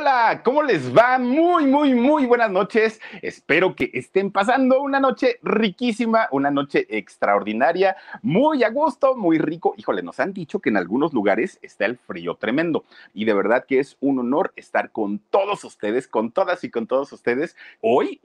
Hola, 0.00 0.40
¿cómo 0.42 0.62
les 0.62 0.96
va? 0.96 1.18
Muy, 1.18 1.66
muy, 1.66 1.92
muy 1.92 2.24
buenas 2.24 2.50
noches. 2.50 2.98
Espero 3.20 3.76
que 3.76 3.90
estén 3.92 4.30
pasando 4.30 4.80
una 4.80 4.98
noche 4.98 5.38
riquísima, 5.42 6.26
una 6.30 6.50
noche 6.50 6.86
extraordinaria, 6.88 7.94
muy 8.22 8.64
a 8.64 8.70
gusto, 8.70 9.14
muy 9.14 9.36
rico. 9.36 9.74
Híjole, 9.76 10.02
nos 10.02 10.18
han 10.18 10.32
dicho 10.32 10.58
que 10.58 10.70
en 10.70 10.78
algunos 10.78 11.12
lugares 11.12 11.58
está 11.60 11.84
el 11.84 11.98
frío 11.98 12.34
tremendo 12.36 12.86
y 13.12 13.26
de 13.26 13.34
verdad 13.34 13.66
que 13.68 13.78
es 13.78 13.98
un 14.00 14.20
honor 14.20 14.54
estar 14.56 14.90
con 14.90 15.18
todos 15.18 15.64
ustedes, 15.64 16.08
con 16.08 16.32
todas 16.32 16.64
y 16.64 16.70
con 16.70 16.86
todos 16.86 17.12
ustedes 17.12 17.54
hoy. 17.82 18.22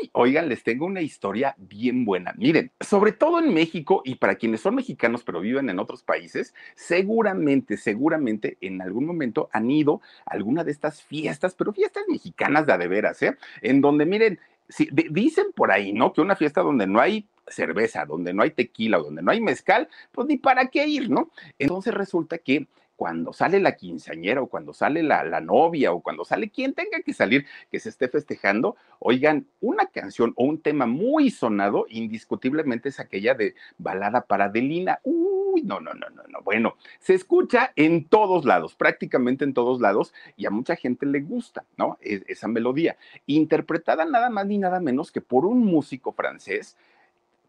Uy, 0.00 0.10
oigan, 0.12 0.48
les 0.48 0.62
tengo 0.62 0.86
una 0.86 1.00
historia 1.00 1.54
bien 1.58 2.04
buena. 2.04 2.32
Miren, 2.36 2.70
sobre 2.80 3.12
todo 3.12 3.38
en 3.38 3.52
México 3.54 4.02
y 4.04 4.16
para 4.16 4.34
quienes 4.34 4.60
son 4.60 4.74
mexicanos 4.74 5.22
pero 5.24 5.40
viven 5.40 5.70
en 5.70 5.78
otros 5.78 6.02
países, 6.02 6.54
seguramente, 6.74 7.76
seguramente 7.76 8.58
en 8.60 8.82
algún 8.82 9.06
momento 9.06 9.48
han 9.52 9.70
ido 9.70 10.00
a 10.26 10.34
alguna 10.34 10.64
de 10.64 10.72
estas 10.72 11.02
fiestas, 11.02 11.54
pero 11.54 11.72
fiestas 11.72 12.04
mexicanas 12.08 12.66
de 12.66 12.72
de 12.78 12.88
veras, 12.88 13.22
¿eh? 13.22 13.36
En 13.60 13.80
donde, 13.80 14.06
miren, 14.06 14.38
si, 14.68 14.88
dicen 14.90 15.46
por 15.54 15.70
ahí, 15.70 15.92
¿no? 15.92 16.12
Que 16.12 16.20
una 16.20 16.36
fiesta 16.36 16.62
donde 16.62 16.86
no 16.86 17.00
hay 17.00 17.26
cerveza, 17.46 18.04
donde 18.06 18.32
no 18.32 18.42
hay 18.42 18.50
tequila, 18.50 18.98
donde 18.98 19.22
no 19.22 19.30
hay 19.30 19.40
mezcal, 19.40 19.88
pues 20.12 20.26
ni 20.28 20.38
para 20.38 20.68
qué 20.68 20.86
ir, 20.86 21.10
¿no? 21.10 21.30
Entonces 21.58 21.92
resulta 21.92 22.38
que 22.38 22.66
cuando 22.96 23.32
sale 23.32 23.60
la 23.60 23.76
quinceañera 23.76 24.42
o 24.42 24.46
cuando 24.46 24.72
sale 24.72 25.02
la, 25.02 25.24
la, 25.24 25.40
novia 25.40 25.92
o 25.92 26.00
cuando 26.00 26.24
sale 26.24 26.50
quien 26.50 26.74
tenga 26.74 27.00
que 27.00 27.12
salir 27.12 27.46
que 27.70 27.80
se 27.80 27.88
esté 27.88 28.08
festejando, 28.08 28.76
oigan, 28.98 29.46
una 29.60 29.86
canción 29.86 30.32
o 30.36 30.44
un 30.44 30.60
tema 30.60 30.86
muy 30.86 31.30
sonado 31.30 31.86
indiscutiblemente 31.88 32.90
es 32.90 33.00
aquella 33.00 33.34
de 33.34 33.54
balada 33.78 34.22
para 34.22 34.46
Adelina. 34.46 35.00
Uy, 35.02 35.62
no, 35.62 35.80
no, 35.80 35.94
no, 35.94 36.08
no, 36.10 36.22
no. 36.28 36.42
Bueno, 36.42 36.76
se 36.98 37.14
escucha 37.14 37.72
en 37.76 38.04
todos 38.08 38.44
lados, 38.44 38.74
prácticamente 38.74 39.44
en 39.44 39.54
todos 39.54 39.80
lados, 39.80 40.14
y 40.36 40.46
a 40.46 40.50
mucha 40.50 40.76
gente 40.76 41.06
le 41.06 41.20
gusta, 41.20 41.64
¿no? 41.76 41.98
Es, 42.00 42.22
esa 42.28 42.48
melodía, 42.48 42.96
interpretada 43.26 44.04
nada 44.04 44.30
más 44.30 44.46
ni 44.46 44.58
nada 44.58 44.80
menos 44.80 45.10
que 45.10 45.20
por 45.20 45.46
un 45.46 45.64
músico 45.64 46.12
francés 46.12 46.76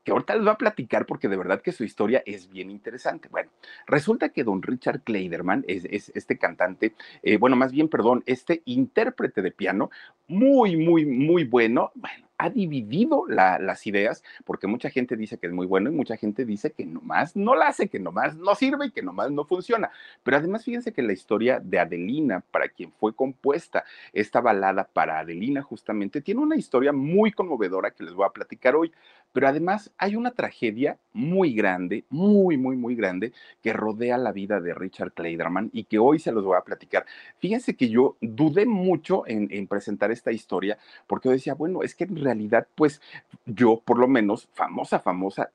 que 0.04 0.12
ahorita 0.12 0.36
les 0.36 0.44
voy 0.44 0.52
a 0.52 0.58
platicar 0.58 1.06
porque 1.06 1.28
de 1.28 1.38
verdad 1.38 1.62
que 1.62 1.72
su 1.72 1.84
historia 1.84 2.24
es 2.26 2.50
bien 2.50 2.70
interesante. 2.70 3.30
Bueno, 3.30 3.50
resulta 3.88 4.30
que 4.30 4.44
don 4.44 4.62
Richard 4.62 5.02
Kleiderman 5.02 5.64
es, 5.68 5.86
es 5.86 6.12
este 6.16 6.38
cantante, 6.38 6.94
eh, 7.22 7.38
bueno, 7.38 7.56
más 7.56 7.72
bien, 7.72 7.88
perdón, 7.88 8.24
este 8.26 8.62
intérprete 8.66 9.42
de 9.42 9.52
piano, 9.52 9.90
muy, 10.28 10.76
muy, 10.76 11.06
muy 11.06 11.44
bueno. 11.44 11.92
Bueno, 11.96 12.28
ha 12.38 12.50
dividido 12.50 13.26
la, 13.28 13.60
las 13.60 13.86
ideas, 13.88 14.24
porque 14.46 14.68
mucha 14.68 14.90
gente 14.90 15.16
dice 15.16 15.38
que 15.38 15.48
es 15.48 15.54
muy 15.54 15.66
bueno 15.66 15.90
y 15.90 15.94
mucha 15.94 16.18
gente 16.18 16.46
dice 16.46 16.72
que 16.72 16.86
nomás 16.86 17.36
no 17.36 17.56
la 17.56 17.68
hace, 17.68 17.88
que 17.88 18.00
nomás 18.00 18.36
no 18.36 18.56
sirve 18.56 18.88
y 18.88 18.92
que 18.92 19.02
nomás 19.02 19.32
no 19.32 19.46
funciona. 19.46 19.92
Pero 20.24 20.38
además 20.38 20.64
fíjense 20.64 20.94
que 20.94 21.02
la 21.02 21.14
historia 21.14 21.60
de 21.60 21.80
Adelina, 21.80 22.44
para 22.52 22.68
quien 22.70 22.92
fue 22.92 23.16
compuesta 23.16 23.84
esta 24.12 24.42
balada 24.42 24.84
para 24.92 25.20
Adelina 25.20 25.62
justamente, 25.62 26.22
tiene 26.22 26.42
una 26.42 26.56
historia 26.56 26.92
muy 26.92 27.32
conmovedora 27.32 27.92
que 27.92 28.04
les 28.04 28.14
voy 28.14 28.26
a 28.26 28.30
platicar 28.30 28.76
hoy. 28.76 28.92
Pero 29.32 29.48
además 29.48 29.92
hay 29.98 30.16
una 30.16 30.32
tragedia 30.32 31.00
muy 31.12 31.54
grande, 31.56 32.06
muy, 32.10 32.56
muy, 32.56 32.76
muy 32.78 32.96
grande, 32.96 33.34
que 33.64 33.74
rodea 33.74 34.18
la 34.18 34.32
vida 34.32 34.62
de 34.62 34.76
Richard 34.76 35.14
Kleiderman 35.14 35.72
y 35.74 35.86
que 35.86 35.98
hoy 35.98 36.20
se 36.20 36.32
los 36.32 36.44
voy 36.44 36.56
a 36.56 36.62
platicar. 36.64 37.06
Fíjense 37.40 37.76
que 37.76 37.90
yo 37.90 38.16
dudé 38.22 38.68
mucho 38.68 39.26
en, 39.28 39.48
en 39.52 39.68
presentar 39.68 40.12
esta 40.12 40.32
historia 40.32 40.78
porque 41.08 41.30
decía, 41.30 41.56
bueno, 41.56 41.82
es 41.82 41.96
que 41.96 42.04
en 42.04 42.23
realidad, 42.24 42.68
pues 42.76 43.02
yo 43.46 43.82
por 43.84 44.00
lo 44.00 44.08
menos, 44.08 44.50
famosa, 44.54 45.00
famosa, 45.00 45.52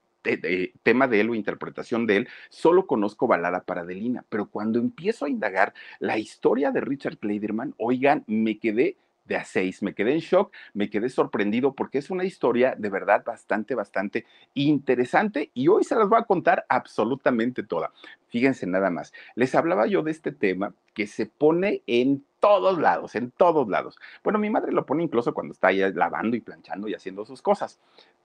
tema 0.82 1.08
de 1.08 1.20
él 1.20 1.30
o 1.30 1.34
interpretación 1.34 2.06
de 2.06 2.16
él, 2.18 2.28
solo 2.50 2.86
conozco 2.86 3.26
Balada 3.26 3.62
para 3.62 3.82
Adelina, 3.82 4.24
pero 4.28 4.46
cuando 4.46 4.78
empiezo 4.78 5.24
a 5.24 5.30
indagar 5.30 5.72
la 6.00 6.18
historia 6.18 6.70
de 6.70 6.80
Richard 6.80 7.18
Kleiderman, 7.18 7.74
oigan, 7.78 8.24
me 8.26 8.58
quedé 8.58 8.96
de 9.28 9.36
a 9.36 9.44
seis. 9.44 9.82
Me 9.82 9.94
quedé 9.94 10.14
en 10.14 10.20
shock, 10.20 10.52
me 10.72 10.90
quedé 10.90 11.08
sorprendido 11.08 11.74
porque 11.74 11.98
es 11.98 12.10
una 12.10 12.24
historia 12.24 12.74
de 12.76 12.88
verdad 12.88 13.22
bastante, 13.24 13.74
bastante 13.74 14.24
interesante 14.54 15.50
y 15.54 15.68
hoy 15.68 15.84
se 15.84 15.94
las 15.94 16.08
voy 16.08 16.18
a 16.18 16.24
contar 16.24 16.64
absolutamente 16.68 17.62
toda. 17.62 17.92
Fíjense 18.28 18.66
nada 18.66 18.90
más. 18.90 19.12
Les 19.34 19.54
hablaba 19.54 19.86
yo 19.86 20.02
de 20.02 20.10
este 20.10 20.32
tema 20.32 20.74
que 20.94 21.06
se 21.06 21.26
pone 21.26 21.82
en 21.86 22.24
todos 22.40 22.78
lados, 22.78 23.14
en 23.14 23.30
todos 23.30 23.68
lados. 23.68 23.98
Bueno, 24.22 24.38
mi 24.38 24.50
madre 24.50 24.72
lo 24.72 24.86
pone 24.86 25.02
incluso 25.02 25.34
cuando 25.34 25.52
está 25.52 25.68
ahí 25.68 25.78
lavando 25.92 26.36
y 26.36 26.40
planchando 26.40 26.88
y 26.88 26.94
haciendo 26.94 27.24
sus 27.24 27.42
cosas, 27.42 27.78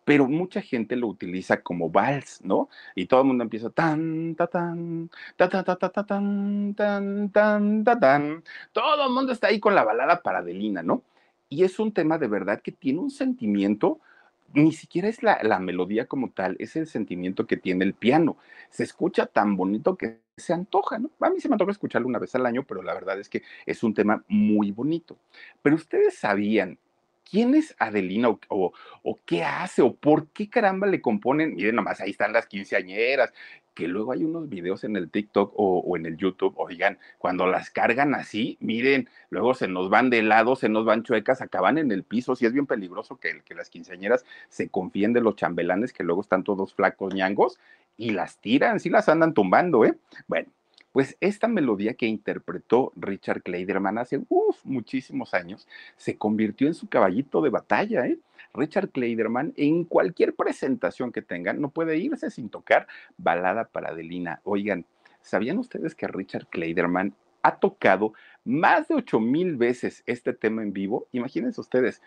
pero 0.05 0.27
mucha 0.27 0.61
gente 0.61 0.95
lo 0.95 1.07
utiliza 1.07 1.61
como 1.61 1.89
vals, 1.89 2.41
¿no? 2.43 2.69
Y 2.95 3.05
todo 3.05 3.21
el 3.21 3.27
mundo 3.27 3.43
empieza 3.43 3.69
tan, 3.69 4.35
ta, 4.35 4.47
tan, 4.47 5.09
ta, 5.37 5.49
ta, 5.49 5.63
ta, 5.63 5.75
ta, 5.77 5.89
ta, 5.89 6.05
tan, 6.05 6.73
tan, 6.75 7.29
tan, 7.31 7.83
ta, 7.83 7.99
tan. 7.99 8.43
Todo 8.71 9.07
el 9.07 9.13
mundo 9.13 9.31
está 9.31 9.47
ahí 9.47 9.59
con 9.59 9.75
la 9.75 9.83
balada 9.83 10.21
para 10.21 10.39
Adelina, 10.39 10.83
¿no? 10.83 11.03
Y 11.49 11.63
es 11.63 11.79
un 11.79 11.93
tema 11.93 12.17
de 12.17 12.27
verdad 12.27 12.61
que 12.61 12.71
tiene 12.71 12.99
un 12.99 13.11
sentimiento 13.11 13.99
ni 14.53 14.71
siquiera 14.71 15.07
es 15.07 15.23
la, 15.23 15.39
la, 15.43 15.59
melodía 15.59 16.05
como 16.05 16.31
tal, 16.31 16.55
es 16.59 16.75
el 16.75 16.87
sentimiento 16.87 17.47
que 17.47 17.57
tiene 17.57 17.85
el 17.85 17.93
piano. 17.93 18.37
Se 18.69 18.83
escucha 18.83 19.25
tan 19.25 19.55
bonito 19.57 19.97
que 19.97 20.19
se 20.37 20.53
antoja, 20.53 20.99
¿no? 20.99 21.11
A 21.19 21.29
mí 21.29 21.39
se 21.39 21.49
me 21.49 21.55
antoja 21.55 21.71
escucharlo 21.71 22.07
una 22.07 22.19
vez 22.19 22.33
al 22.35 22.45
año, 22.45 22.63
pero 22.63 22.81
la 22.81 22.93
verdad 22.93 23.19
es 23.19 23.29
que 23.29 23.43
es 23.65 23.83
un 23.83 23.93
tema 23.93 24.23
muy 24.27 24.71
bonito. 24.71 25.17
Pero 25.61 25.75
ustedes 25.75 26.15
sabían 26.17 26.77
quién 27.29 27.55
es 27.55 27.75
Adelina 27.79 28.29
o, 28.29 28.73
o, 29.01 29.19
qué 29.25 29.43
hace 29.43 29.81
o 29.81 29.95
por 29.95 30.27
qué 30.29 30.49
caramba 30.49 30.87
le 30.87 31.01
componen. 31.01 31.55
Miren, 31.55 31.75
nomás 31.75 32.01
ahí 32.01 32.11
están 32.11 32.33
las 32.33 32.47
quinceañeras, 32.47 33.33
que 33.73 33.87
luego 33.87 34.11
hay 34.11 34.23
unos 34.23 34.49
videos 34.49 34.83
en 34.83 34.95
el 34.95 35.09
TikTok 35.09 35.53
o, 35.55 35.79
o, 35.79 35.97
en 35.97 36.05
el 36.05 36.17
YouTube, 36.17 36.53
oigan, 36.57 36.99
cuando 37.17 37.47
las 37.47 37.69
cargan 37.69 38.13
así, 38.13 38.57
miren, 38.59 39.09
luego 39.29 39.53
se 39.53 39.67
nos 39.67 39.89
van 39.89 40.09
de 40.09 40.21
lado, 40.21 40.55
se 40.55 40.69
nos 40.69 40.85
van 40.85 41.03
chuecas, 41.03 41.41
acaban 41.41 41.77
en 41.77 41.91
el 41.91 42.03
piso, 42.03 42.35
sí 42.35 42.45
es 42.45 42.53
bien 42.53 42.67
peligroso 42.67 43.17
que, 43.17 43.41
que 43.41 43.55
las 43.55 43.69
quinceañeras 43.69 44.25
se 44.49 44.69
confíen 44.69 45.13
de 45.13 45.21
los 45.21 45.35
chambelanes 45.35 45.93
que 45.93 46.03
luego 46.03 46.21
están 46.21 46.43
todos 46.43 46.73
flacos 46.73 47.13
ñangos 47.13 47.59
y 47.97 48.11
las 48.11 48.37
tiran, 48.37 48.79
sí 48.79 48.89
las 48.89 49.09
andan 49.09 49.33
tumbando, 49.33 49.85
¿eh? 49.85 49.95
Bueno, 50.27 50.49
pues 50.93 51.17
esta 51.19 51.47
melodía 51.49 51.95
que 51.95 52.05
interpretó 52.05 52.93
Richard 52.95 53.41
Kleiderman 53.41 53.97
hace 53.97 54.21
muchísimos 54.63 55.33
años 55.33 55.67
se 55.97 56.17
convirtió 56.17 56.67
en 56.67 56.75
su 56.75 56.87
caballito 56.87 57.41
de 57.41 57.49
batalla, 57.49 58.05
¿eh? 58.05 58.19
Richard 58.53 58.89
Kleiderman 58.89 59.53
en 59.57 59.83
cualquier 59.83 60.35
presentación 60.35 61.11
que 61.11 61.23
tengan 61.23 61.59
no 61.59 61.69
puede 61.69 61.97
irse 61.97 62.29
sin 62.29 62.49
tocar 62.49 62.87
balada 63.17 63.65
para 63.65 63.89
Adelina. 63.89 64.39
Oigan, 64.43 64.85
¿sabían 65.21 65.57
ustedes 65.57 65.95
que 65.95 66.07
Richard 66.07 66.47
Kleiderman 66.47 67.15
ha 67.41 67.57
tocado 67.57 68.13
más 68.45 68.87
de 68.87 68.95
ocho 68.95 69.19
mil 69.19 69.57
veces 69.57 70.03
este 70.05 70.33
tema 70.33 70.61
en 70.61 70.73
vivo? 70.73 71.07
Imagínense 71.11 71.59
ustedes, 71.59 72.03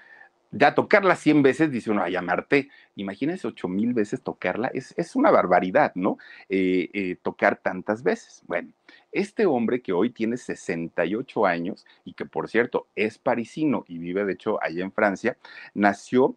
ya 0.56 0.74
tocarla 0.74 1.16
100 1.16 1.42
veces, 1.42 1.70
dice 1.70 1.90
uno, 1.90 2.02
a 2.02 2.08
llamarte, 2.08 2.70
imagínense 2.94 3.46
8 3.46 3.68
mil 3.68 3.94
veces 3.94 4.22
tocarla, 4.22 4.68
es, 4.68 4.94
es 4.96 5.16
una 5.16 5.30
barbaridad, 5.30 5.92
¿no? 5.94 6.18
Eh, 6.48 6.88
eh, 6.92 7.16
tocar 7.22 7.56
tantas 7.56 8.02
veces. 8.02 8.42
Bueno, 8.46 8.72
este 9.12 9.46
hombre 9.46 9.82
que 9.82 9.92
hoy 9.92 10.10
tiene 10.10 10.36
68 10.36 11.46
años 11.46 11.86
y 12.04 12.14
que 12.14 12.26
por 12.26 12.48
cierto 12.48 12.88
es 12.94 13.18
parisino 13.18 13.84
y 13.88 13.98
vive 13.98 14.24
de 14.24 14.32
hecho 14.32 14.62
allá 14.62 14.82
en 14.82 14.92
Francia, 14.92 15.36
nació 15.74 16.36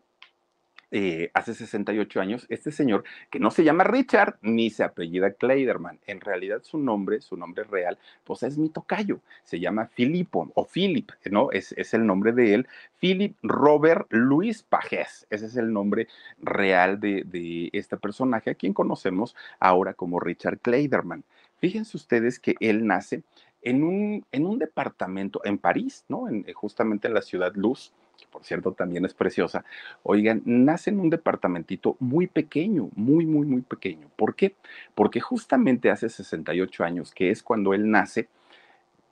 eh, 0.91 1.29
hace 1.33 1.53
68 1.53 2.19
años, 2.19 2.45
este 2.49 2.71
señor, 2.71 3.03
que 3.29 3.39
no 3.39 3.51
se 3.51 3.63
llama 3.63 3.83
Richard 3.83 4.37
ni 4.41 4.69
se 4.69 4.83
apellida 4.83 5.33
Kleiderman, 5.33 5.99
en 6.07 6.19
realidad 6.19 6.61
su 6.63 6.77
nombre, 6.77 7.21
su 7.21 7.37
nombre 7.37 7.63
real, 7.63 7.97
pues 8.23 8.43
es 8.43 8.57
mi 8.57 8.69
tocayo, 8.69 9.19
se 9.43 9.59
llama 9.59 9.87
Filipo 9.87 10.51
o 10.55 10.65
Philip, 10.65 11.11
¿no? 11.29 11.51
Es, 11.51 11.73
es 11.73 11.93
el 11.93 12.05
nombre 12.05 12.31
de 12.31 12.55
él, 12.55 12.67
Philip 12.99 13.35
Robert 13.43 14.07
Luis 14.09 14.63
Pajés, 14.63 15.27
ese 15.29 15.45
es 15.45 15.55
el 15.57 15.71
nombre 15.71 16.07
real 16.39 16.99
de, 16.99 17.23
de 17.23 17.69
este 17.73 17.97
personaje, 17.97 18.49
a 18.49 18.55
quien 18.55 18.73
conocemos 18.73 19.35
ahora 19.59 19.93
como 19.93 20.19
Richard 20.19 20.59
Kleiderman. 20.59 21.23
Fíjense 21.59 21.97
ustedes 21.97 22.39
que 22.39 22.55
él 22.59 22.87
nace 22.87 23.23
en 23.61 23.83
un, 23.83 24.25
en 24.31 24.45
un 24.45 24.59
departamento 24.59 25.41
en 25.43 25.57
París, 25.57 26.05
¿no? 26.07 26.27
En, 26.29 26.45
eh, 26.47 26.53
justamente 26.53 27.07
en 27.07 27.13
la 27.13 27.21
ciudad 27.21 27.53
Luz, 27.55 27.93
que 28.19 28.27
por 28.27 28.43
cierto 28.43 28.73
también 28.73 29.05
es 29.05 29.13
preciosa. 29.13 29.63
Oigan, 30.03 30.41
nace 30.45 30.89
en 30.89 30.99
un 30.99 31.09
departamentito 31.09 31.95
muy 31.99 32.27
pequeño, 32.27 32.89
muy, 32.95 33.25
muy, 33.25 33.45
muy 33.47 33.61
pequeño. 33.61 34.09
¿Por 34.15 34.35
qué? 34.35 34.55
Porque 34.95 35.19
justamente 35.19 35.89
hace 35.89 36.09
68 36.09 36.83
años, 36.83 37.11
que 37.11 37.31
es 37.31 37.43
cuando 37.43 37.73
él 37.73 37.89
nace, 37.89 38.27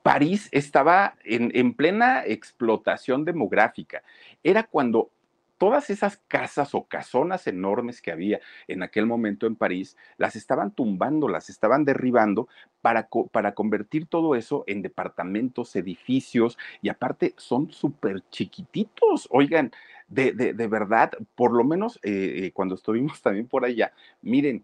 París 0.03 0.47
estaba 0.51 1.15
en, 1.25 1.51
en 1.53 1.73
plena 1.73 2.23
explotación 2.25 3.25
demográfica. 3.25 4.03
Era 4.43 4.63
cuando 4.63 5.09
todas 5.57 5.89
esas 5.89 6.17
casas 6.27 6.73
o 6.75 6.85
casonas 6.85 7.47
enormes 7.47 8.01
que 8.01 8.11
había 8.11 8.39
en 8.67 8.83
aquel 8.83 9.05
momento 9.05 9.47
en 9.47 9.55
París, 9.55 9.97
las 10.17 10.35
estaban 10.35 10.71
tumbando, 10.71 11.27
las 11.27 11.49
estaban 11.49 11.85
derribando 11.85 12.47
para, 12.81 13.09
para 13.31 13.53
convertir 13.53 14.05
todo 14.05 14.35
eso 14.35 14.63
en 14.67 14.81
departamentos, 14.81 15.75
edificios, 15.75 16.57
y 16.81 16.89
aparte 16.89 17.33
son 17.37 17.71
súper 17.71 18.23
chiquititos, 18.29 19.27
oigan, 19.31 19.71
de, 20.07 20.31
de, 20.31 20.67
verdad, 20.67 21.11
por 21.35 21.51
lo 21.51 21.65
menos 21.65 21.99
eh, 22.01 22.45
eh, 22.45 22.51
cuando 22.53 22.75
estuvimos 22.75 23.21
también 23.21 23.47
por 23.47 23.65
allá, 23.65 23.91
miren, 24.21 24.63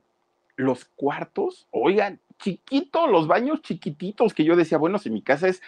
los 0.55 0.85
cuartos, 0.85 1.67
oigan, 1.71 2.19
chiquitos, 2.37 3.09
los 3.09 3.27
baños 3.27 3.61
chiquititos, 3.61 4.33
que 4.33 4.43
yo 4.43 4.55
decía, 4.55 4.77
bueno, 4.77 4.97
si 4.99 5.09
mi 5.09 5.21
casa 5.21 5.47
es 5.47 5.61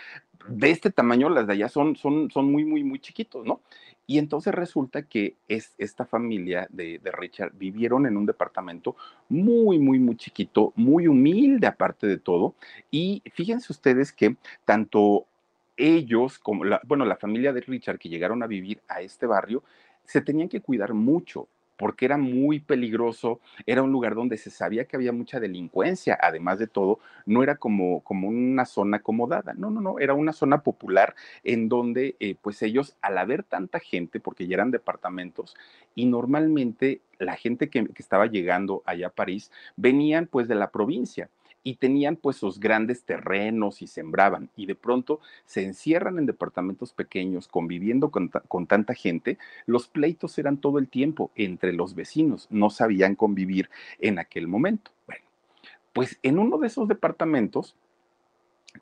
de 0.47 0.71
este 0.71 0.91
tamaño, 0.91 1.29
las 1.29 1.47
de 1.47 1.53
allá 1.53 1.69
son, 1.69 1.95
son, 1.95 2.29
son 2.31 2.51
muy, 2.51 2.65
muy, 2.65 2.83
muy 2.83 3.00
chiquitos, 3.00 3.45
¿no? 3.45 3.62
Y 4.07 4.19
entonces 4.19 4.53
resulta 4.53 5.03
que 5.03 5.35
es, 5.47 5.73
esta 5.79 6.06
familia 6.06 6.67
de, 6.69 7.00
de, 7.00 7.12
Richard 7.12 7.53
vivieron 7.56 8.06
en 8.06 8.17
un 8.17 8.27
departamento 8.27 8.95
muy, 9.29 9.79
muy, 9.79 9.97
muy 9.97 10.15
chiquito, 10.15 10.73
muy 10.75 11.07
humilde 11.07 11.65
aparte 11.65 12.06
de 12.06 12.17
todo. 12.17 12.53
Y 12.91 13.23
fíjense 13.33 13.73
ustedes 13.73 14.11
que 14.11 14.35
tanto 14.63 15.25
ellos 15.77 16.38
como, 16.38 16.63
la, 16.63 16.79
bueno, 16.85 17.06
la 17.06 17.18
familia 17.18 17.51
de 17.51 17.61
Richard 17.61 17.97
que 17.97 18.09
llegaron 18.09 18.44
a 18.44 18.47
vivir 18.47 18.81
a 18.88 19.01
este 19.01 19.25
barrio, 19.25 19.63
se 20.03 20.21
tenían 20.21 20.50
que 20.50 20.61
cuidar 20.61 20.94
mucho 20.94 21.47
porque 21.77 22.06
era 22.06 22.18
muy 22.18 22.60
peligroso, 22.60 23.39
era 23.66 23.83
un 23.83 23.92
lugar 23.92 24.16
donde 24.16 24.38
se 24.38 24.50
sabía 24.50 24.86
que 24.86 24.95
había 24.95 25.12
mucha 25.12 25.39
delincuencia, 25.39 26.18
además 26.22 26.60
de 26.60 26.68
todo, 26.68 27.00
no 27.25 27.44
era 27.44 27.56
como, 27.56 28.01
como 28.01 28.27
una 28.27 28.66
zona 28.66 28.98
acomodada, 28.98 29.54
no, 29.54 29.69
no, 29.69 29.81
no, 29.81 30.00
era 30.00 30.13
una 30.13 30.33
zona 30.33 30.62
popular 30.62 31.16
en 31.44 31.69
donde 31.69 32.16
eh, 32.19 32.36
pues 32.42 32.62
ellos 32.62 32.95
al 33.01 33.18
haber 33.18 33.44
tanta 33.44 33.80
gente, 33.80 34.19
porque 34.19 34.48
ya 34.48 34.56
eran 34.56 34.72
departamentos, 34.72 35.56
y 35.95 36.06
normalmente 36.06 37.01
la 37.19 37.36
gente 37.36 37.69
que, 37.69 37.86
que 37.86 38.01
estaba 38.01 38.28
llegando 38.28 38.83
allá 38.86 39.07
a 39.07 39.12
París 39.12 39.51
venían 39.75 40.28
pues 40.28 40.48
de 40.48 40.56
la 40.56 40.71
provincia 40.71 41.30
y 41.65 41.77
tenían 41.77 42.15
pues 42.15 42.38
sus 42.38 42.59
grandes 42.59 43.03
terrenos 43.03 43.81
y 43.81 43.88
sembraban 43.88 44.50
y 44.56 44.67
de 44.67 44.75
pronto 44.75 45.19
se 45.45 45.63
encierran 45.63 46.19
en 46.19 46.27
departamentos 46.27 46.94
pequeños 46.94 47.47
conviviendo 47.47 48.12
con, 48.12 48.29
con, 48.29 48.67
tanta 48.67 48.94
gente, 48.94 49.39
los 49.65 49.88
pleitos 49.88 50.38
eran 50.38 50.57
todo 50.57 50.77
el 50.77 50.88
tiempo 50.88 51.31
entre 51.35 51.73
los 51.73 51.95
vecinos, 51.95 52.47
no 52.51 52.69
sabían 52.69 53.15
convivir 53.15 53.71
en 54.00 54.19
aquel 54.19 54.47
momento. 54.47 54.91
Bueno, 55.07 55.25
pues 55.91 56.19
en 56.21 56.38
uno 56.38 56.59
de 56.59 56.67
esos 56.67 56.88
departamentos, 56.88 57.75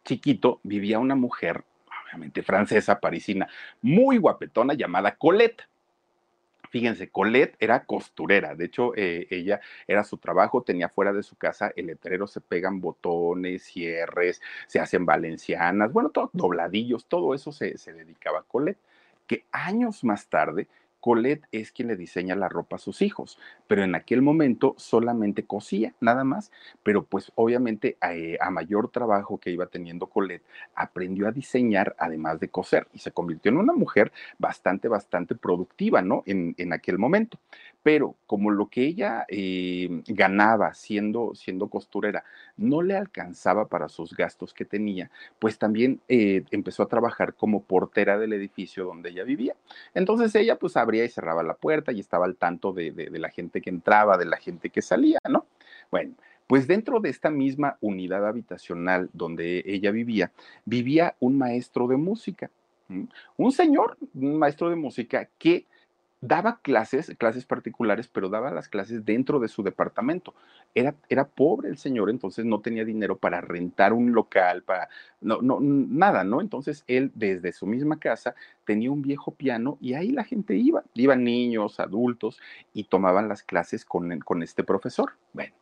chiquito, 0.03 0.59
vivía 0.63 0.99
una 0.99 1.15
mujer, 1.15 1.63
obviamente 2.03 2.43
francesa, 2.43 2.99
parisina, 2.99 3.47
muy 3.81 4.17
guapetona 4.17 4.73
llamada 4.73 5.15
Colette. 5.15 5.63
Fíjense, 6.73 7.11
Colette 7.11 7.55
era 7.59 7.85
costurera, 7.85 8.55
de 8.55 8.65
hecho 8.65 8.95
eh, 8.95 9.27
ella 9.29 9.61
era 9.87 10.03
su 10.03 10.17
trabajo, 10.17 10.63
tenía 10.63 10.89
fuera 10.89 11.13
de 11.13 11.21
su 11.21 11.35
casa 11.35 11.71
el 11.75 11.85
letrero, 11.85 12.25
se 12.25 12.41
pegan 12.41 12.81
botones, 12.81 13.61
cierres, 13.61 14.41
se 14.65 14.79
hacen 14.79 15.05
valencianas, 15.05 15.93
bueno, 15.93 16.09
todo, 16.09 16.31
dobladillos, 16.33 17.05
todo 17.05 17.35
eso 17.35 17.51
se, 17.51 17.77
se 17.77 17.93
dedicaba 17.93 18.39
a 18.39 18.43
Colette, 18.43 18.79
que 19.27 19.45
años 19.51 20.03
más 20.03 20.27
tarde 20.29 20.67
Colette 21.03 21.43
es 21.51 21.73
quien 21.73 21.89
le 21.89 21.97
diseña 21.97 22.33
la 22.33 22.47
ropa 22.47 22.77
a 22.77 22.79
sus 22.79 23.01
hijos, 23.01 23.37
pero 23.67 23.83
en 23.83 23.93
aquel 23.93 24.21
momento 24.21 24.73
solamente 24.77 25.43
cosía, 25.43 25.93
nada 25.99 26.23
más, 26.23 26.49
pero 26.81 27.03
pues 27.03 27.29
obviamente 27.35 27.97
eh, 28.09 28.37
a, 28.39 28.49
mayor 28.51 28.89
trabajo 28.89 29.37
que 29.37 29.51
iba 29.51 29.65
teniendo 29.65 30.07
Colette, 30.07 30.45
aprendió 30.75 31.27
a 31.27 31.33
diseñar 31.33 31.93
además 31.99 32.39
de 32.39 32.47
coser 32.47 32.87
y 32.93 32.99
se 32.99 33.11
convirtió 33.11 33.51
en 33.51 33.57
una 33.57 33.73
mujer 33.73 34.13
bastante, 34.39 34.87
bastante 34.87 35.35
productiva, 35.35 36.01
¿no? 36.01 36.23
En, 36.25 36.55
en 36.57 36.71
aquel 36.71 36.97
momento. 36.97 37.37
Pero 37.83 38.15
como 38.25 38.49
lo 38.49 38.67
que 38.67 38.83
ella 38.85 39.25
eh, 39.27 40.01
ganaba 40.07 40.73
siendo, 40.73 41.35
siendo 41.35 41.67
costurera 41.67 42.23
no 42.55 42.81
le 42.81 42.95
alcanzaba 42.95 43.67
para 43.67 43.89
sus 43.89 44.15
gastos 44.15 44.53
que 44.53 44.65
tenía, 44.65 45.11
pues 45.39 45.57
también 45.57 45.99
eh, 46.07 46.43
empezó 46.51 46.83
a 46.83 46.87
trabajar 46.87 47.33
como 47.33 47.63
portera 47.63 48.17
del 48.17 48.33
edificio 48.33 48.85
donde 48.85 49.09
ella 49.09 49.23
vivía. 49.23 49.55
Entonces 49.93 50.33
ella 50.35 50.57
pues 50.57 50.77
abría 50.77 51.03
y 51.03 51.09
cerraba 51.09 51.43
la 51.43 51.55
puerta 51.55 51.91
y 51.91 51.99
estaba 51.99 52.25
al 52.25 52.37
tanto 52.37 52.71
de, 52.73 52.91
de, 52.91 53.09
de 53.09 53.19
la 53.19 53.29
gente 53.29 53.61
que 53.61 53.69
entraba, 53.69 54.17
de 54.17 54.25
la 54.25 54.37
gente 54.37 54.69
que 54.69 54.81
salía, 54.81 55.19
¿no? 55.29 55.45
Bueno, 55.91 56.13
pues 56.47 56.67
dentro 56.67 56.99
de 56.99 57.09
esta 57.09 57.29
misma 57.29 57.77
unidad 57.81 58.27
habitacional 58.27 59.09
donde 59.13 59.63
ella 59.65 59.91
vivía, 59.91 60.31
vivía 60.65 61.15
un 61.19 61.37
maestro 61.37 61.87
de 61.87 61.97
música, 61.97 62.49
un 63.37 63.51
señor, 63.51 63.97
un 64.13 64.37
maestro 64.37 64.69
de 64.69 64.75
música 64.75 65.29
que 65.37 65.65
daba 66.25 66.59
clases, 66.61 67.13
clases 67.17 67.45
particulares, 67.45 68.07
pero 68.07 68.29
daba 68.29 68.49
las 68.49 68.69
clases 68.69 69.03
dentro 69.03 69.39
de 69.39 69.49
su 69.49 69.61
departamento. 69.61 70.33
Era, 70.73 70.95
era 71.09 71.27
pobre 71.27 71.67
el 71.69 71.77
señor, 71.77 72.09
entonces 72.09 72.45
no 72.45 72.61
tenía 72.61 72.85
dinero 72.85 73.17
para 73.17 73.41
rentar 73.41 73.91
un 73.91 74.13
local, 74.13 74.63
para 74.63 74.87
no, 75.19 75.41
no, 75.41 75.59
nada, 75.59 76.23
¿no? 76.23 76.39
Entonces 76.39 76.85
él 76.87 77.11
desde 77.13 77.51
su 77.51 77.65
misma 77.65 77.99
casa 77.99 78.35
tenía 78.63 78.89
un 78.89 79.01
viejo 79.01 79.31
piano 79.31 79.77
y 79.81 79.95
ahí 79.95 80.11
la 80.11 80.23
gente 80.23 80.55
iba, 80.55 80.83
iban 80.93 81.25
niños, 81.25 81.81
adultos 81.81 82.39
y 82.73 82.85
tomaban 82.85 83.27
las 83.27 83.43
clases 83.43 83.83
con, 83.83 84.19
con 84.19 84.43
este 84.43 84.63
profesor. 84.63 85.13
Bueno, 85.33 85.53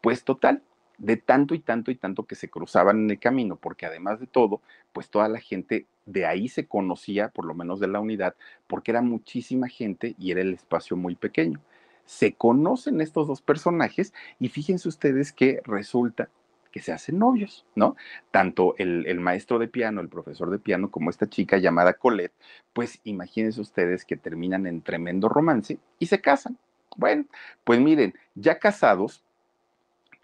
pues 0.00 0.22
total, 0.22 0.62
de 0.98 1.16
tanto 1.16 1.54
y 1.54 1.60
tanto 1.60 1.90
y 1.90 1.96
tanto 1.96 2.24
que 2.24 2.34
se 2.34 2.48
cruzaban 2.48 3.04
en 3.04 3.10
el 3.10 3.18
camino, 3.18 3.56
porque 3.56 3.86
además 3.86 4.20
de 4.20 4.26
todo, 4.26 4.60
pues 4.92 5.10
toda 5.10 5.28
la 5.28 5.40
gente 5.40 5.86
de 6.06 6.26
ahí 6.26 6.48
se 6.48 6.66
conocía, 6.66 7.28
por 7.28 7.44
lo 7.44 7.54
menos 7.54 7.80
de 7.80 7.88
la 7.88 8.00
unidad, 8.00 8.34
porque 8.66 8.90
era 8.90 9.02
muchísima 9.02 9.68
gente 9.68 10.14
y 10.18 10.30
era 10.30 10.40
el 10.40 10.54
espacio 10.54 10.96
muy 10.96 11.14
pequeño. 11.14 11.60
Se 12.04 12.34
conocen 12.34 13.00
estos 13.00 13.26
dos 13.26 13.40
personajes 13.40 14.12
y 14.38 14.48
fíjense 14.48 14.88
ustedes 14.88 15.32
que 15.32 15.60
resulta 15.64 16.28
que 16.70 16.80
se 16.80 16.92
hacen 16.92 17.20
novios, 17.20 17.64
¿no? 17.76 17.94
Tanto 18.32 18.74
el, 18.78 19.06
el, 19.06 19.20
maestro 19.20 19.60
de 19.60 19.68
piano, 19.68 20.00
el 20.00 20.08
profesor 20.08 20.50
de 20.50 20.58
piano, 20.58 20.90
como 20.90 21.08
esta 21.08 21.28
chica 21.28 21.56
llamada 21.58 21.94
Colette, 21.94 22.34
pues 22.72 23.00
imagínense 23.04 23.60
ustedes 23.60 24.04
que 24.04 24.16
terminan 24.16 24.66
en 24.66 24.82
tremendo 24.82 25.28
romance 25.28 25.78
y 26.00 26.06
se 26.06 26.20
casan. 26.20 26.58
Bueno, 26.96 27.26
pues 27.64 27.80
miren, 27.80 28.14
ya 28.34 28.58
casados, 28.58 29.23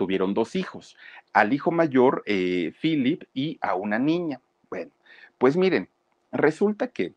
tuvieron 0.00 0.32
dos 0.32 0.56
hijos, 0.56 0.96
al 1.34 1.52
hijo 1.52 1.70
mayor, 1.70 2.22
eh, 2.24 2.72
Philip, 2.80 3.24
y 3.34 3.58
a 3.60 3.74
una 3.74 3.98
niña. 3.98 4.40
Bueno, 4.70 4.92
pues 5.36 5.58
miren, 5.58 5.90
resulta 6.32 6.88
que 6.88 7.12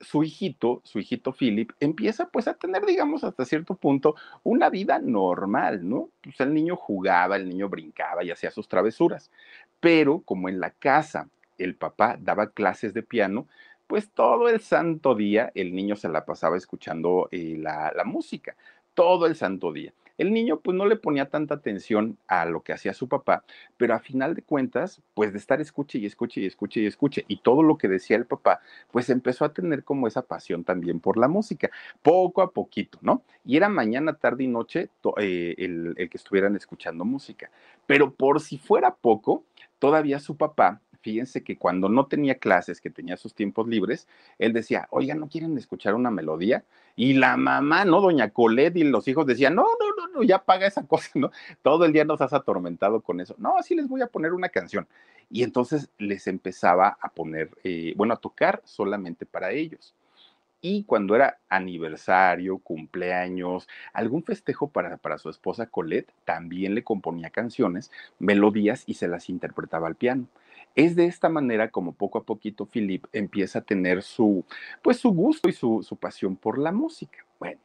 su 0.00 0.24
hijito, 0.24 0.80
su 0.82 0.98
hijito 0.98 1.32
Philip, 1.32 1.70
empieza 1.78 2.28
pues 2.28 2.48
a 2.48 2.54
tener, 2.54 2.84
digamos, 2.84 3.22
hasta 3.22 3.44
cierto 3.44 3.76
punto, 3.76 4.16
una 4.42 4.68
vida 4.68 4.98
normal, 4.98 5.88
¿no? 5.88 6.10
Pues 6.20 6.40
el 6.40 6.52
niño 6.52 6.74
jugaba, 6.74 7.36
el 7.36 7.48
niño 7.48 7.68
brincaba 7.68 8.24
y 8.24 8.32
hacía 8.32 8.50
sus 8.50 8.66
travesuras. 8.66 9.30
Pero 9.78 10.22
como 10.22 10.48
en 10.48 10.58
la 10.58 10.72
casa 10.72 11.28
el 11.56 11.76
papá 11.76 12.18
daba 12.20 12.50
clases 12.50 12.94
de 12.94 13.04
piano, 13.04 13.46
pues 13.86 14.10
todo 14.10 14.48
el 14.48 14.58
santo 14.58 15.14
día 15.14 15.52
el 15.54 15.72
niño 15.72 15.94
se 15.94 16.08
la 16.08 16.24
pasaba 16.24 16.56
escuchando 16.56 17.28
eh, 17.30 17.54
la, 17.56 17.92
la 17.94 18.02
música, 18.02 18.56
todo 18.94 19.26
el 19.26 19.36
santo 19.36 19.72
día. 19.72 19.92
El 20.18 20.32
niño 20.32 20.60
pues 20.60 20.76
no 20.76 20.84
le 20.86 20.96
ponía 20.96 21.30
tanta 21.30 21.54
atención 21.54 22.18
a 22.26 22.44
lo 22.44 22.62
que 22.62 22.72
hacía 22.72 22.92
su 22.92 23.08
papá, 23.08 23.44
pero 23.76 23.94
a 23.94 24.00
final 24.00 24.34
de 24.34 24.42
cuentas, 24.42 25.00
pues 25.14 25.32
de 25.32 25.38
estar 25.38 25.60
escuche 25.60 25.98
y 25.98 26.06
escuche 26.06 26.40
y 26.40 26.46
escuche 26.46 26.80
y 26.80 26.86
escuche 26.86 27.24
y 27.28 27.38
todo 27.38 27.62
lo 27.62 27.78
que 27.78 27.88
decía 27.88 28.16
el 28.16 28.26
papá, 28.26 28.60
pues 28.90 29.08
empezó 29.10 29.44
a 29.44 29.52
tener 29.52 29.84
como 29.84 30.06
esa 30.06 30.22
pasión 30.22 30.64
también 30.64 31.00
por 31.00 31.16
la 31.16 31.28
música, 31.28 31.70
poco 32.02 32.42
a 32.42 32.50
poquito, 32.50 32.98
¿no? 33.00 33.22
Y 33.44 33.56
era 33.56 33.68
mañana, 33.68 34.14
tarde 34.14 34.44
y 34.44 34.48
noche 34.48 34.90
eh, 35.18 35.54
el, 35.56 35.94
el 35.96 36.10
que 36.10 36.16
estuvieran 36.18 36.56
escuchando 36.56 37.04
música. 37.04 37.50
Pero 37.86 38.12
por 38.12 38.40
si 38.40 38.58
fuera 38.58 38.94
poco, 38.94 39.44
todavía 39.78 40.18
su 40.18 40.36
papá 40.36 40.82
fíjense 41.00 41.42
que 41.42 41.56
cuando 41.56 41.88
no 41.88 42.06
tenía 42.06 42.36
clases, 42.36 42.80
que 42.80 42.90
tenía 42.90 43.16
sus 43.16 43.34
tiempos 43.34 43.68
libres, 43.68 44.08
él 44.38 44.52
decía, 44.52 44.88
oiga, 44.90 45.14
¿no 45.14 45.28
quieren 45.28 45.56
escuchar 45.56 45.94
una 45.94 46.10
melodía? 46.10 46.64
Y 46.96 47.14
la 47.14 47.36
mamá, 47.36 47.84
¿no? 47.84 48.00
Doña 48.00 48.30
Colette 48.30 48.76
y 48.76 48.84
los 48.84 49.06
hijos 49.08 49.26
decían, 49.26 49.54
no, 49.54 49.62
no, 49.62 49.94
no, 49.96 50.12
no, 50.12 50.22
ya 50.22 50.44
paga 50.44 50.66
esa 50.66 50.82
cosa, 50.86 51.10
¿no? 51.14 51.30
Todo 51.62 51.84
el 51.84 51.92
día 51.92 52.04
nos 52.04 52.20
has 52.20 52.32
atormentado 52.32 53.00
con 53.00 53.20
eso. 53.20 53.34
No, 53.38 53.56
así 53.58 53.74
les 53.74 53.88
voy 53.88 54.02
a 54.02 54.08
poner 54.08 54.32
una 54.32 54.48
canción. 54.48 54.86
Y 55.30 55.42
entonces 55.42 55.90
les 55.98 56.26
empezaba 56.26 56.98
a 57.00 57.08
poner, 57.10 57.50
eh, 57.62 57.92
bueno, 57.96 58.14
a 58.14 58.16
tocar 58.18 58.62
solamente 58.64 59.26
para 59.26 59.52
ellos. 59.52 59.94
Y 60.60 60.82
cuando 60.84 61.14
era 61.14 61.38
aniversario, 61.48 62.58
cumpleaños, 62.58 63.68
algún 63.92 64.24
festejo 64.24 64.68
para, 64.68 64.96
para 64.96 65.18
su 65.18 65.30
esposa 65.30 65.66
Colette, 65.66 66.12
también 66.24 66.74
le 66.74 66.82
componía 66.82 67.30
canciones, 67.30 67.92
melodías 68.18 68.82
y 68.86 68.94
se 68.94 69.06
las 69.06 69.28
interpretaba 69.28 69.86
al 69.86 69.94
piano. 69.94 70.26
Es 70.78 70.94
de 70.94 71.06
esta 71.06 71.28
manera 71.28 71.72
como 71.72 71.92
poco 71.92 72.18
a 72.18 72.22
poquito 72.22 72.64
Philip 72.64 73.04
empieza 73.12 73.58
a 73.58 73.62
tener 73.62 74.00
su, 74.00 74.44
pues 74.80 74.98
su 74.98 75.10
gusto 75.10 75.48
y 75.48 75.52
su, 75.52 75.82
su 75.82 75.96
pasión 75.96 76.36
por 76.36 76.56
la 76.56 76.70
música. 76.70 77.18
Bueno, 77.40 77.58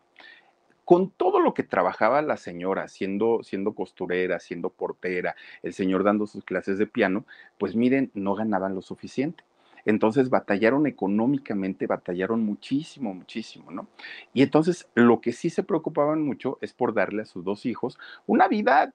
con 0.83 1.11
todo 1.11 1.39
lo 1.39 1.53
que 1.53 1.61
trabajaba 1.61 2.23
la 2.23 2.37
señora, 2.37 2.87
siendo, 2.87 3.43
siendo 3.43 3.75
costurera, 3.75 4.39
siendo 4.39 4.71
portera, 4.71 5.35
el 5.61 5.75
señor 5.75 6.03
dando 6.03 6.25
sus 6.25 6.43
clases 6.43 6.79
de 6.79 6.87
piano, 6.87 7.27
pues 7.59 7.75
miren, 7.75 8.09
no 8.15 8.33
ganaban 8.33 8.73
lo 8.73 8.81
suficiente. 8.81 9.43
Entonces 9.85 10.31
batallaron 10.31 10.87
económicamente, 10.87 11.85
batallaron 11.85 12.43
muchísimo, 12.43 13.13
muchísimo, 13.13 13.69
¿no? 13.69 13.87
Y 14.33 14.41
entonces 14.41 14.87
lo 14.95 15.21
que 15.21 15.33
sí 15.33 15.51
se 15.51 15.61
preocupaban 15.61 16.23
mucho 16.23 16.57
es 16.61 16.73
por 16.73 16.95
darle 16.95 17.21
a 17.21 17.25
sus 17.25 17.43
dos 17.43 17.67
hijos 17.67 17.99
una 18.25 18.47
vida 18.47 18.91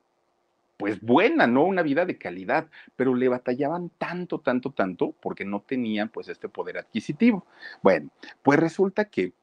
pues 0.78 1.00
buena, 1.00 1.46
¿no? 1.46 1.64
Una 1.64 1.82
vida 1.82 2.06
de 2.06 2.16
calidad, 2.16 2.68
pero 2.96 3.14
le 3.14 3.28
batallaban 3.28 3.90
tanto, 3.98 4.38
tanto, 4.38 4.70
tanto 4.70 5.12
porque 5.20 5.44
no 5.44 5.60
tenían 5.60 6.08
pues 6.08 6.28
este 6.28 6.48
poder 6.48 6.78
adquisitivo. 6.78 7.44
Bueno, 7.82 8.08
pues 8.42 8.58
resulta 8.58 9.04
que 9.06 9.34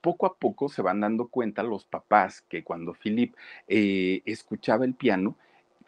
poco 0.00 0.26
a 0.26 0.36
poco 0.36 0.68
se 0.68 0.82
van 0.82 1.00
dando 1.00 1.28
cuenta 1.28 1.62
los 1.62 1.84
papás 1.84 2.42
que 2.48 2.62
cuando 2.62 2.94
Philip 2.94 3.34
eh, 3.66 4.22
escuchaba 4.24 4.84
el 4.84 4.94
piano, 4.94 5.36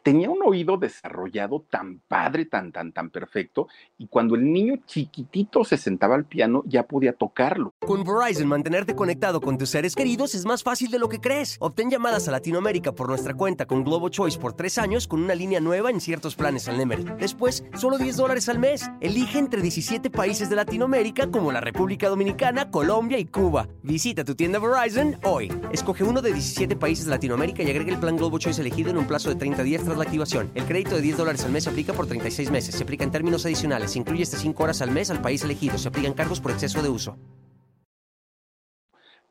tenía 0.06 0.30
un 0.30 0.38
oído 0.44 0.76
desarrollado 0.76 1.64
tan 1.68 1.98
padre, 2.06 2.44
tan, 2.44 2.70
tan, 2.70 2.92
tan 2.92 3.10
perfecto, 3.10 3.66
y 3.98 4.06
cuando 4.06 4.36
el 4.36 4.52
niño 4.52 4.76
chiquitito 4.86 5.64
se 5.64 5.76
sentaba 5.76 6.14
al 6.14 6.26
piano 6.26 6.62
ya 6.64 6.84
podía 6.84 7.12
tocarlo. 7.12 7.75
Con 7.80 8.04
Verizon, 8.04 8.46
mantenerte 8.46 8.94
conectado 8.94 9.40
con 9.40 9.58
tus 9.58 9.70
seres 9.70 9.96
queridos 9.96 10.36
es 10.36 10.46
más 10.46 10.62
fácil 10.62 10.92
de 10.92 11.00
lo 11.00 11.08
que 11.08 11.18
crees. 11.18 11.56
Obtén 11.58 11.90
llamadas 11.90 12.28
a 12.28 12.30
Latinoamérica 12.30 12.92
por 12.92 13.08
nuestra 13.08 13.34
cuenta 13.34 13.66
con 13.66 13.82
Globo 13.82 14.08
Choice 14.08 14.38
por 14.38 14.52
tres 14.52 14.78
años 14.78 15.08
con 15.08 15.25
una 15.25 15.34
línea 15.34 15.58
nueva 15.58 15.90
en 15.90 16.00
ciertos 16.00 16.36
planes 16.36 16.68
al 16.68 16.78
Nemery. 16.78 17.04
Después, 17.18 17.64
solo 17.76 17.98
10 17.98 18.16
dólares 18.16 18.48
al 18.48 18.60
mes. 18.60 18.88
Elige 19.00 19.40
entre 19.40 19.60
17 19.60 20.08
países 20.10 20.48
de 20.48 20.54
Latinoamérica 20.54 21.32
como 21.32 21.50
la 21.50 21.60
República 21.60 22.08
Dominicana, 22.08 22.70
Colombia 22.70 23.18
y 23.18 23.25
Cuba. 23.25 23.66
Visita 23.82 24.22
tu 24.22 24.36
tienda 24.36 24.60
Verizon 24.60 25.18
hoy. 25.25 25.52
Escoge 25.72 26.04
uno 26.04 26.22
de 26.22 26.32
17 26.32 26.76
países 26.76 27.06
de 27.06 27.10
Latinoamérica 27.10 27.64
y 27.64 27.70
agrega 27.70 27.90
el 27.90 27.98
plan 27.98 28.16
Globo 28.16 28.38
Choice 28.38 28.60
elegido 28.60 28.90
en 28.90 28.98
un 28.98 29.08
plazo 29.08 29.30
de 29.30 29.34
30 29.34 29.64
días 29.64 29.82
tras 29.82 29.95
la 29.96 30.04
activación. 30.04 30.50
El 30.54 30.64
crédito 30.64 30.96
de 30.96 31.02
10 31.02 31.16
dólares 31.18 31.44
al 31.44 31.52
mes 31.52 31.64
se 31.64 31.70
aplica 31.70 31.92
por 31.92 32.06
36 32.06 32.50
meses. 32.50 32.74
Se 32.74 32.82
aplica 32.82 33.04
en 33.04 33.10
términos 33.10 33.44
adicionales. 33.44 33.92
Se 33.92 33.98
incluye 33.98 34.22
hasta 34.22 34.36
5 34.36 34.62
horas 34.62 34.82
al 34.82 34.90
mes 34.90 35.10
al 35.10 35.20
país 35.20 35.42
elegido. 35.42 35.78
Se 35.78 35.88
aplican 35.88 36.14
cargos 36.14 36.40
por 36.40 36.52
exceso 36.52 36.82
de 36.82 36.88
uso. 36.88 37.16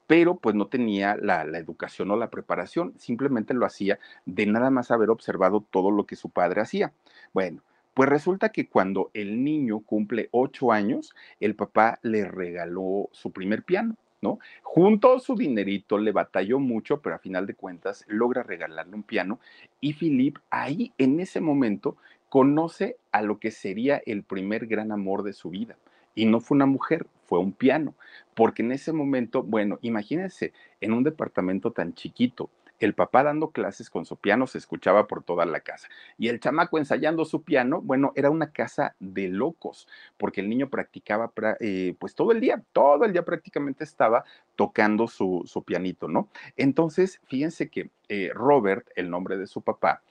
Pero 0.07 0.35
pues 0.35 0.55
no 0.55 0.67
tenía 0.67 1.15
la, 1.15 1.45
la 1.45 1.57
educación 1.57 2.11
o 2.11 2.17
la 2.17 2.29
preparación. 2.29 2.93
Simplemente 2.97 3.53
lo 3.53 3.65
hacía 3.65 3.99
de 4.25 4.45
nada 4.45 4.69
más 4.69 4.91
haber 4.91 5.09
observado 5.09 5.65
todo 5.69 5.91
lo 5.91 6.05
que 6.05 6.15
su 6.15 6.29
padre 6.29 6.61
hacía. 6.61 6.93
Bueno, 7.33 7.61
pues 7.95 8.09
resulta 8.09 8.49
que 8.49 8.67
cuando 8.67 9.09
el 9.13 9.43
niño 9.43 9.79
cumple 9.79 10.27
8 10.31 10.73
años, 10.73 11.15
el 11.39 11.55
papá 11.55 11.97
le 12.03 12.25
regaló 12.25 13.09
su 13.13 13.31
primer 13.31 13.63
piano. 13.63 13.95
¿No? 14.25 14.39
Juntó 14.63 15.19
su 15.19 15.35
dinerito, 15.35 15.99
le 15.99 16.11
batalló 16.11 16.59
mucho, 16.59 16.99
pero 16.99 17.15
a 17.15 17.19
final 17.19 17.45
de 17.45 17.53
cuentas 17.53 18.03
logra 18.07 18.41
regalarle 18.41 18.95
un 18.95 19.03
piano 19.03 19.39
y 19.79 19.93
Philip 19.93 20.39
ahí 20.49 20.91
en 20.97 21.19
ese 21.19 21.41
momento 21.41 21.95
conoce 22.27 22.97
a 23.11 23.21
lo 23.21 23.37
que 23.39 23.51
sería 23.51 24.01
el 24.03 24.23
primer 24.23 24.65
gran 24.65 24.91
amor 24.91 25.21
de 25.21 25.33
su 25.33 25.51
vida. 25.51 25.77
Y 26.15 26.25
no 26.25 26.39
fue 26.39 26.55
una 26.55 26.65
mujer, 26.65 27.05
fue 27.27 27.37
un 27.37 27.51
piano, 27.51 27.93
porque 28.33 28.63
en 28.63 28.71
ese 28.71 28.93
momento, 28.93 29.43
bueno, 29.43 29.77
imagínense, 29.81 30.53
en 30.81 30.93
un 30.93 31.03
departamento 31.03 31.71
tan 31.71 31.93
chiquito, 31.93 32.49
el 32.79 32.93
papá 32.93 33.23
dando 33.23 33.51
clases 33.51 33.89
con 33.89 34.05
su 34.05 34.17
piano 34.17 34.47
se 34.47 34.57
escuchaba 34.57 35.07
por 35.07 35.23
toda 35.23 35.45
la 35.45 35.61
casa. 35.61 35.87
Y 36.17 36.27
el 36.27 36.39
chamaco 36.39 36.77
ensayando 36.77 37.25
su 37.25 37.43
piano, 37.43 37.81
bueno, 37.81 38.11
era 38.15 38.29
una 38.29 38.51
casa 38.51 38.95
de 38.99 39.29
locos, 39.29 39.87
porque 40.17 40.41
el 40.41 40.49
niño 40.49 40.69
practicaba 40.69 41.31
eh, 41.59 41.95
pues 41.99 42.15
todo 42.15 42.31
el 42.31 42.41
día, 42.41 42.63
todo 42.73 43.05
el 43.05 43.13
día 43.13 43.23
prácticamente 43.23 43.83
estaba 43.83 44.23
tocando 44.55 45.07
su, 45.07 45.43
su 45.45 45.63
pianito, 45.63 46.07
¿no? 46.07 46.29
Entonces, 46.55 47.21
fíjense 47.27 47.69
que 47.69 47.89
eh, 48.09 48.31
Robert, 48.33 48.87
el 48.95 49.09
nombre 49.09 49.37
de 49.37 49.47
su 49.47 49.61
papá, 49.61 50.01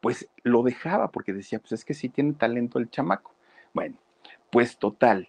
pues 0.00 0.28
lo 0.42 0.62
dejaba 0.62 1.10
porque 1.10 1.32
decía, 1.32 1.60
pues 1.60 1.72
es 1.72 1.84
que 1.84 1.94
sí 1.94 2.08
tiene 2.08 2.32
talento 2.32 2.78
el 2.78 2.90
chamaco. 2.90 3.34
Bueno, 3.72 3.96
pues 4.50 4.76
total, 4.76 5.28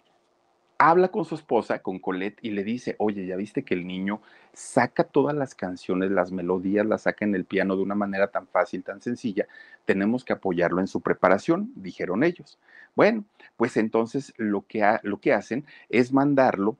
habla 0.78 1.08
con 1.08 1.24
su 1.24 1.34
esposa, 1.34 1.80
con 1.80 1.98
Colette, 1.98 2.38
y 2.42 2.50
le 2.50 2.64
dice, 2.64 2.96
oye, 2.98 3.26
ya 3.26 3.36
viste 3.36 3.64
que 3.64 3.74
el 3.74 3.86
niño 3.86 4.20
saca 4.52 5.04
todas 5.04 5.34
las 5.34 5.54
canciones, 5.54 6.10
las 6.10 6.32
melodías, 6.32 6.86
las 6.86 7.02
saca 7.02 7.24
en 7.24 7.34
el 7.34 7.44
piano 7.44 7.76
de 7.76 7.82
una 7.82 7.94
manera 7.94 8.28
tan 8.28 8.46
fácil, 8.46 8.82
tan 8.82 9.00
sencilla, 9.00 9.46
tenemos 9.84 10.24
que 10.24 10.32
apoyarlo 10.32 10.80
en 10.80 10.86
su 10.86 11.00
preparación, 11.00 11.72
dijeron 11.76 12.24
ellos. 12.24 12.58
Bueno, 12.94 13.24
pues 13.56 13.76
entonces 13.76 14.32
lo 14.36 14.66
que, 14.66 14.98
lo 15.02 15.20
que 15.20 15.32
hacen 15.32 15.64
es 15.88 16.12
mandarlo 16.12 16.76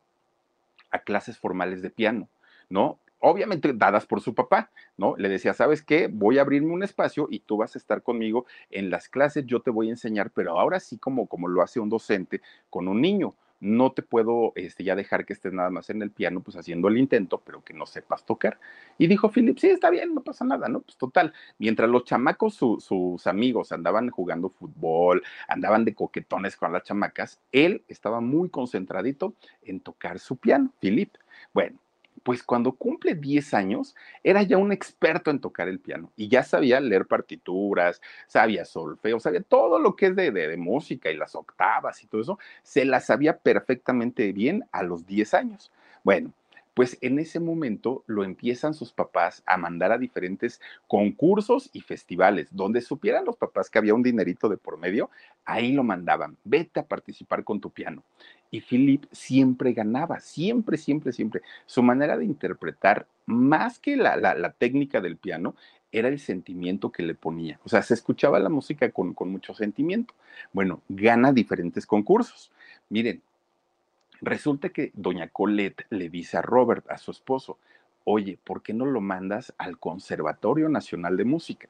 a 0.91 1.01
clases 1.01 1.39
formales 1.39 1.83
de 1.83 1.91
piano, 1.91 2.29
¿no? 2.69 2.99
obviamente 3.25 3.73
dadas 3.73 4.05
por 4.05 4.21
su 4.21 4.35
papá, 4.35 4.71
¿no? 4.99 5.17
Le 5.17 5.31
decía, 5.31 5.55
¿sabes 5.55 5.83
qué? 5.83 6.09
Voy 6.13 6.37
a 6.37 6.43
abrirme 6.43 6.73
un 6.73 6.83
espacio 6.83 7.27
y 7.31 7.41
tú 7.41 7.57
vas 7.57 7.75
a 7.75 7.79
estar 7.79 8.03
conmigo 8.03 8.45
en 8.71 8.91
las 8.91 9.09
clases, 9.09 9.47
yo 9.47 9.61
te 9.61 9.71
voy 9.71 9.89
a 9.89 9.93
enseñar, 9.93 10.31
pero 10.31 10.61
ahora 10.61 10.79
sí 10.79 10.99
como, 10.99 11.27
como 11.27 11.49
lo 11.49 11.63
hace 11.63 11.81
un 11.81 11.89
docente 11.89 12.43
con 12.69 12.87
un 12.87 13.01
niño, 13.01 13.35
no 13.65 13.93
te 13.93 14.03
puedo 14.03 14.53
este, 14.57 14.85
ya 14.85 14.95
dejar 14.95 15.25
que 15.25 15.33
estés 15.33 15.53
nada 15.53 15.71
más 15.71 15.89
en 15.89 16.03
el 16.03 16.11
piano, 16.11 16.41
pues 16.41 16.57
haciendo 16.57 16.89
el 16.89 16.99
intento, 16.99 17.41
pero 17.45 17.65
que 17.65 17.73
no 17.73 17.87
sepas 17.87 18.25
tocar. 18.27 18.61
Y 18.99 19.07
dijo 19.07 19.31
Philip, 19.31 19.59
sí, 19.59 19.69
está 19.69 19.89
bien, 19.89 20.15
no 20.15 20.23
pasa 20.23 20.45
nada, 20.45 20.69
¿no? 20.69 20.81
Pues 20.81 20.99
total, 20.99 21.33
mientras 21.59 21.89
los 21.89 22.05
chamacos, 22.05 22.55
sus 22.55 23.27
amigos 23.27 23.73
andaban 23.73 24.11
jugando 24.11 24.51
fútbol, 24.51 25.23
andaban 25.49 25.85
de 25.87 25.95
coquetones 25.95 26.57
con 26.57 26.73
las 26.73 26.83
chamacas, 26.83 27.41
él 27.53 27.85
estaba 27.89 28.21
muy 28.21 28.51
concentradito 28.51 29.35
en 29.63 29.81
tocar 29.81 30.19
su 30.19 30.37
piano, 30.37 30.71
Philip. 30.79 31.15
Bueno, 31.55 31.79
pues 32.25 32.43
cuando 32.43 32.73
cumple 32.73 33.15
10 33.15 33.55
años, 33.55 33.95
era 34.25 34.43
ya 34.43 34.57
un 34.57 34.73
experto 34.73 35.31
en 35.31 35.41
tocar 35.41 35.69
el 35.69 35.79
piano 35.79 36.11
y 36.17 36.29
ya 36.29 36.43
sabía 36.43 36.81
leer 36.81 37.07
partituras, 37.07 38.01
sabía 38.27 38.65
solfeo, 38.65 39.21
sabía 39.21 39.43
todo 39.43 39.79
lo 39.79 39.95
que 39.95 40.07
es 40.07 40.17
de, 40.17 40.31
de, 40.33 40.57
música 40.57 41.11
y 41.11 41.17
las 41.17 41.35
octavas 41.35 42.03
y 42.03 42.07
todo 42.07 42.23
eso, 42.23 42.39
se 42.63 42.87
las 42.87 43.07
sabía 43.07 43.37
perfectamente 43.37 44.33
bien 44.33 44.65
a 44.73 44.83
los 44.83 45.07
10 45.07 45.35
años. 45.35 45.71
Bueno, 46.03 46.33
pues 46.75 46.99
en 47.01 47.21
ese 47.21 47.39
momento 47.39 48.03
lo 48.07 48.25
empiezan 48.25 48.75
sus 48.75 48.93
papás 48.93 49.43
a 49.47 49.57
mandar 49.57 49.93
a 49.93 49.99
diferentes 49.99 50.61
concursos 50.89 51.71
y 51.73 51.81
festivales, 51.81 52.49
donde 52.51 52.81
supieran 52.81 53.25
los 53.25 53.37
papás 53.37 53.71
que 53.71 53.79
había 53.79 53.95
un 53.95 54.03
dinerito 54.03 54.49
de 54.49 54.57
por 54.57 54.79
medio, 54.79 55.09
ahí 55.45 55.73
lo 55.73 55.85
mandaban, 55.85 56.37
vete 56.45 56.81
a 56.81 56.87
participar 56.87 57.45
con 57.45 57.61
tu 57.61 57.71
piano. 57.71 58.03
Y 58.51 58.61
Philip 58.61 59.05
siempre 59.13 59.73
ganaba, 59.73 60.21
siempre, 60.21 60.77
siempre, 60.77 61.13
siempre. 61.13 61.43
Su 61.67 61.83
manera 61.83 62.17
de 62.17 62.25
interpretar, 62.25 63.07
más 63.27 63.79
que 63.79 63.97
la, 63.97 64.17
la, 64.17 64.53
técnica 64.53 65.01
del 65.01 65.17
piano, 65.17 65.55
era 65.91 66.09
el 66.09 66.21
sentimiento 66.21 66.91
que 66.91 67.03
le 67.03 67.15
ponía. 67.15 67.59
O 67.65 67.69
sea, 67.69 67.83
se 67.83 67.95
escuchaba 67.95 68.39
la 68.39 68.49
música 68.49 68.91
con, 68.91 69.15
con 69.15 69.31
mucho 69.31 69.55
sentimiento. 69.55 70.15
Bueno, 70.53 70.83
gana 70.89 71.33
diferentes 71.33 71.87
concursos. 71.87 72.51
Miren, 72.89 73.23
Resulta 74.21 74.71
que 74.71 74.91
doña 74.95 75.29
Colette 75.29 75.87
le 75.91 76.09
dice 76.09 76.37
a 76.37 76.43
Robert, 76.43 76.89
a 76.91 76.99
su 76.99 77.11
esposo, 77.11 77.59
oye, 78.05 78.39
¿por 78.43 78.63
qué 78.63 78.73
no 78.73 78.87
lo 78.87 79.01
mandas 79.01 79.55
al 79.59 79.79
Conservatorio 79.79 80.69
Nacional 80.69 81.17
de 81.17 81.25
Música? 81.25 81.69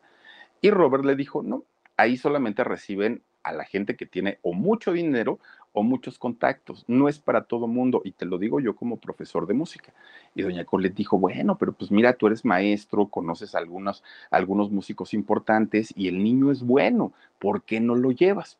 Y 0.60 0.70
Robert 0.70 1.04
le 1.04 1.16
dijo, 1.16 1.42
no, 1.42 1.64
ahí 1.96 2.16
solamente 2.16 2.64
reciben 2.64 3.22
a 3.42 3.52
la 3.52 3.64
gente 3.64 3.96
que 3.96 4.06
tiene 4.06 4.38
o 4.42 4.52
mucho 4.52 4.92
dinero 4.92 5.38
o 5.72 5.82
muchos 5.82 6.18
contactos. 6.18 6.84
No 6.86 7.08
es 7.08 7.18
para 7.18 7.44
todo 7.44 7.66
mundo, 7.66 8.00
y 8.04 8.12
te 8.12 8.24
lo 8.24 8.38
digo 8.38 8.60
yo 8.60 8.76
como 8.76 8.96
profesor 8.96 9.46
de 9.46 9.54
música. 9.54 9.92
Y 10.34 10.42
doña 10.42 10.64
Colette 10.64 10.94
dijo, 10.94 11.18
bueno, 11.18 11.58
pero 11.58 11.72
pues 11.72 11.90
mira, 11.90 12.14
tú 12.14 12.26
eres 12.28 12.44
maestro, 12.44 13.08
conoces 13.08 13.54
algunos, 13.54 14.02
algunos 14.30 14.70
músicos 14.70 15.12
importantes 15.14 15.92
y 15.96 16.08
el 16.08 16.22
niño 16.22 16.52
es 16.52 16.62
bueno, 16.62 17.12
¿por 17.38 17.62
qué 17.62 17.80
no 17.80 17.94
lo 17.94 18.12
llevas? 18.12 18.58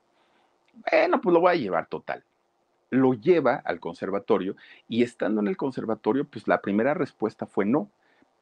Bueno, 0.90 1.20
pues 1.20 1.32
lo 1.32 1.40
voy 1.40 1.52
a 1.52 1.56
llevar 1.56 1.86
total 1.86 2.24
lo 2.94 3.14
lleva 3.14 3.56
al 3.56 3.80
conservatorio 3.80 4.56
y 4.88 5.02
estando 5.02 5.40
en 5.40 5.48
el 5.48 5.56
conservatorio, 5.56 6.24
pues 6.24 6.48
la 6.48 6.60
primera 6.60 6.94
respuesta 6.94 7.46
fue 7.46 7.64
no, 7.64 7.90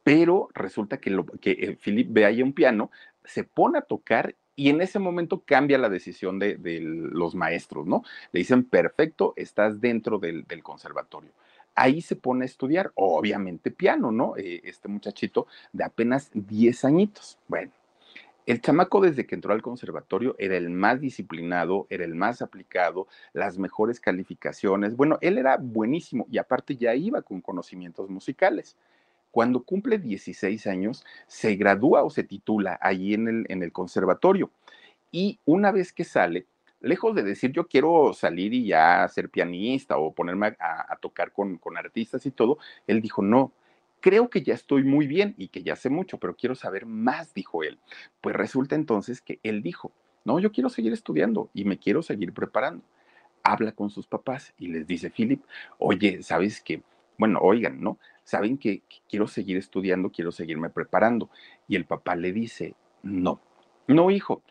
pero 0.04 0.48
resulta 0.54 0.98
que, 0.98 1.10
lo, 1.10 1.24
que 1.26 1.52
eh, 1.52 1.78
Philip 1.82 2.08
ve 2.10 2.24
ahí 2.24 2.42
un 2.42 2.52
piano, 2.52 2.90
se 3.24 3.44
pone 3.44 3.78
a 3.78 3.82
tocar 3.82 4.34
y 4.54 4.68
en 4.68 4.80
ese 4.80 4.98
momento 4.98 5.42
cambia 5.44 5.78
la 5.78 5.88
decisión 5.88 6.38
de, 6.38 6.58
los 6.80 7.34
maestros, 7.34 7.86
¿no? 7.86 8.04
Le 8.32 8.40
dicen, 8.40 8.64
perfecto, 8.64 9.32
estás 9.36 9.80
dentro 9.80 10.18
del, 10.18 10.44
del, 10.44 10.62
conservatorio. 10.62 11.30
Ahí 11.74 12.02
se 12.02 12.16
pone 12.16 12.44
a 12.44 12.46
estudiar, 12.46 12.92
obviamente 12.94 13.70
piano, 13.70 14.12
¿no? 14.12 14.36
Eh, 14.36 14.60
este 14.64 14.88
muchachito 14.88 15.46
de 15.72 15.84
apenas 15.84 16.30
10 16.34 16.84
añitos. 16.84 17.38
Bueno, 17.48 17.72
el 18.44 18.60
chamaco 18.60 19.00
desde 19.00 19.26
que 19.26 19.36
entró 19.36 19.52
al 19.52 19.62
conservatorio 19.62 20.34
era 20.38 20.56
el 20.56 20.68
más 20.70 21.00
disciplinado, 21.00 21.86
era 21.90 22.04
el 22.04 22.14
más 22.14 22.42
aplicado, 22.42 23.06
las 23.32 23.56
mejores 23.58 24.00
calificaciones. 24.00 24.96
Bueno, 24.96 25.18
él 25.20 25.38
era 25.38 25.56
buenísimo 25.58 26.26
y 26.30 26.38
aparte 26.38 26.76
ya 26.76 26.94
iba 26.94 27.22
con 27.22 27.40
conocimientos 27.40 28.10
musicales. 28.10 28.76
Cuando 29.30 29.62
cumple 29.62 29.98
16 29.98 30.66
años, 30.66 31.04
se 31.26 31.54
gradúa 31.54 32.02
o 32.02 32.10
se 32.10 32.24
titula 32.24 32.78
allí 32.82 33.14
en 33.14 33.46
el, 33.48 33.72
conservatorio. 33.72 34.50
Y 35.12 35.38
una 35.44 35.70
vez 35.70 35.92
que 35.92 36.04
sale, 36.04 36.46
lejos 36.80 37.14
de 37.14 37.22
decir 37.22 37.52
yo 37.52 37.68
quiero 37.68 38.12
salir 38.12 38.52
y 38.52 38.66
ya 38.66 39.06
ser 39.08 39.30
pianista 39.30 39.96
o 39.98 40.12
ponerme 40.12 40.56
a, 40.58 40.96
tocar 41.00 41.32
con 41.32 41.58
artistas 41.76 42.26
y 42.26 42.30
todo, 42.32 42.58
él 42.86 43.00
dijo, 43.00 43.22
no, 43.22 43.52
creo 44.02 44.28
que 44.28 44.42
ya 44.42 44.52
estoy 44.52 44.84
muy 44.84 45.06
bien 45.06 45.34
y 45.38 45.48
que 45.48 45.62
ya 45.62 45.76
sé 45.76 45.88
mucho, 45.88 46.18
pero 46.18 46.36
quiero 46.36 46.54
saber 46.54 46.84
más, 46.84 47.32
dijo 47.32 47.62
él. 47.62 47.78
Pues 48.20 48.36
resulta 48.36 48.74
entonces 48.74 49.22
que 49.22 49.40
él 49.42 49.62
dijo, 49.62 49.92
no, 50.24 50.38
yo 50.38 50.52
quiero 50.52 50.68
seguir 50.68 50.92
estudiando 50.92 51.48
y 51.54 51.64
me 51.64 51.78
quiero 51.78 52.02
seguir 52.02 52.34
preparando. 52.34 52.84
Habla 53.42 53.72
con 53.72 53.88
sus 53.88 54.06
papás 54.06 54.52
y 54.58 54.68
les 54.68 54.86
dice, 54.86 55.10
Philip, 55.10 55.42
oye, 55.78 56.22
¿sabes 56.22 56.60
qué? 56.60 56.82
Bueno, 57.16 57.38
oigan, 57.40 57.80
¿no? 57.80 57.98
Saben 58.24 58.58
que 58.58 58.82
quiero 59.08 59.26
seguir 59.26 59.56
estudiando, 59.56 60.10
quiero 60.10 60.32
seguirme 60.32 60.68
preparando. 60.68 61.30
Y 61.66 61.76
el 61.76 61.86
papá 61.86 62.14
le 62.14 62.32
dice, 62.32 62.74
no, 63.02 63.40
no, 63.86 64.10
hijo, 64.10 64.42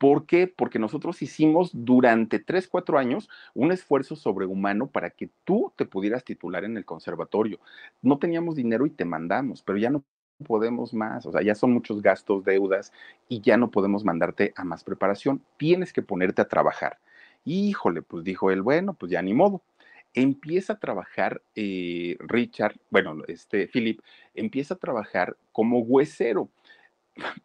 ¿Por 0.00 0.24
qué? 0.24 0.46
Porque 0.46 0.78
nosotros 0.78 1.20
hicimos 1.20 1.72
durante 1.74 2.38
tres, 2.38 2.66
cuatro 2.68 2.96
años 2.96 3.28
un 3.52 3.70
esfuerzo 3.70 4.16
sobrehumano 4.16 4.86
para 4.86 5.10
que 5.10 5.28
tú 5.44 5.74
te 5.76 5.84
pudieras 5.84 6.24
titular 6.24 6.64
en 6.64 6.78
el 6.78 6.86
conservatorio. 6.86 7.60
No 8.00 8.18
teníamos 8.18 8.56
dinero 8.56 8.86
y 8.86 8.90
te 8.90 9.04
mandamos, 9.04 9.62
pero 9.62 9.76
ya 9.76 9.90
no 9.90 10.02
podemos 10.46 10.94
más, 10.94 11.26
o 11.26 11.32
sea, 11.32 11.42
ya 11.42 11.54
son 11.54 11.74
muchos 11.74 12.00
gastos, 12.00 12.44
deudas 12.44 12.94
y 13.28 13.42
ya 13.42 13.58
no 13.58 13.70
podemos 13.70 14.02
mandarte 14.02 14.54
a 14.56 14.64
más 14.64 14.84
preparación. 14.84 15.42
Tienes 15.58 15.92
que 15.92 16.00
ponerte 16.00 16.40
a 16.40 16.48
trabajar. 16.48 16.96
Híjole, 17.44 18.00
pues 18.00 18.24
dijo 18.24 18.50
él, 18.50 18.62
bueno, 18.62 18.94
pues 18.94 19.12
ya 19.12 19.20
ni 19.20 19.34
modo. 19.34 19.60
Empieza 20.14 20.72
a 20.72 20.78
trabajar 20.78 21.42
eh, 21.54 22.16
Richard, 22.20 22.76
bueno, 22.88 23.18
este 23.28 23.68
Philip, 23.68 24.00
empieza 24.34 24.72
a 24.72 24.78
trabajar 24.78 25.36
como 25.52 25.80
huesero 25.80 26.48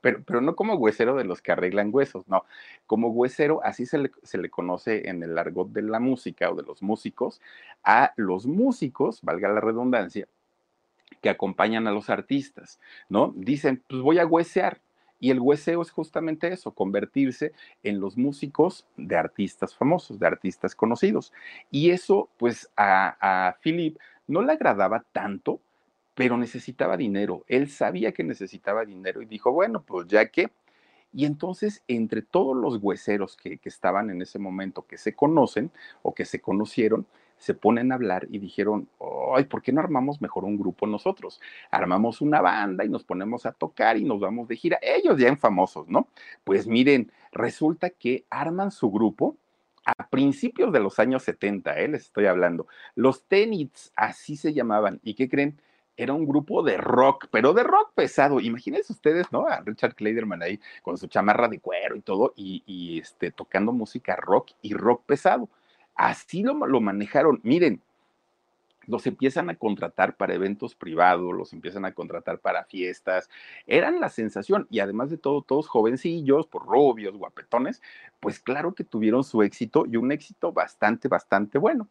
pero, 0.02 0.24
pero 0.24 0.42
no 0.42 0.56
como 0.56 0.76
huesero 0.76 1.16
de 1.16 1.24
los 1.24 1.42
que 1.42 1.52
arreglan 1.52 1.90
huesos, 1.92 2.28
no, 2.28 2.46
como 2.86 3.10
huesero, 3.10 3.62
así 3.64 3.86
se 3.86 3.98
le, 3.98 4.12
se 4.24 4.38
le 4.38 4.50
conoce 4.50 5.10
en 5.10 5.24
el 5.24 5.38
argot 5.38 5.70
de 5.72 5.82
la 5.82 6.00
música 6.00 6.50
o 6.50 6.56
de 6.56 6.64
los 6.64 6.82
músicos, 6.82 7.42
a 7.84 8.14
los 8.16 8.46
músicos, 8.46 9.22
valga 9.22 9.50
la 9.50 9.62
redundancia, 9.62 10.28
que 11.22 11.30
acompañan 11.30 11.88
a 11.88 11.92
los 11.92 12.10
artistas, 12.10 12.80
¿no? 13.10 13.34
Dicen, 13.36 13.84
pues 13.88 14.02
voy 14.02 14.20
a 14.20 14.26
huesear. 14.26 14.82
Y 15.18 15.32
el 15.32 15.40
hueseo 15.40 15.82
es 15.82 15.92
justamente 15.92 16.52
eso, 16.52 16.72
convertirse 16.72 17.54
en 17.84 18.00
los 18.02 18.18
músicos 18.18 18.86
de 18.98 19.16
artistas 19.16 19.74
famosos, 19.74 20.20
de 20.20 20.28
artistas 20.28 20.76
conocidos. 20.76 21.32
Y 21.72 21.92
eso, 21.92 22.30
pues 22.38 22.70
a, 22.76 23.16
a 23.48 23.58
Philip 23.62 23.98
no 24.28 24.42
le 24.42 24.52
agradaba 24.52 25.06
tanto 25.14 25.62
pero 26.16 26.38
necesitaba 26.38 26.98
dinero. 26.98 27.44
Él 27.48 27.70
sabía 27.70 28.14
que 28.14 28.24
necesitaba 28.24 28.86
dinero 28.86 29.22
y 29.22 29.26
dijo, 29.26 29.52
bueno, 29.52 29.84
pues 29.84 30.08
ya 30.08 30.28
que. 30.30 30.50
Y 31.14 31.26
entonces, 31.26 31.84
entre 31.88 32.22
todos 32.22 32.58
los 32.58 32.78
hueseros 32.82 33.38
que, 33.38 33.60
estaban 33.64 34.10
en 34.10 34.22
ese 34.22 34.40
momento, 34.40 34.86
que 34.88 34.98
se 34.98 35.14
conocen 35.14 35.72
o 36.02 36.14
que 36.14 36.26
se 36.26 36.42
conocieron, 36.42 37.06
se 37.38 37.54
ponen 37.54 37.92
a 37.92 37.96
hablar 37.96 38.28
y 38.30 38.40
dijeron, 38.40 38.90
ay, 39.36 39.44
¿por 39.46 39.62
qué 39.62 39.72
no 39.72 39.82
armamos 39.82 40.22
mejor 40.22 40.46
un 40.46 40.58
grupo 40.58 40.88
nosotros? 40.88 41.42
Armamos 41.70 42.22
una 42.22 42.42
banda 42.42 42.84
y 42.86 42.90
nos 42.90 43.04
ponemos 43.04 43.46
a 43.46 43.52
tocar 43.52 43.98
y 43.98 44.04
nos 44.04 44.20
vamos 44.20 44.48
de 44.48 44.56
gira. 44.56 44.80
Ellos 44.82 45.18
ya 45.18 45.28
en 45.28 45.38
famosos, 45.38 45.88
¿no? 45.88 46.08
Pues 46.44 46.66
miren, 46.68 47.12
resulta 47.32 47.90
que 47.90 48.26
arman 48.30 48.72
su 48.72 48.90
grupo 48.90 49.38
a 49.86 50.08
principios 50.08 50.74
de 50.74 50.80
los 50.80 50.98
años 51.00 51.24
70, 51.24 51.78
¿eh? 51.80 51.88
les 51.88 52.04
estoy 52.04 52.26
hablando. 52.26 52.68
Los 52.96 53.26
Tenits, 53.26 53.92
así 53.96 54.36
se 54.36 54.54
llamaban. 54.54 55.00
¿Y 55.04 55.14
qué 55.14 55.30
creen? 55.30 55.60
Era 55.98 56.14
un 56.14 56.26
grupo 56.26 56.64
de 56.64 56.78
rock, 56.78 57.28
pero 57.32 57.54
de 57.54 57.64
rock 57.64 57.92
pesado. 57.96 58.40
Imagínense 58.40 58.94
ustedes, 58.94 59.32
¿no? 59.32 59.48
A 59.48 59.62
Richard 59.62 59.96
Kleiderman 59.96 60.44
ahí 60.44 60.60
con 60.82 60.98
su 60.98 61.08
chamarra 61.08 61.48
de 61.48 61.60
cuero 61.60 61.96
y 61.96 62.02
todo, 62.02 62.34
y, 62.36 63.00
este, 63.00 63.32
tocando 63.32 63.72
música 63.72 64.16
rock 64.16 64.52
y 64.62 64.74
rock 64.74 65.04
pesado. 65.06 65.50
Así 65.96 66.44
lo, 66.44 66.54
lo 66.68 66.82
manejaron. 66.82 67.40
Miren, 67.44 67.82
los 68.88 69.08
empiezan 69.08 69.50
a 69.50 69.56
contratar 69.56 70.16
para 70.16 70.36
eventos 70.36 70.76
privados, 70.76 71.34
los 71.34 71.54
empiezan 71.54 71.86
a 71.86 71.94
contratar 71.94 72.40
para 72.40 72.66
fiestas. 72.66 73.30
Eran 73.66 74.00
la 74.00 74.10
sensación 74.10 74.68
y 74.70 74.80
además 74.80 75.10
de 75.10 75.18
todo, 75.18 75.42
todos 75.42 75.68
jovencillos, 75.68 76.48
por 76.48 76.66
rubios, 76.66 77.18
guapetones, 77.18 77.82
pues 78.20 78.40
claro 78.40 78.74
que 78.76 78.84
tuvieron 78.84 79.24
su 79.24 79.42
éxito 79.42 79.86
y 79.88 79.98
un 79.98 80.12
éxito 80.12 80.52
bastante, 80.52 81.08
bastante 81.08 81.58
bueno 81.58 81.88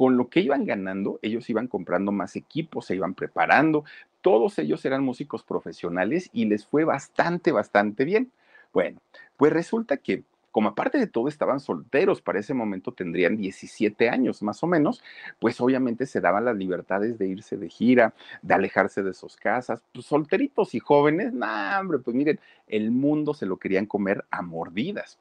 con 0.00 0.16
lo 0.16 0.30
que 0.30 0.40
iban 0.40 0.64
ganando, 0.64 1.18
ellos 1.20 1.50
iban 1.50 1.68
comprando 1.68 2.10
más 2.10 2.34
equipos, 2.34 2.86
se 2.86 2.94
iban 2.94 3.12
preparando, 3.12 3.84
todos 4.22 4.58
ellos 4.58 4.82
eran 4.86 5.04
músicos 5.04 5.42
profesionales 5.42 6.30
y 6.32 6.46
les 6.46 6.64
fue 6.64 6.84
bastante, 6.84 7.52
bastante 7.52 8.06
bien. 8.06 8.32
Bueno, 8.72 8.98
pues 9.36 9.52
resulta 9.52 9.98
que 9.98 10.22
como 10.52 10.70
aparte 10.70 10.96
de 10.96 11.06
todo 11.06 11.28
estaban 11.28 11.60
solteros, 11.60 12.22
para 12.22 12.38
ese 12.38 12.54
momento 12.54 12.92
tendrían 12.92 13.36
17 13.36 14.08
años 14.08 14.42
más 14.42 14.62
o 14.62 14.66
menos, 14.66 15.02
pues 15.38 15.60
obviamente 15.60 16.06
se 16.06 16.22
daban 16.22 16.46
las 16.46 16.56
libertades 16.56 17.18
de 17.18 17.28
irse 17.28 17.58
de 17.58 17.68
gira, 17.68 18.14
de 18.40 18.54
alejarse 18.54 19.02
de 19.02 19.12
sus 19.12 19.36
casas, 19.36 19.82
pues 19.92 20.06
solteritos 20.06 20.74
y 20.74 20.78
jóvenes, 20.78 21.34
nah, 21.34 21.78
hombre, 21.78 21.98
pues 21.98 22.16
miren, 22.16 22.40
el 22.68 22.90
mundo 22.90 23.34
se 23.34 23.44
lo 23.44 23.58
querían 23.58 23.84
comer 23.84 24.24
a 24.30 24.40
mordidas. 24.40 25.18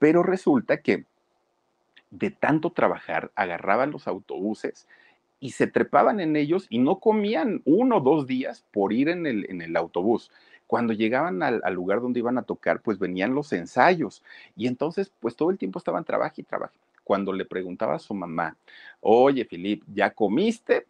Pero 0.00 0.24
resulta 0.24 0.78
que 0.78 1.04
de 2.10 2.30
tanto 2.30 2.70
trabajar, 2.70 3.30
agarraban 3.34 3.90
los 3.90 4.08
autobuses 4.08 4.86
y 5.40 5.50
se 5.50 5.66
trepaban 5.66 6.20
en 6.20 6.36
ellos 6.36 6.66
y 6.70 6.78
no 6.78 6.98
comían 6.98 7.62
uno 7.64 7.98
o 7.98 8.00
dos 8.00 8.26
días 8.26 8.64
por 8.72 8.92
ir 8.92 9.08
en 9.08 9.26
el, 9.26 9.46
en 9.50 9.62
el 9.62 9.76
autobús. 9.76 10.30
Cuando 10.66 10.92
llegaban 10.92 11.42
al, 11.42 11.62
lugar 11.72 12.00
donde 12.00 12.20
iban 12.20 12.38
a 12.38 12.42
tocar, 12.42 12.80
pues 12.80 12.98
venían 12.98 13.34
los 13.34 13.52
ensayos 13.52 14.22
y 14.56 14.66
entonces 14.66 15.12
pues 15.20 15.36
todo 15.36 15.50
el 15.50 15.58
tiempo 15.58 15.78
estaban 15.78 16.04
trabajando 16.04 16.40
y 16.40 16.44
trabajando. 16.44 16.80
Cuando 17.04 17.32
le 17.32 17.44
preguntaba 17.44 17.94
a 17.94 18.00
su 18.00 18.14
mamá, 18.14 18.56
oye, 19.00 19.44
Filip, 19.44 19.84
¿ya 19.94 20.10
comiste? 20.10 20.86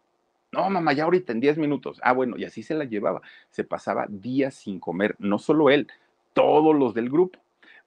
No, 0.51 0.67
mamá, 0.69 0.93
ya 0.93 1.03
ahorita 1.03 1.31
en 1.33 1.39
10 1.39 1.57
minutos. 1.59 1.99
Ah, 2.01 2.13
bueno, 2.13 2.37
y 2.37 2.45
así 2.45 2.63
se 2.63 2.73
la 2.73 2.85
llevaba. 2.85 3.21
Se 3.51 3.63
pasaba 3.63 4.07
días 4.09 4.55
sin 4.55 4.79
comer, 4.79 5.15
no 5.19 5.37
solo 5.37 5.69
él, 5.69 5.87
todos 6.33 6.75
los 6.75 6.95
del 6.95 7.09
grupo 7.09 7.39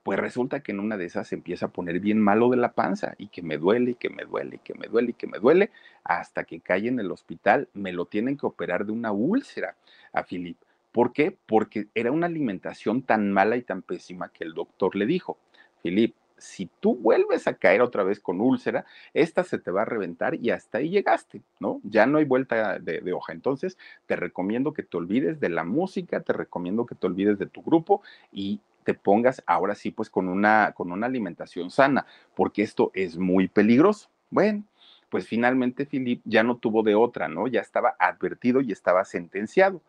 pues 0.03 0.19
resulta 0.19 0.61
que 0.61 0.73
en 0.73 0.81
una 0.81 0.97
de 0.97 1.05
esas 1.05 1.29
se 1.29 1.35
empieza 1.35 1.67
a 1.67 1.73
poner 1.73 2.01
bien 2.01 2.21
malo 2.21 2.49
de 2.49 2.57
la 2.57 2.73
panza 2.73 3.15
y 3.19 3.29
que 3.29 3.43
me 3.43 3.59
duele, 3.59 3.93
y 3.93 3.95
que 3.95 4.11
me 4.11 4.25
duele, 4.25 4.57
y 4.57 4.59
que 4.59 4.75
me 4.75 4.87
duele, 4.87 5.11
y 5.11 5.15
que 5.15 5.27
me 5.27 5.39
duele, 5.39 5.71
hasta 6.05 6.45
que 6.45 6.61
cae 6.61 6.89
en 6.89 7.01
el 7.01 7.11
hospital, 7.11 7.69
me 7.75 7.93
lo 7.93 8.07
tienen 8.07 8.37
que 8.37 8.47
operar 8.47 8.87
de 8.87 8.93
una 8.93 9.13
úlcera 9.13 9.77
a 10.13 10.23
Filip. 10.25 10.57
¿Por 10.93 11.13
qué? 11.13 11.37
Porque 11.47 11.89
era 11.95 12.11
una 12.13 12.27
alimentación 12.27 13.03
tan 13.03 13.31
mala 13.33 13.57
y 13.57 13.63
tan 13.63 13.83
pésima 13.83 14.31
que 14.31 14.45
el 14.45 14.55
doctor 14.55 14.97
le 14.97 15.07
dijo, 15.07 15.39
Filip, 15.83 16.15
si 16.41 16.71
tú 16.81 16.97
vuelves 16.97 17.47
a 17.47 17.55
caer 17.55 17.83
otra 17.83 18.03
vez 18.03 18.19
con 18.19 18.41
úlcera, 18.41 18.87
esta 19.13 19.45
se 19.45 19.59
te 19.59 19.71
va 19.71 19.83
a 19.83 19.85
reventar 19.85 20.35
y 20.35 20.51
hasta 20.51 20.79
ahí 20.79 20.89
llegaste, 20.89 21.43
¿no? 21.61 21.81
Ya 21.85 22.07
no 22.07 22.17
hay 22.17 22.25
vuelta 22.25 22.79
de, 22.79 23.01
de, 23.01 23.13
hoja. 23.13 23.35
Entonces, 23.35 23.77
te 24.07 24.17
recomiendo 24.17 24.73
que 24.73 24.83
te 24.83 24.97
olvides 24.97 25.39
de 25.39 25.51
la 25.51 25.65
música, 25.65 26.21
te 26.23 26.33
recomiendo 26.33 26.87
que 26.87 26.95
te 26.95 27.07
olvides 27.07 27.39
de 27.39 27.47
tu 27.47 27.63
grupo 27.63 28.03
y 28.33 28.61
te 28.91 28.95
pongas 28.95 29.41
ahora 29.47 29.77
sí 29.77 29.93
pues 29.93 30.11
con 30.11 30.29
una, 30.29 30.73
con 30.75 30.91
una 30.91 31.07
alimentación 31.07 31.71
sana, 31.71 32.07
porque 32.35 32.63
esto 32.63 32.91
es 32.93 33.17
muy 33.17 33.47
peligroso. 33.47 34.09
Bueno, 34.31 34.65
pues 35.11 35.29
finalmente 35.29 35.87
Philip 35.87 36.21
ya 36.25 36.43
no 36.43 36.57
tuvo 36.57 36.83
de 36.83 36.97
otra, 36.97 37.29
¿no? 37.29 37.47
Ya 37.47 37.61
estaba 37.61 37.95
advertido 38.01 38.61
y 38.61 38.73
estaba 38.73 39.05
sentenciado. 39.05 39.81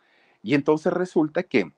Y 0.43 0.53
entonces 0.53 0.93
resulta 0.93 1.41
que 1.41 1.71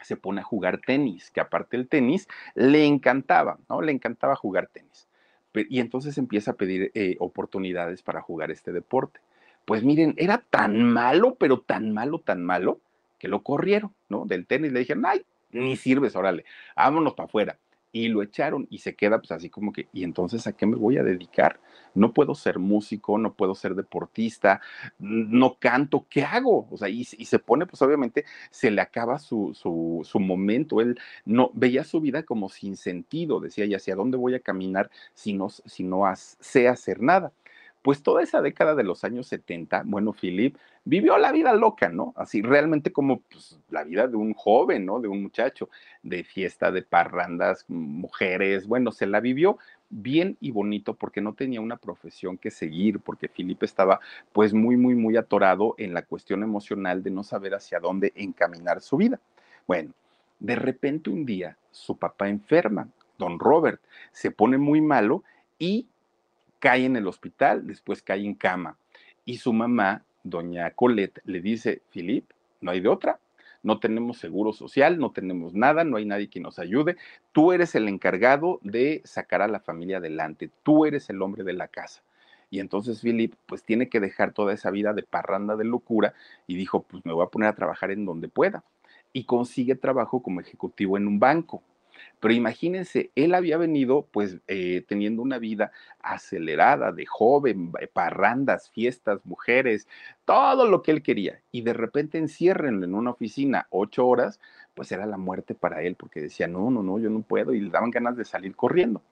se 0.00 0.16
pone 0.16 0.40
a 0.40 0.44
jugar 0.44 0.80
tenis, 0.80 1.30
que 1.30 1.40
aparte 1.42 1.76
el 1.76 1.88
tenis 1.88 2.26
le 2.54 2.86
encantaba, 2.86 3.58
¿no? 3.68 3.82
Le 3.82 3.92
encantaba 3.92 4.34
jugar 4.34 4.68
tenis. 4.68 5.08
Y 5.68 5.80
entonces 5.80 6.16
empieza 6.16 6.52
a 6.52 6.54
pedir 6.54 6.90
eh, 6.94 7.16
oportunidades 7.18 8.02
para 8.02 8.22
jugar 8.22 8.50
este 8.50 8.72
deporte. 8.72 9.20
Pues 9.66 9.84
miren, 9.84 10.14
era 10.16 10.38
tan 10.38 10.84
malo, 10.84 11.34
pero 11.34 11.60
tan 11.60 11.92
malo, 11.92 12.18
tan 12.18 12.42
malo, 12.42 12.80
que 13.18 13.28
lo 13.28 13.42
corrieron, 13.42 13.92
¿no? 14.08 14.24
Del 14.24 14.46
tenis 14.46 14.72
le 14.72 14.78
dijeron, 14.78 15.04
ay, 15.04 15.22
ni 15.52 15.76
sirves, 15.76 16.16
órale, 16.16 16.44
vámonos 16.76 17.14
para 17.14 17.26
afuera. 17.26 17.58
Y 17.92 18.06
lo 18.06 18.22
echaron 18.22 18.68
y 18.70 18.78
se 18.78 18.94
queda 18.94 19.18
pues 19.18 19.32
así 19.32 19.50
como 19.50 19.72
que, 19.72 19.88
¿y 19.92 20.04
entonces 20.04 20.46
a 20.46 20.52
qué 20.52 20.64
me 20.64 20.76
voy 20.76 20.96
a 20.98 21.02
dedicar? 21.02 21.58
No 21.92 22.12
puedo 22.12 22.36
ser 22.36 22.60
músico, 22.60 23.18
no 23.18 23.34
puedo 23.34 23.56
ser 23.56 23.74
deportista, 23.74 24.60
no 25.00 25.56
canto, 25.58 26.06
¿qué 26.08 26.22
hago? 26.22 26.68
O 26.70 26.76
sea, 26.76 26.88
y, 26.88 27.04
se 27.04 27.38
pone 27.40 27.66
pues 27.66 27.82
obviamente, 27.82 28.24
se 28.50 28.70
le 28.70 28.80
acaba 28.80 29.18
su, 29.18 29.54
su, 29.54 30.02
su, 30.04 30.20
momento, 30.20 30.80
él 30.80 31.00
no 31.24 31.50
veía 31.52 31.82
su 31.82 32.00
vida 32.00 32.22
como 32.22 32.48
sin 32.48 32.76
sentido, 32.76 33.40
decía, 33.40 33.64
¿y 33.64 33.74
hacia 33.74 33.96
dónde 33.96 34.16
voy 34.16 34.36
a 34.36 34.40
caminar 34.40 34.88
si 35.14 35.32
no, 35.32 35.50
si 35.50 35.82
no 35.82 36.04
sé 36.14 36.68
hacer 36.68 37.02
nada? 37.02 37.32
Pues 37.82 38.02
toda 38.02 38.22
esa 38.22 38.40
década 38.42 38.74
de 38.74 38.84
los 38.84 39.04
años 39.04 39.26
70, 39.26 39.82
bueno, 39.86 40.12
Philip 40.12 40.56
vivió 40.84 41.18
la 41.18 41.32
vida 41.32 41.52
loca, 41.54 41.88
¿no? 41.88 42.12
Así 42.16 42.42
realmente 42.42 42.92
como 42.92 43.20
pues, 43.20 43.58
la 43.68 43.84
vida 43.84 44.06
de 44.06 44.16
un 44.16 44.34
joven, 44.34 44.86
¿no? 44.86 45.00
De 45.00 45.08
un 45.08 45.22
muchacho, 45.22 45.68
de 46.02 46.24
fiesta, 46.24 46.70
de 46.70 46.82
parrandas, 46.82 47.64
mujeres, 47.68 48.66
bueno, 48.66 48.92
se 48.92 49.06
la 49.06 49.20
vivió 49.20 49.58
bien 49.90 50.36
y 50.40 50.52
bonito 50.52 50.94
porque 50.94 51.20
no 51.20 51.34
tenía 51.34 51.60
una 51.60 51.76
profesión 51.76 52.38
que 52.38 52.50
seguir, 52.50 53.00
porque 53.00 53.28
Philip 53.28 53.62
estaba 53.62 54.00
pues 54.32 54.54
muy, 54.54 54.76
muy, 54.76 54.94
muy 54.94 55.16
atorado 55.16 55.74
en 55.78 55.94
la 55.94 56.02
cuestión 56.02 56.42
emocional 56.42 57.02
de 57.02 57.10
no 57.10 57.24
saber 57.24 57.54
hacia 57.54 57.80
dónde 57.80 58.12
encaminar 58.14 58.80
su 58.80 58.96
vida. 58.96 59.20
Bueno, 59.66 59.92
de 60.38 60.56
repente 60.56 61.10
un 61.10 61.26
día 61.26 61.56
su 61.70 61.96
papá 61.96 62.28
enferma, 62.28 62.88
don 63.18 63.38
Robert, 63.38 63.80
se 64.12 64.30
pone 64.30 64.58
muy 64.58 64.80
malo 64.80 65.22
y 65.58 65.86
cae 66.58 66.84
en 66.84 66.96
el 66.96 67.06
hospital, 67.06 67.66
después 67.66 68.02
cae 68.02 68.24
en 68.24 68.34
cama. 68.34 68.76
Y 69.24 69.36
su 69.36 69.52
mamá, 69.52 70.04
doña 70.22 70.70
Colette, 70.72 71.20
le 71.24 71.40
dice, 71.40 71.82
Philip, 71.90 72.30
no 72.60 72.70
hay 72.70 72.80
de 72.80 72.88
otra, 72.88 73.18
no 73.62 73.78
tenemos 73.78 74.18
seguro 74.18 74.52
social, 74.52 74.98
no 74.98 75.12
tenemos 75.12 75.54
nada, 75.54 75.84
no 75.84 75.96
hay 75.96 76.06
nadie 76.06 76.30
que 76.30 76.40
nos 76.40 76.58
ayude. 76.58 76.96
Tú 77.32 77.52
eres 77.52 77.74
el 77.74 77.88
encargado 77.88 78.58
de 78.62 79.02
sacar 79.04 79.42
a 79.42 79.48
la 79.48 79.60
familia 79.60 79.98
adelante, 79.98 80.50
tú 80.62 80.86
eres 80.86 81.10
el 81.10 81.20
hombre 81.22 81.44
de 81.44 81.52
la 81.52 81.68
casa. 81.68 82.02
Y 82.50 82.58
entonces 82.58 83.00
Philip 83.00 83.34
pues 83.46 83.62
tiene 83.62 83.88
que 83.88 84.00
dejar 84.00 84.32
toda 84.32 84.52
esa 84.52 84.70
vida 84.70 84.92
de 84.92 85.02
parranda 85.02 85.56
de 85.56 85.64
locura 85.64 86.14
y 86.46 86.56
dijo, 86.56 86.82
pues 86.82 87.04
me 87.06 87.12
voy 87.12 87.24
a 87.24 87.30
poner 87.30 87.48
a 87.48 87.54
trabajar 87.54 87.90
en 87.90 88.04
donde 88.04 88.28
pueda. 88.28 88.64
Y 89.12 89.24
consigue 89.24 89.74
trabajo 89.76 90.22
como 90.22 90.40
ejecutivo 90.40 90.96
en 90.96 91.06
un 91.06 91.20
banco. 91.20 91.62
Pero 92.20 92.34
imagínense, 92.34 93.10
él 93.14 93.34
había 93.34 93.56
venido 93.56 94.06
pues 94.10 94.38
eh, 94.46 94.84
teniendo 94.88 95.22
una 95.22 95.38
vida 95.38 95.72
acelerada 96.00 96.92
de 96.92 97.06
joven, 97.06 97.72
eh, 97.80 97.86
parrandas, 97.86 98.70
fiestas, 98.70 99.20
mujeres, 99.24 99.88
todo 100.24 100.66
lo 100.66 100.82
que 100.82 100.90
él 100.90 101.02
quería. 101.02 101.40
Y 101.50 101.62
de 101.62 101.72
repente 101.72 102.18
enciérrenlo 102.18 102.84
en 102.84 102.94
una 102.94 103.10
oficina 103.10 103.66
ocho 103.70 104.06
horas, 104.06 104.40
pues 104.74 104.92
era 104.92 105.06
la 105.06 105.16
muerte 105.16 105.54
para 105.54 105.82
él, 105.82 105.96
porque 105.96 106.20
decía, 106.20 106.46
no, 106.46 106.70
no, 106.70 106.82
no, 106.82 106.98
yo 106.98 107.10
no 107.10 107.22
puedo. 107.22 107.54
Y 107.54 107.60
le 107.60 107.70
daban 107.70 107.90
ganas 107.90 108.16
de 108.16 108.24
salir 108.24 108.54
corriendo 108.54 109.02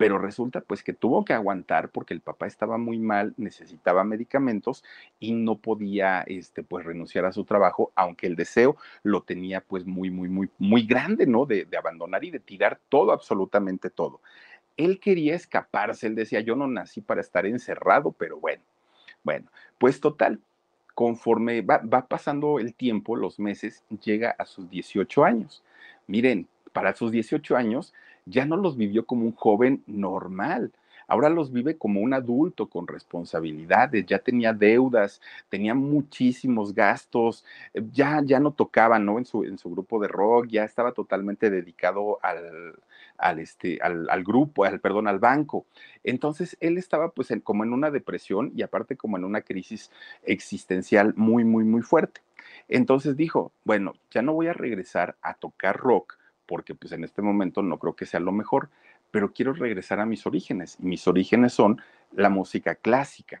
pero 0.00 0.16
resulta 0.16 0.62
pues 0.62 0.82
que 0.82 0.94
tuvo 0.94 1.26
que 1.26 1.34
aguantar 1.34 1.90
porque 1.90 2.14
el 2.14 2.22
papá 2.22 2.46
estaba 2.46 2.78
muy 2.78 2.98
mal, 2.98 3.34
necesitaba 3.36 4.02
medicamentos 4.02 4.82
y 5.18 5.34
no 5.34 5.58
podía 5.58 6.22
este 6.22 6.62
pues 6.62 6.86
renunciar 6.86 7.26
a 7.26 7.32
su 7.32 7.44
trabajo, 7.44 7.92
aunque 7.94 8.26
el 8.26 8.34
deseo 8.34 8.78
lo 9.02 9.20
tenía 9.20 9.60
pues 9.60 9.84
muy 9.84 10.10
muy 10.10 10.30
muy 10.30 10.48
muy 10.56 10.86
grande, 10.86 11.26
¿no? 11.26 11.44
De, 11.44 11.68
abandonar 11.78 12.24
y 12.24 12.30
de 12.30 12.40
tirar 12.40 12.80
todo, 12.88 13.12
absolutamente 13.12 13.90
todo. 13.90 14.22
Él 14.78 15.00
quería 15.00 15.34
escaparse, 15.34 16.06
él 16.06 16.14
decía, 16.14 16.40
yo 16.40 16.56
no 16.56 16.66
nací 16.66 17.02
para 17.02 17.20
estar 17.20 17.44
encerrado, 17.44 18.10
pero 18.12 18.40
bueno, 18.40 18.62
bueno, 19.22 19.50
pues 19.76 20.00
total, 20.00 20.40
conforme 20.94 21.60
va 21.60 22.06
pasando 22.08 22.58
el 22.58 22.72
tiempo, 22.72 23.16
los 23.16 23.38
meses, 23.38 23.84
llega 24.02 24.34
a 24.38 24.46
sus 24.46 24.70
18 24.70 25.24
años. 25.26 25.62
Miren, 26.06 26.48
para 26.72 26.94
sus 26.94 27.12
18 27.12 27.56
años 27.56 27.92
ya 28.26 28.44
no 28.46 28.56
los 28.56 28.76
vivió 28.76 29.06
como 29.06 29.24
un 29.24 29.34
joven 29.34 29.82
normal, 29.86 30.72
ahora 31.10 31.28
los 31.28 31.52
vive 31.52 31.76
como 31.76 32.00
un 32.00 32.14
adulto 32.14 32.68
con 32.68 32.86
responsabilidades, 32.86 34.06
ya 34.06 34.20
tenía 34.20 34.52
deudas, 34.52 35.20
tenía 35.48 35.74
muchísimos 35.74 36.72
gastos, 36.72 37.44
eh, 37.74 37.82
ya, 37.92 38.22
ya 38.24 38.38
no 38.38 38.52
tocaba 38.52 38.98
¿no? 39.00 39.18
En, 39.18 39.24
su, 39.24 39.42
en 39.44 39.58
su 39.58 39.70
grupo 39.70 40.00
de 40.00 40.08
rock, 40.08 40.46
ya 40.46 40.64
estaba 40.64 40.92
totalmente 40.92 41.50
dedicado 41.50 42.18
al, 42.22 42.76
al, 43.18 43.40
este, 43.40 43.80
al, 43.82 44.08
al, 44.08 44.22
grupo, 44.22 44.64
al, 44.64 44.80
perdón, 44.80 45.08
al 45.08 45.18
banco. 45.18 45.66
Entonces 46.04 46.56
él 46.60 46.78
estaba 46.78 47.10
pues 47.10 47.28
como 47.42 47.64
en 47.64 47.72
una 47.72 47.90
depresión 47.90 48.52
y 48.54 48.62
aparte 48.62 48.96
como 48.96 49.16
en 49.16 49.24
una 49.24 49.42
crisis 49.42 49.90
existencial 50.22 51.14
muy, 51.16 51.44
muy, 51.44 51.64
muy 51.64 51.82
fuerte. 51.82 52.20
Entonces 52.68 53.16
dijo, 53.16 53.52
bueno, 53.64 53.94
ya 54.12 54.22
no 54.22 54.32
voy 54.32 54.46
a 54.46 54.52
regresar 54.52 55.16
a 55.22 55.34
tocar 55.34 55.76
rock 55.76 56.19
porque 56.50 56.74
pues 56.74 56.90
en 56.90 57.04
este 57.04 57.22
momento 57.22 57.62
no 57.62 57.78
creo 57.78 57.94
que 57.94 58.06
sea 58.06 58.18
lo 58.18 58.32
mejor, 58.32 58.70
pero 59.12 59.32
quiero 59.32 59.52
regresar 59.52 60.00
a 60.00 60.04
mis 60.04 60.26
orígenes 60.26 60.76
y 60.80 60.86
mis 60.86 61.06
orígenes 61.06 61.52
son 61.52 61.80
la 62.10 62.28
música 62.28 62.74
clásica. 62.74 63.40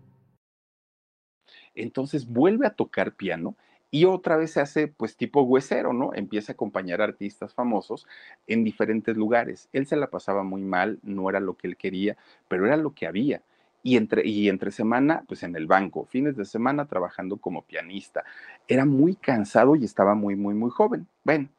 Entonces 1.75 2.27
vuelve 2.27 2.67
a 2.67 2.71
tocar 2.71 3.13
piano 3.13 3.55
y 3.91 4.05
otra 4.05 4.37
vez 4.37 4.51
se 4.51 4.61
hace 4.61 4.87
pues 4.87 5.17
tipo 5.17 5.41
huesero, 5.41 5.91
¿no? 5.91 6.13
Empieza 6.13 6.53
a 6.53 6.55
acompañar 6.55 7.01
a 7.01 7.03
artistas 7.03 7.53
famosos 7.53 8.07
en 8.47 8.63
diferentes 8.63 9.17
lugares. 9.17 9.67
Él 9.73 9.85
se 9.85 9.97
la 9.97 10.09
pasaba 10.09 10.43
muy 10.43 10.61
mal, 10.61 10.99
no 11.03 11.29
era 11.29 11.41
lo 11.41 11.55
que 11.55 11.67
él 11.67 11.75
quería, 11.75 12.15
pero 12.47 12.65
era 12.65 12.77
lo 12.77 12.93
que 12.93 13.05
había. 13.05 13.41
Y 13.83 13.97
entre, 13.97 14.25
y 14.25 14.47
entre 14.47 14.71
semana, 14.71 15.23
pues 15.27 15.43
en 15.43 15.55
el 15.55 15.67
banco, 15.67 16.05
fines 16.05 16.37
de 16.37 16.45
semana 16.45 16.85
trabajando 16.85 17.37
como 17.37 17.63
pianista. 17.63 18.23
Era 18.67 18.85
muy 18.85 19.15
cansado 19.15 19.75
y 19.75 19.83
estaba 19.83 20.15
muy, 20.15 20.35
muy, 20.37 20.53
muy 20.53 20.69
joven. 20.69 21.07
Bueno, 21.23 21.49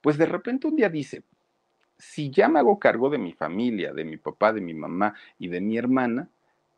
pues 0.00 0.18
de 0.18 0.26
repente 0.26 0.66
un 0.66 0.76
día 0.76 0.88
dice, 0.88 1.22
si 1.98 2.30
ya 2.30 2.48
me 2.48 2.58
hago 2.58 2.78
cargo 2.78 3.10
de 3.10 3.18
mi 3.18 3.32
familia, 3.32 3.92
de 3.92 4.04
mi 4.04 4.16
papá, 4.16 4.52
de 4.52 4.60
mi 4.60 4.74
mamá 4.74 5.14
y 5.38 5.48
de 5.48 5.60
mi 5.60 5.78
hermana, 5.78 6.28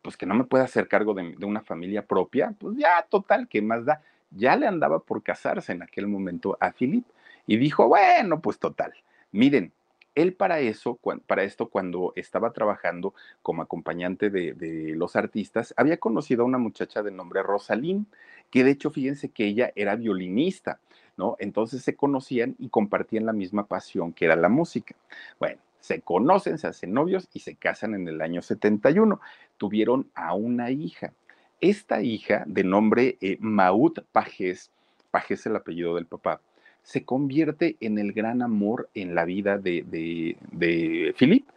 pues 0.09 0.17
que 0.17 0.25
no 0.25 0.33
me 0.33 0.43
pueda 0.43 0.63
hacer 0.63 0.87
cargo 0.87 1.13
de, 1.13 1.35
una 1.45 1.61
familia 1.61 2.03
propia, 2.03 2.55
pues 2.57 2.75
ya 2.75 3.05
total, 3.07 3.47
¿qué 3.47 3.61
más 3.61 3.85
da? 3.85 4.01
Ya 4.31 4.55
le 4.55 4.65
andaba 4.65 4.97
por 4.97 5.21
casarse 5.21 5.71
en 5.71 5.83
aquel 5.83 6.07
momento 6.07 6.57
a 6.59 6.71
Philip 6.71 7.05
y 7.45 7.57
dijo, 7.57 7.87
bueno, 7.87 8.41
pues 8.41 8.57
total, 8.57 8.91
miren, 9.31 9.71
él 10.15 10.33
para 10.33 10.61
eso, 10.61 10.97
para 11.27 11.43
esto, 11.43 11.67
cuando 11.69 12.11
estaba 12.15 12.53
trabajando 12.53 13.13
como 13.43 13.61
acompañante 13.61 14.31
de, 14.31 14.53
de, 14.53 14.95
los 14.95 15.15
artistas, 15.15 15.75
había 15.77 15.97
conocido 15.97 16.41
a 16.41 16.47
una 16.47 16.57
muchacha 16.57 17.03
de 17.03 17.11
nombre 17.11 17.43
Rosalín, 17.43 18.07
que 18.49 18.63
de 18.63 18.71
hecho, 18.71 18.89
fíjense 18.89 19.29
que 19.29 19.45
ella 19.45 19.71
era 19.75 19.95
violinista, 19.95 20.79
¿no? 21.17 21.35
Entonces 21.37 21.83
se 21.83 21.95
conocían 21.95 22.55
y 22.57 22.69
compartían 22.69 23.27
la 23.27 23.33
misma 23.33 23.67
pasión 23.67 24.11
que 24.11 24.25
era 24.25 24.35
la 24.35 24.49
música. 24.49 24.95
Bueno, 25.37 25.59
se 25.79 26.01
conocen, 26.01 26.57
se 26.57 26.67
hacen 26.67 26.93
novios 26.93 27.29
y 27.33 27.39
se 27.39 27.55
casan 27.55 27.95
en 27.95 28.07
el 28.07 28.21
año 28.21 28.41
71. 28.41 29.19
Tuvieron 29.59 30.09
a 30.15 30.33
una 30.33 30.71
hija. 30.71 31.13
Esta 31.61 32.01
hija, 32.01 32.43
de 32.47 32.63
nombre 32.63 33.17
eh, 33.21 33.37
Maud 33.39 33.99
Pajés, 34.11 34.71
Pajés 35.11 35.45
el 35.45 35.55
apellido 35.55 35.93
del 35.95 36.07
papá, 36.07 36.41
se 36.81 37.03
convierte 37.05 37.75
en 37.81 37.99
el 37.99 38.13
gran 38.13 38.41
amor 38.41 38.89
en 38.95 39.13
la 39.13 39.25
vida 39.25 39.57
de, 39.57 39.83
de, 39.83 40.37
de 40.51 41.13
Philip. 41.19 41.47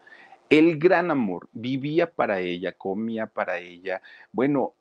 El 0.50 0.78
gran 0.78 1.10
amor, 1.10 1.48
vivía 1.52 2.10
para 2.10 2.40
ella, 2.40 2.72
comía 2.72 3.26
para 3.26 3.58
ella. 3.58 4.02
Bueno, 4.32 4.74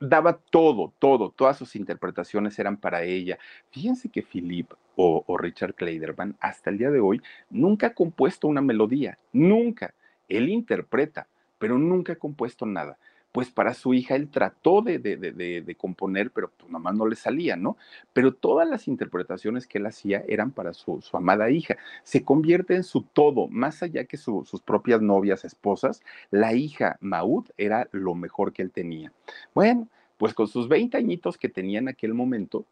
daba 0.00 0.38
todo, 0.38 0.92
todo, 0.98 1.30
todas 1.30 1.58
sus 1.58 1.76
interpretaciones 1.76 2.58
eran 2.58 2.76
para 2.76 3.02
ella. 3.02 3.38
Fíjense 3.70 4.08
que 4.08 4.22
Philip 4.22 4.72
o, 4.96 5.22
o, 5.26 5.38
Richard 5.38 5.74
Kleiderman 5.74 6.36
hasta 6.40 6.70
el 6.70 6.78
día 6.78 6.90
de 6.90 7.00
hoy 7.00 7.20
nunca 7.50 7.88
ha 7.88 7.94
compuesto 7.94 8.48
una 8.48 8.60
melodía, 8.60 9.18
nunca. 9.32 9.94
Él 10.28 10.48
interpreta, 10.48 11.26
pero 11.58 11.78
nunca 11.78 12.14
ha 12.14 12.16
compuesto 12.16 12.66
nada 12.66 12.98
pues 13.32 13.50
para 13.50 13.74
su 13.74 13.94
hija 13.94 14.14
él 14.14 14.28
trató 14.30 14.82
de, 14.82 14.98
de, 14.98 15.16
de, 15.16 15.60
de 15.60 15.74
componer, 15.74 16.30
pero 16.30 16.50
pues 16.50 16.70
nada 16.70 16.82
más 16.82 16.94
no 16.94 17.06
le 17.06 17.16
salía, 17.16 17.56
¿no? 17.56 17.76
Pero 18.12 18.34
todas 18.34 18.68
las 18.68 18.88
interpretaciones 18.88 19.66
que 19.66 19.78
él 19.78 19.86
hacía 19.86 20.24
eran 20.26 20.50
para 20.50 20.72
su, 20.72 21.00
su 21.02 21.16
amada 21.16 21.50
hija. 21.50 21.76
Se 22.04 22.24
convierte 22.24 22.74
en 22.74 22.84
su 22.84 23.02
todo, 23.02 23.48
más 23.48 23.82
allá 23.82 24.04
que 24.04 24.16
su, 24.16 24.44
sus 24.44 24.60
propias 24.62 25.02
novias, 25.02 25.44
esposas, 25.44 26.02
la 26.30 26.54
hija 26.54 26.96
Maud 27.00 27.46
era 27.58 27.88
lo 27.92 28.14
mejor 28.14 28.52
que 28.52 28.62
él 28.62 28.70
tenía. 28.70 29.12
Bueno, 29.54 29.88
pues 30.16 30.34
con 30.34 30.48
sus 30.48 30.68
20 30.68 30.96
añitos 30.96 31.36
que 31.36 31.48
tenía 31.48 31.78
en 31.78 31.88
aquel 31.88 32.14
momento, 32.14 32.64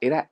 era 0.00 0.30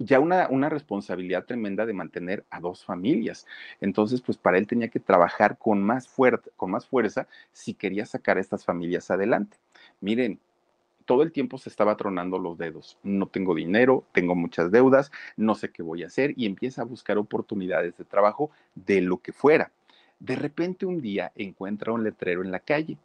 ya 0.00 0.18
una, 0.18 0.48
una, 0.48 0.70
responsabilidad 0.70 1.44
tremenda 1.44 1.84
de 1.84 1.92
mantener 1.92 2.44
a 2.50 2.58
dos 2.58 2.84
familias. 2.84 3.46
Entonces, 3.82 4.22
pues 4.22 4.38
para 4.38 4.56
él 4.56 4.66
tenía 4.66 4.88
que 4.88 4.98
trabajar 4.98 5.58
con 5.58 5.82
más, 5.82 6.10
con 6.56 6.70
más 6.70 6.86
fuerza 6.86 7.28
si 7.52 7.74
quería 7.74 8.06
sacar 8.06 8.38
a 8.38 8.40
estas 8.40 8.64
familias 8.64 9.10
adelante. 9.10 9.58
Miren, 10.00 10.40
todo 11.04 11.22
el 11.22 11.32
tiempo 11.32 11.58
se 11.58 11.68
estaba 11.68 11.96
tronando 11.96 12.38
los 12.38 12.56
dedos. 12.56 12.96
No 13.02 13.26
tengo 13.26 13.54
dinero, 13.54 14.04
tengo 14.12 14.34
muchas 14.34 14.70
deudas, 14.70 15.10
no 15.36 15.54
sé 15.54 15.70
qué 15.70 15.82
voy 15.82 16.02
a 16.02 16.06
hacer 16.06 16.32
y 16.36 16.46
empieza 16.46 16.82
a 16.82 16.86
buscar 16.86 17.18
oportunidades 17.18 17.96
de 17.98 18.04
trabajo 18.04 18.50
de 18.74 19.02
lo 19.02 19.18
que 19.18 19.32
fuera. 19.32 19.70
De 20.18 20.36
repente 20.36 20.86
un 20.86 21.00
día 21.00 21.32
encuentra 21.34 21.92
un 21.92 22.04
letrero 22.04 22.42
en 22.42 22.50
la 22.50 22.60
calle 22.60 22.96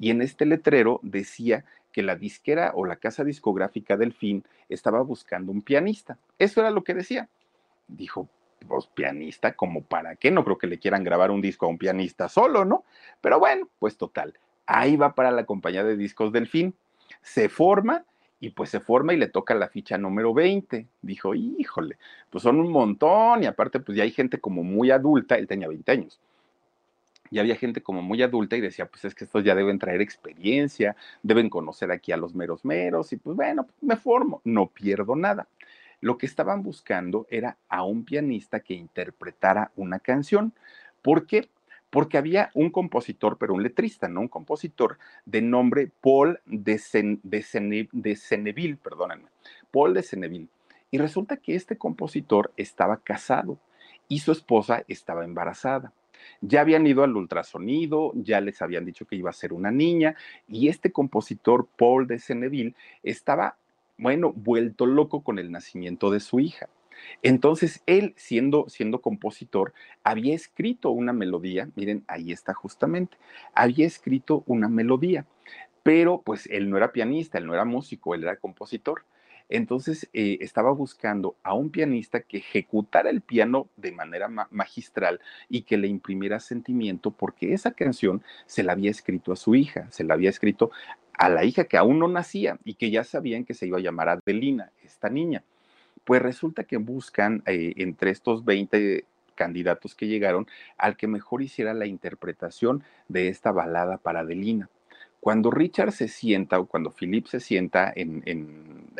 y 0.00 0.10
en 0.10 0.22
este 0.22 0.46
letrero 0.46 0.98
decía 1.02 1.64
que 1.92 2.02
la 2.02 2.16
disquera 2.16 2.72
o 2.74 2.84
la 2.84 2.96
casa 2.96 3.24
discográfica 3.24 3.96
del 3.96 4.12
fin 4.12 4.44
estaba 4.68 5.02
buscando 5.02 5.52
un 5.52 5.62
pianista. 5.62 6.18
Eso 6.38 6.60
era 6.60 6.70
lo 6.70 6.84
que 6.84 6.94
decía. 6.94 7.28
Dijo, 7.88 8.28
pues 8.68 8.86
pianista, 8.86 9.54
como 9.54 9.82
para 9.82 10.16
qué? 10.16 10.30
No 10.30 10.44
creo 10.44 10.58
que 10.58 10.66
le 10.66 10.78
quieran 10.78 11.04
grabar 11.04 11.30
un 11.30 11.40
disco 11.40 11.66
a 11.66 11.68
un 11.68 11.78
pianista 11.78 12.28
solo, 12.28 12.64
¿no? 12.64 12.84
Pero 13.20 13.38
bueno, 13.38 13.68
pues 13.78 13.96
total. 13.96 14.38
Ahí 14.66 14.96
va 14.96 15.14
para 15.14 15.30
la 15.30 15.44
compañía 15.44 15.84
de 15.84 15.96
discos 15.96 16.32
del 16.32 16.46
fin. 16.46 16.74
Se 17.22 17.48
forma 17.48 18.04
y 18.38 18.50
pues 18.50 18.70
se 18.70 18.80
forma 18.80 19.12
y 19.12 19.16
le 19.16 19.28
toca 19.28 19.54
la 19.54 19.68
ficha 19.68 19.98
número 19.98 20.32
20. 20.32 20.86
Dijo, 21.02 21.34
híjole, 21.34 21.98
pues 22.30 22.42
son 22.42 22.60
un 22.60 22.70
montón 22.70 23.42
y 23.42 23.46
aparte 23.46 23.80
pues 23.80 23.96
ya 23.96 24.04
hay 24.04 24.12
gente 24.12 24.38
como 24.38 24.62
muy 24.62 24.90
adulta, 24.90 25.36
él 25.36 25.46
tenía 25.46 25.68
20 25.68 25.92
años 25.92 26.20
y 27.30 27.38
había 27.38 27.56
gente 27.56 27.82
como 27.82 28.02
muy 28.02 28.22
adulta 28.22 28.56
y 28.56 28.60
decía, 28.60 28.86
pues 28.86 29.04
es 29.04 29.14
que 29.14 29.24
estos 29.24 29.44
ya 29.44 29.54
deben 29.54 29.78
traer 29.78 30.00
experiencia, 30.00 30.96
deben 31.22 31.48
conocer 31.48 31.92
aquí 31.92 32.12
a 32.12 32.16
los 32.16 32.34
meros 32.34 32.64
meros 32.64 33.12
y 33.12 33.16
pues 33.16 33.36
bueno, 33.36 33.66
me 33.80 33.96
formo, 33.96 34.40
no 34.44 34.66
pierdo 34.66 35.14
nada. 35.14 35.46
Lo 36.00 36.18
que 36.18 36.26
estaban 36.26 36.62
buscando 36.62 37.26
era 37.30 37.56
a 37.68 37.84
un 37.84 38.04
pianista 38.04 38.60
que 38.60 38.74
interpretara 38.74 39.70
una 39.76 40.00
canción. 40.00 40.54
¿Por 41.02 41.26
qué? 41.26 41.48
Porque 41.90 42.18
había 42.18 42.50
un 42.54 42.70
compositor, 42.70 43.36
pero 43.36 43.54
un 43.54 43.62
letrista, 43.62 44.08
¿no? 44.08 44.20
Un 44.20 44.28
compositor 44.28 44.98
de 45.26 45.42
nombre 45.42 45.90
Paul 46.00 46.40
de, 46.46 46.80
de, 47.22 48.16
Seneville, 48.16 48.76
perdónenme, 48.76 49.28
Paul 49.70 49.92
de 49.92 50.02
Seneville. 50.02 50.48
Y 50.90 50.98
resulta 50.98 51.36
que 51.36 51.54
este 51.54 51.76
compositor 51.76 52.52
estaba 52.56 52.96
casado 52.98 53.58
y 54.08 54.20
su 54.20 54.32
esposa 54.32 54.84
estaba 54.88 55.24
embarazada. 55.24 55.92
Ya 56.40 56.60
habían 56.60 56.86
ido 56.86 57.02
al 57.02 57.16
ultrasonido, 57.16 58.12
ya 58.14 58.40
les 58.40 58.62
habían 58.62 58.84
dicho 58.84 59.06
que 59.06 59.16
iba 59.16 59.30
a 59.30 59.34
ser 59.34 59.52
una 59.52 59.70
niña, 59.70 60.16
y 60.48 60.68
este 60.68 60.92
compositor, 60.92 61.68
Paul 61.76 62.06
de 62.06 62.18
Seneville, 62.18 62.74
estaba, 63.02 63.56
bueno, 63.98 64.32
vuelto 64.34 64.86
loco 64.86 65.22
con 65.22 65.38
el 65.38 65.50
nacimiento 65.50 66.10
de 66.10 66.20
su 66.20 66.40
hija. 66.40 66.68
Entonces, 67.22 67.82
él, 67.86 68.14
siendo, 68.16 68.68
siendo 68.68 69.00
compositor, 69.00 69.72
había 70.04 70.34
escrito 70.34 70.90
una 70.90 71.12
melodía, 71.12 71.68
miren, 71.74 72.04
ahí 72.08 72.32
está 72.32 72.54
justamente, 72.54 73.16
había 73.54 73.86
escrito 73.86 74.42
una 74.46 74.68
melodía, 74.68 75.26
pero 75.82 76.20
pues 76.22 76.46
él 76.50 76.68
no 76.68 76.76
era 76.76 76.92
pianista, 76.92 77.38
él 77.38 77.46
no 77.46 77.54
era 77.54 77.64
músico, 77.64 78.14
él 78.14 78.24
era 78.24 78.36
compositor. 78.36 79.04
Entonces 79.50 80.08
eh, 80.12 80.38
estaba 80.40 80.70
buscando 80.70 81.36
a 81.42 81.54
un 81.54 81.70
pianista 81.70 82.20
que 82.20 82.38
ejecutara 82.38 83.10
el 83.10 83.20
piano 83.20 83.68
de 83.76 83.92
manera 83.92 84.28
magistral 84.50 85.20
y 85.48 85.62
que 85.62 85.76
le 85.76 85.88
imprimiera 85.88 86.40
sentimiento 86.40 87.10
porque 87.10 87.52
esa 87.52 87.72
canción 87.72 88.22
se 88.46 88.62
la 88.62 88.72
había 88.72 88.90
escrito 88.90 89.32
a 89.32 89.36
su 89.36 89.56
hija, 89.56 89.90
se 89.90 90.04
la 90.04 90.14
había 90.14 90.30
escrito 90.30 90.70
a 91.18 91.28
la 91.28 91.44
hija 91.44 91.64
que 91.64 91.76
aún 91.76 91.98
no 91.98 92.08
nacía 92.08 92.58
y 92.64 92.74
que 92.74 92.90
ya 92.90 93.04
sabían 93.04 93.44
que 93.44 93.54
se 93.54 93.66
iba 93.66 93.78
a 93.78 93.82
llamar 93.82 94.08
Adelina, 94.08 94.70
esta 94.82 95.10
niña. 95.10 95.42
Pues 96.04 96.22
resulta 96.22 96.64
que 96.64 96.78
buscan 96.78 97.42
eh, 97.44 97.74
entre 97.76 98.10
estos 98.10 98.44
20 98.44 99.04
candidatos 99.34 99.94
que 99.94 100.06
llegaron 100.06 100.46
al 100.78 100.96
que 100.96 101.08
mejor 101.08 101.42
hiciera 101.42 101.74
la 101.74 101.86
interpretación 101.86 102.84
de 103.08 103.28
esta 103.28 103.52
balada 103.52 103.98
para 103.98 104.20
Adelina. 104.20 104.70
Cuando 105.20 105.50
Richard 105.50 105.92
se 105.92 106.08
sienta 106.08 106.58
o 106.58 106.66
cuando 106.66 106.90
Philip 106.90 107.26
se 107.26 107.40
sienta 107.40 107.92
en, 107.94 108.22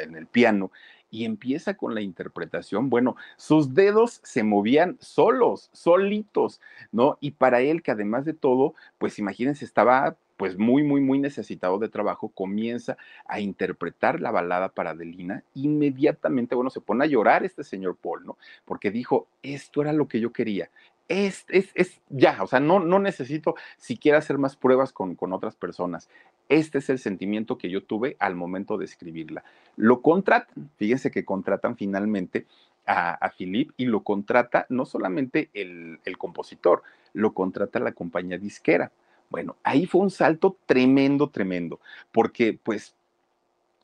el 0.01 0.27
piano 0.27 0.71
y 1.11 1.25
empieza 1.25 1.77
con 1.77 1.95
la 1.95 2.01
interpretación, 2.01 2.89
bueno, 2.89 3.17
sus 3.37 3.75
dedos 3.75 4.21
se 4.23 4.43
movían 4.43 4.97
solos, 5.01 5.71
solitos, 5.73 6.61
¿no? 6.93 7.19
Y 7.21 7.33
para 7.33 7.61
él, 7.61 7.83
que 7.83 7.91
además 7.91 8.25
de 8.25 8.33
todo, 8.33 8.75
pues 8.99 9.19
imagínense, 9.19 9.65
estaba 9.65 10.17
pues 10.37 10.57
muy, 10.57 10.83
muy, 10.83 11.03
muy 11.03 11.19
necesitado 11.19 11.79
de 11.79 11.91
trabajo, 11.91 12.31
comienza 12.31 12.97
a 13.27 13.41
interpretar 13.41 14.21
la 14.21 14.31
balada 14.31 14.71
para 14.71 14.91
Adelina, 14.91 15.45
inmediatamente, 15.55 16.55
bueno, 16.55 16.71
se 16.71 16.81
pone 16.81 17.05
a 17.05 17.09
llorar 17.09 17.45
este 17.45 17.63
señor 17.63 17.97
Paul, 17.97 18.25
¿no? 18.25 18.39
Porque 18.65 18.91
dijo, 18.91 19.27
esto 19.43 19.83
era 19.83 19.93
lo 19.93 20.09
que 20.09 20.21
yo 20.21 20.33
quería, 20.33 20.71
es, 21.09 21.45
es, 21.49 22.01
ya, 22.09 22.41
o 22.41 22.47
sea, 22.47 22.61
no, 22.61 22.79
no 22.79 23.01
necesito 23.01 23.57
siquiera 23.77 24.19
hacer 24.19 24.39
más 24.39 24.57
pruebas 24.57 24.93
con, 24.93 25.17
con 25.17 25.33
otras 25.33 25.57
personas. 25.57 26.09
Este 26.51 26.79
es 26.79 26.91
el 26.91 26.99
sentimiento 26.99 27.57
que 27.57 27.71
yo 27.71 27.85
tuve 27.85 28.17
al 28.19 28.35
momento 28.35 28.77
de 28.77 28.85
escribirla. 28.85 29.45
Lo 29.77 30.03
contratan, 30.03 30.69
fíjense 30.77 31.13
que 31.13 31.25
contratan 31.25 31.77
finalmente 31.77 32.45
a, 32.87 33.13
a 33.13 33.31
Philip 33.31 33.71
y 33.77 33.85
lo 33.85 34.03
contrata 34.03 34.67
no 34.69 34.85
solamente 34.85 35.49
el, 35.55 36.01
compositor, 36.19 36.83
lo 37.13 37.35
contrata 37.35 37.79
la 37.79 37.93
compañía 37.93 38.37
disquera. 38.37 38.91
Bueno, 39.31 39.55
ahí 39.63 39.87
fue 39.87 40.01
un 40.01 40.11
salto 40.11 40.57
tremendo, 40.67 41.29
tremendo, 41.29 41.79
porque 42.11 42.59
pues 42.61 42.97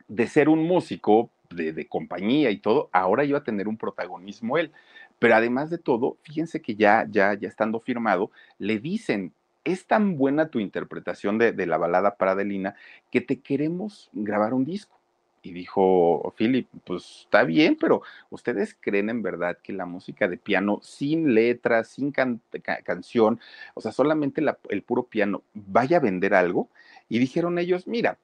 de 0.09 0.27
ser 0.27 0.49
un 0.49 0.65
músico 0.65 1.31
de, 1.51 1.73
de, 1.73 1.87
compañía 1.87 2.51
y 2.51 2.59
todo, 2.59 2.91
ahora 2.91 3.25
iba 3.25 3.39
a 3.39 3.45
tener 3.45 3.69
un 3.69 3.77
protagonismo 3.77 4.59
él. 4.59 4.73
Pero 5.21 5.37
además 5.37 5.71
de 5.71 5.79
todo, 5.79 6.17
fíjense 6.23 6.61
que 6.61 6.75
ya, 6.75 7.07
ya, 7.09 7.35
ya 7.35 7.47
estando 7.47 7.79
firmado, 7.79 8.33
le 8.59 8.81
dicen, 8.81 9.33
es 9.67 9.87
tan 9.87 10.17
buena 10.17 10.49
tu 10.49 10.61
interpretación 10.61 11.39
de, 11.39 11.67
la 11.67 11.77
balada 11.77 12.17
para 12.17 12.33
Adelina 12.33 12.77
que 13.11 13.21
te 13.21 13.41
queremos 13.41 14.09
grabar 14.13 14.55
un 14.55 14.65
disco. 14.65 14.97
Y 15.43 15.53
dijo 15.53 16.35
Philip, 16.37 16.69
pues 16.85 17.23
está 17.23 17.45
bien, 17.45 17.77
pero 17.79 18.03
¿ustedes 18.31 18.77
creen 18.81 19.11
en 19.11 19.23
verdad 19.23 19.59
que 19.63 19.73
la 19.73 19.87
música 19.87 20.27
de 20.29 20.39
piano 20.39 20.81
sin 20.83 21.35
letras, 21.35 21.89
sin 21.89 22.13
canción, 22.13 23.41
o 23.75 23.81
sea, 23.81 23.93
solamente 23.93 24.43
el 24.71 24.83
puro 24.83 25.05
piano, 25.05 25.43
vaya 25.55 25.99
a 25.99 26.01
vender 26.01 26.35
algo? 26.35 26.69
Y 27.09 27.19
dijeron 27.19 27.59
ellos, 27.59 27.87
mira, 27.87 28.19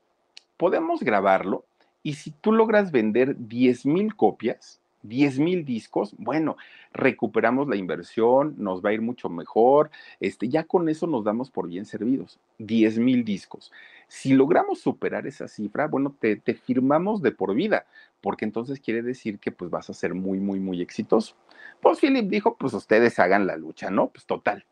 podemos 0.57 1.03
grabarlo 1.03 1.65
y 2.03 2.15
si 2.15 2.33
tú 2.33 2.53
logras 2.53 2.91
vender 2.91 3.37
10 3.37 3.87
mil 3.87 4.17
copias, 4.17 4.82
10 5.03 5.39
mil 5.39 5.65
discos, 5.65 6.15
bueno, 6.19 6.57
recuperamos 6.93 7.69
la 7.69 7.77
inversión, 7.77 8.55
nos 8.59 8.85
va 8.85 8.91
a 8.91 8.93
ir 8.93 9.03
mucho 9.03 9.29
mejor, 9.29 9.91
este, 10.21 10.49
ya 10.49 10.65
con 10.65 10.89
eso 10.89 11.07
nos 11.07 11.25
damos 11.25 11.51
por 11.51 11.69
bien 11.69 11.85
servidos, 11.85 12.39
10 12.59 12.99
mil 12.99 13.25
discos. 13.25 13.73
Si 14.09 14.33
logramos 14.33 14.81
superar 14.81 15.27
esa 15.27 15.49
cifra, 15.49 15.89
bueno, 15.89 16.15
te, 16.19 16.37
te, 16.37 16.55
firmamos 16.55 17.23
de 17.23 17.33
por 17.33 17.55
vida, 17.55 17.87
porque 18.21 18.45
entonces 18.45 18.79
quiere 18.79 19.03
decir 19.03 19.39
que 19.39 19.51
pues 19.51 19.71
vas 19.71 19.91
a 19.91 19.95
ser 19.95 20.15
muy, 20.15 20.39
muy, 20.39 20.61
muy 20.61 20.81
exitoso. 20.81 21.35
Pues 21.81 21.99
Philip 21.99 22.29
dijo, 22.29 22.57
pues 22.57 22.75
ustedes 22.75 23.19
hagan 23.19 23.47
la 23.47 23.57
lucha, 23.57 23.91
¿no? 23.91 24.09
Pues 24.09 24.27
total. 24.27 24.65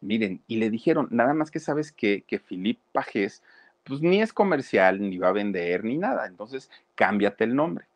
Miren, 0.00 0.40
y 0.46 0.56
le 0.56 0.70
dijeron, 0.70 1.08
nada 1.10 1.34
más 1.34 1.50
que 1.50 1.58
sabes 1.58 1.92
que, 1.92 2.22
que 2.22 2.38
Philip 2.38 2.78
Pajés, 2.92 3.42
pues 3.84 4.00
ni 4.00 4.22
es 4.22 4.32
comercial, 4.32 5.00
ni 5.00 5.18
va 5.18 5.28
a 5.28 5.32
vender, 5.32 5.84
ni 5.84 5.96
nada, 5.98 6.26
entonces 6.26 6.70
cámbiate 6.94 7.44
el 7.44 7.54
nombre 7.54 7.86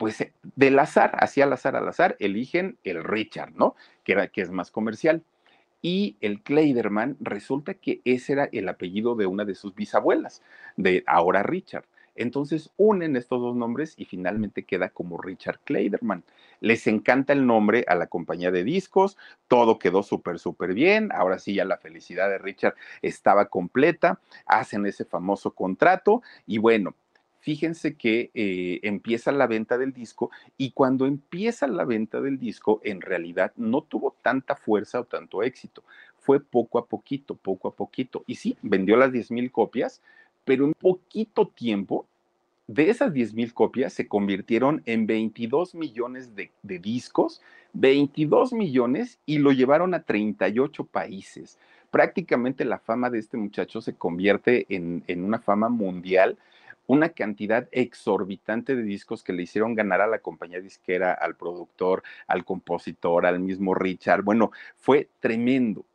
pues 0.00 0.18
eh, 0.22 0.32
del 0.56 0.78
azar, 0.78 1.14
así 1.18 1.42
al 1.42 1.52
azar, 1.52 1.76
al 1.76 1.86
azar, 1.86 2.16
eligen 2.20 2.78
el 2.84 3.04
Richard, 3.04 3.52
¿no? 3.54 3.76
Que, 4.02 4.30
que 4.32 4.40
es 4.40 4.50
más 4.50 4.70
comercial. 4.70 5.22
Y 5.82 6.16
el 6.22 6.42
Kleiderman, 6.42 7.18
resulta 7.20 7.74
que 7.74 8.00
ese 8.06 8.32
era 8.32 8.48
el 8.50 8.66
apellido 8.70 9.14
de 9.14 9.26
una 9.26 9.44
de 9.44 9.54
sus 9.54 9.74
bisabuelas, 9.74 10.40
de 10.78 11.04
ahora 11.06 11.42
Richard. 11.42 11.84
Entonces 12.16 12.70
unen 12.78 13.14
estos 13.14 13.42
dos 13.42 13.54
nombres 13.54 13.92
y 13.98 14.06
finalmente 14.06 14.62
queda 14.62 14.88
como 14.88 15.18
Richard 15.18 15.60
Kleiderman. 15.64 16.24
Les 16.60 16.86
encanta 16.86 17.34
el 17.34 17.46
nombre 17.46 17.84
a 17.86 17.94
la 17.94 18.06
compañía 18.06 18.50
de 18.50 18.64
discos, 18.64 19.18
todo 19.48 19.78
quedó 19.78 20.02
súper, 20.02 20.38
súper 20.38 20.72
bien. 20.72 21.10
Ahora 21.12 21.38
sí, 21.38 21.52
ya 21.52 21.66
la 21.66 21.76
felicidad 21.76 22.30
de 22.30 22.38
Richard 22.38 22.74
estaba 23.02 23.48
completa. 23.48 24.18
Hacen 24.46 24.86
ese 24.86 25.04
famoso 25.04 25.50
contrato 25.50 26.22
y 26.46 26.56
bueno, 26.56 26.94
fíjense 27.40 27.94
que 27.96 28.30
eh, 28.34 28.80
empieza 28.82 29.32
la 29.32 29.46
venta 29.46 29.78
del 29.78 29.92
disco 29.92 30.30
y 30.56 30.70
cuando 30.70 31.06
empieza 31.06 31.66
la 31.66 31.84
venta 31.84 32.20
del 32.20 32.38
disco, 32.38 32.80
en 32.84 33.00
realidad 33.00 33.52
no 33.56 33.82
tuvo 33.82 34.14
tanta 34.22 34.54
fuerza 34.54 35.00
o 35.00 35.04
tanto 35.04 35.42
éxito. 35.42 35.82
Fue 36.18 36.40
poco 36.40 36.78
a 36.78 36.86
poquito, 36.86 37.34
poco 37.34 37.68
a 37.68 37.74
poquito. 37.74 38.24
Y 38.26 38.36
sí, 38.36 38.56
vendió 38.62 38.96
las 38.96 39.10
10 39.10 39.30
mil 39.30 39.50
copias, 39.50 40.02
pero 40.44 40.66
en 40.66 40.74
poquito 40.74 41.48
tiempo, 41.48 42.06
de 42.66 42.90
esas 42.90 43.12
10 43.12 43.34
mil 43.34 43.52
copias 43.52 43.92
se 43.92 44.06
convirtieron 44.06 44.82
en 44.84 45.06
22 45.06 45.74
millones 45.74 46.36
de, 46.36 46.50
discos, 46.62 47.42
22 47.72 48.52
millones 48.52 49.18
y 49.26 49.38
lo 49.38 49.50
llevaron 49.50 49.94
a 49.94 50.04
38 50.04 50.84
países. 50.84 51.58
Prácticamente 51.90 52.64
la 52.64 52.78
fama 52.78 53.10
de 53.10 53.18
este 53.18 53.36
muchacho 53.36 53.80
se 53.80 53.94
convierte 53.94 54.66
en 54.68 55.24
una 55.24 55.40
fama 55.40 55.68
mundial 55.68 56.38
una 56.90 57.10
cantidad 57.10 57.68
exorbitante 57.70 58.74
de 58.74 58.82
discos 58.82 59.22
que 59.22 59.32
le 59.32 59.44
hicieron 59.44 59.76
ganar 59.76 60.00
a 60.00 60.08
la 60.08 60.18
compañía 60.18 60.60
disquera, 60.60 61.12
al 61.12 61.36
productor, 61.36 62.02
al 62.26 62.44
compositor, 62.44 63.26
al 63.26 63.38
mismo 63.38 63.76
Richard. 63.76 64.24
Bueno, 64.24 64.50
fue 64.76 65.08
tremendo. 65.20 65.86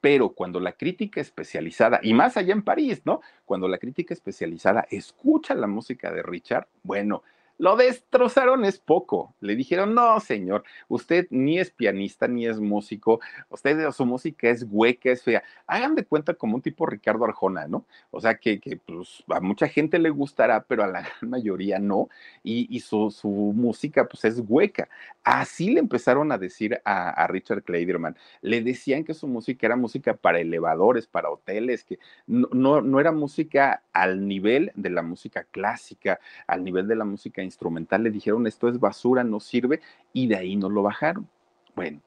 Pero 0.00 0.28
cuando 0.28 0.60
la 0.60 0.70
crítica 0.70 1.20
especializada, 1.20 1.98
y 2.04 2.14
más 2.14 2.36
allá 2.36 2.52
en 2.52 2.62
París, 2.62 3.02
¿no? 3.04 3.20
Cuando 3.44 3.66
la 3.66 3.78
crítica 3.78 4.14
especializada 4.14 4.86
escucha 4.90 5.54
la 5.56 5.66
música 5.66 6.12
de 6.12 6.22
Richard, 6.22 6.68
bueno, 6.84 7.24
lo 7.58 7.76
destrozaron 7.76 8.64
es 8.64 8.78
poco. 8.78 9.34
Le 9.40 9.54
dijeron, 9.56 9.94
no, 9.94 10.18
señor, 10.20 10.64
usted 10.88 11.26
ni 11.30 11.58
es 11.58 11.70
pianista 11.70 12.26
ni 12.26 12.46
es 12.46 12.58
músico, 12.60 13.20
usted 13.48 13.90
su 13.92 14.04
música 14.06 14.48
es 14.48 14.66
hueca, 14.68 15.10
es 15.10 15.22
fea. 15.22 15.42
Hagan 15.66 15.94
de 15.94 16.04
cuenta 16.04 16.34
como 16.34 16.56
un 16.56 16.62
tipo 16.62 16.86
Ricardo 16.86 17.24
Arjona, 17.24 17.66
¿no? 17.68 17.86
O 18.10 18.20
sea, 18.20 18.36
que, 18.36 18.60
pues, 18.84 19.22
a 19.28 19.40
mucha 19.40 19.68
gente 19.68 19.98
le 19.98 20.10
gustará, 20.10 20.64
pero 20.64 20.82
a 20.82 20.88
la 20.88 21.02
gran 21.02 21.30
mayoría 21.30 21.78
no, 21.78 22.08
y, 22.42 22.80
su, 22.80 23.10
su, 23.10 23.28
música 23.28 24.06
pues 24.08 24.24
es 24.24 24.42
hueca. 24.46 24.88
Así 25.22 25.70
le 25.70 25.80
empezaron 25.80 26.32
a 26.32 26.38
decir 26.38 26.80
a, 26.84 27.26
Richard 27.28 27.62
Kleiderman. 27.62 28.16
Le 28.42 28.62
decían 28.62 29.04
que 29.04 29.14
su 29.14 29.26
música 29.28 29.66
era 29.66 29.76
música 29.76 30.14
para 30.14 30.40
elevadores, 30.40 31.06
para 31.06 31.30
hoteles, 31.30 31.84
que 31.84 31.98
no, 32.26 32.48
no, 32.52 32.80
no 32.80 33.00
era 33.00 33.12
música 33.12 33.82
al 33.92 34.26
nivel 34.26 34.72
de 34.74 34.90
la 34.90 35.02
música 35.02 35.44
clásica, 35.44 36.20
al 36.46 36.64
nivel 36.64 36.88
de 36.88 36.96
la 36.96 37.04
música 37.04 37.43
instrumental, 37.44 38.02
le 38.02 38.10
dijeron 38.10 38.46
esto 38.46 38.68
es 38.68 38.80
basura, 38.80 39.24
no 39.24 39.40
sirve, 39.40 39.80
y 40.12 40.26
de 40.26 40.36
ahí 40.36 40.56
no 40.56 40.68
lo 40.68 40.82
bajaron. 40.82 41.28
Bueno, 41.74 42.00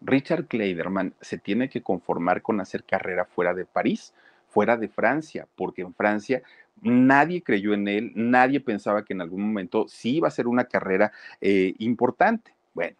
Richard 0.00 0.46
Kleiderman 0.46 1.14
se 1.20 1.38
tiene 1.38 1.68
que 1.68 1.82
conformar 1.82 2.42
con 2.42 2.60
hacer 2.60 2.84
carrera 2.84 3.24
fuera 3.24 3.54
de 3.54 3.64
París, 3.64 4.14
fuera 4.48 4.76
de 4.76 4.88
Francia, 4.88 5.46
porque 5.56 5.82
en 5.82 5.94
Francia 5.94 6.42
nadie 6.80 7.42
creyó 7.42 7.74
en 7.74 7.88
él, 7.88 8.12
nadie 8.14 8.60
pensaba 8.60 9.04
que 9.04 9.12
en 9.12 9.20
algún 9.20 9.42
momento 9.42 9.86
sí 9.88 10.16
iba 10.16 10.28
a 10.28 10.32
ser 10.32 10.46
una 10.46 10.64
carrera 10.64 11.12
eh, 11.40 11.74
importante. 11.78 12.54
Bueno, 12.74 12.96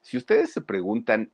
si 0.00 0.16
ustedes 0.16 0.52
se 0.52 0.60
preguntan 0.60 1.30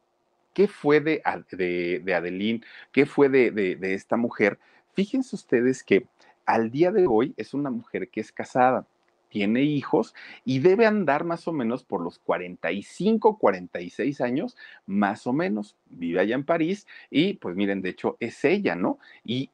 qué 0.55 0.69
fue 0.69 1.01
de, 1.01 1.23
de, 1.51 2.15
Adeline, 2.15 2.65
qué 2.93 3.07
fue 3.07 3.29
de, 3.29 3.51
de 3.51 3.95
esta 3.95 4.17
mujer, 4.17 4.59
fíjense 4.95 5.37
ustedes 5.37 5.83
que 5.83 6.07
al 6.47 6.71
día 6.71 6.91
de 6.91 7.07
hoy 7.07 7.35
es 7.37 7.55
una 7.55 7.71
mujer 7.71 8.09
que 8.09 8.21
es 8.21 8.33
casada, 8.33 8.87
tiene 9.33 9.63
hijos 9.63 10.15
y 10.45 10.59
debe 10.59 10.85
andar 10.85 11.25
más 11.25 11.49
o 11.49 11.53
menos 11.53 11.85
por 11.85 12.03
los 12.03 12.19
45, 12.19 13.39
46 13.39 14.21
años, 14.21 14.59
más 14.85 15.27
o 15.27 15.33
menos. 15.33 15.75
Vive 15.89 16.21
allá 16.21 16.35
en 16.35 16.45
París 16.45 16.87
y 17.11 17.35
pues 17.35 17.57
miren, 17.57 17.81
de 17.81 17.89
hecho 17.89 18.19
es 18.21 18.45
ella, 18.45 18.77
¿no? 18.77 18.99
Y 19.25 19.49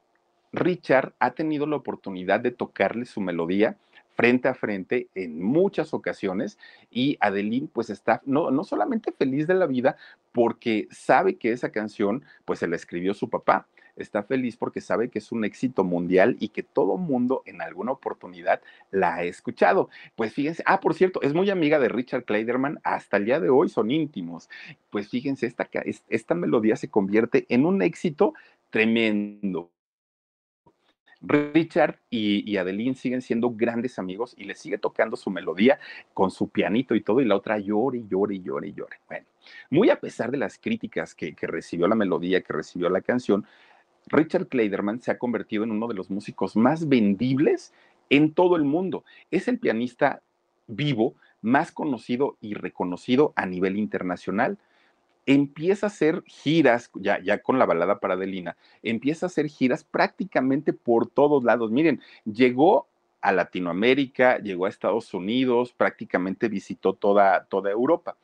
Richard 0.51 1.13
ha 1.19 1.31
tenido 1.31 1.65
la 1.65 1.77
oportunidad 1.77 2.41
de 2.41 2.51
tocarle 2.51 3.05
su 3.05 3.21
melodía 3.21 3.77
frente 4.15 4.49
a 4.49 4.53
frente 4.53 5.07
en 5.15 5.41
muchas 5.41 5.93
ocasiones 5.93 6.57
y 6.91 7.17
Adeline 7.21 7.69
pues 7.71 7.89
está 7.89 8.21
no, 8.25 8.51
no 8.51 8.65
solamente 8.65 9.13
feliz 9.13 9.47
de 9.47 9.53
la 9.53 9.65
vida 9.65 9.95
porque 10.33 10.89
sabe 10.91 11.37
que 11.37 11.53
esa 11.53 11.71
canción 11.71 12.25
pues 12.43 12.59
se 12.59 12.67
la 12.67 12.75
escribió 12.75 13.13
su 13.13 13.29
papá, 13.29 13.65
está 13.95 14.23
feliz 14.23 14.57
porque 14.57 14.81
sabe 14.81 15.09
que 15.09 15.19
es 15.19 15.31
un 15.31 15.45
éxito 15.45 15.83
mundial 15.83 16.37
y 16.39 16.49
que 16.49 16.63
todo 16.63 16.97
mundo 16.97 17.43
en 17.45 17.61
alguna 17.61 17.91
oportunidad 17.91 18.61
la 18.91 19.15
ha 19.15 19.23
escuchado. 19.23 19.89
Pues 20.15 20.33
fíjense, 20.33 20.63
ah, 20.65 20.79
por 20.79 20.93
cierto, 20.93 21.21
es 21.21 21.33
muy 21.33 21.49
amiga 21.49 21.79
de 21.79 21.89
Richard 21.89 22.25
Kleiderman, 22.25 22.79
hasta 22.83 23.17
el 23.17 23.25
día 23.25 23.39
de 23.39 23.49
hoy 23.49 23.69
son 23.69 23.91
íntimos. 23.91 24.49
Pues 24.89 25.09
fíjense, 25.09 25.45
esta, 25.45 25.69
esta 26.09 26.35
melodía 26.35 26.75
se 26.75 26.89
convierte 26.89 27.45
en 27.49 27.65
un 27.65 27.81
éxito 27.81 28.33
tremendo. 28.69 29.71
Richard 31.21 31.99
y, 32.09 32.55
Adeline 32.57 32.95
siguen 32.95 33.21
siendo 33.21 33.51
grandes 33.51 33.99
amigos 33.99 34.33
y 34.37 34.45
le 34.45 34.55
sigue 34.55 34.77
tocando 34.77 35.17
su 35.17 35.29
melodía 35.29 35.79
con 36.13 36.31
su 36.31 36.49
pianito 36.49 36.95
y 36.95 37.01
todo, 37.01 37.19
y 37.21 37.25
la 37.25 37.35
otra 37.35 37.59
llore 37.59 37.99
y 37.99 38.07
llore 38.07 38.35
y 38.35 38.39
y. 38.39 38.73
Bueno, 39.07 39.25
muy 39.69 39.89
a 39.89 39.99
pesar 39.99 40.31
de 40.31 40.37
las 40.37 40.57
críticas 40.57 41.15
que, 41.15 41.35
que 41.35 41.47
recibió 41.47 41.87
la 41.87 41.95
melodía, 41.95 42.41
que 42.41 42.53
recibió 42.53 42.89
la 42.89 43.01
canción, 43.01 43.45
Richard 44.09 44.47
Kleiderman 44.47 45.01
se 45.01 45.11
ha 45.11 45.17
convertido 45.17 45.63
en 45.63 45.71
uno 45.71 45.87
de 45.87 45.93
los 45.93 46.09
músicos 46.09 46.55
más 46.55 46.87
vendibles 46.87 47.73
en 48.09 48.33
todo 48.33 48.55
el 48.55 48.63
mundo. 48.63 49.03
Es 49.31 49.47
el 49.47 49.59
pianista 49.59 50.21
vivo 50.67 51.15
más 51.41 51.71
conocido 51.71 52.37
y 52.41 52.53
reconocido 52.53 53.33
a 53.35 53.45
nivel 53.45 53.77
internacional. 53.77 54.57
Empieza 55.25 55.85
a 55.85 55.89
hacer 55.89 56.23
giras, 56.25 56.89
ya, 56.95 57.21
ya 57.21 57.41
con 57.41 57.59
la 57.59 57.65
balada 57.65 57.99
para 57.99 58.15
Adelina, 58.15 58.57
empieza 58.81 59.25
a 59.25 59.27
hacer 59.27 59.47
giras 59.47 59.83
prácticamente 59.83 60.73
por 60.73 61.07
todos 61.07 61.43
lados. 61.43 61.71
Miren, 61.71 62.01
llegó 62.25 62.87
a 63.21 63.31
Latinoamérica, 63.31 64.39
llegó 64.39 64.65
a 64.65 64.69
Estados 64.69 65.13
Unidos, 65.13 65.73
prácticamente 65.73 66.47
visitó 66.47 66.93
toda, 66.93 67.45
toda 67.45 67.69
Europa. 67.69 68.15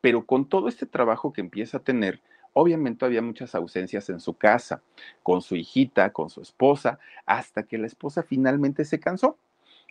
Pero 0.00 0.26
con 0.26 0.46
todo 0.46 0.68
este 0.68 0.86
trabajo 0.86 1.32
que 1.32 1.40
empieza 1.40 1.78
a 1.78 1.82
tener, 1.82 2.20
Obviamente 2.54 3.04
había 3.04 3.20
muchas 3.20 3.54
ausencias 3.54 4.08
en 4.08 4.20
su 4.20 4.34
casa, 4.34 4.80
con 5.22 5.42
su 5.42 5.56
hijita, 5.56 6.12
con 6.12 6.30
su 6.30 6.40
esposa, 6.40 6.98
hasta 7.26 7.64
que 7.64 7.78
la 7.78 7.86
esposa 7.86 8.22
finalmente 8.22 8.84
se 8.84 9.00
cansó. 9.00 9.36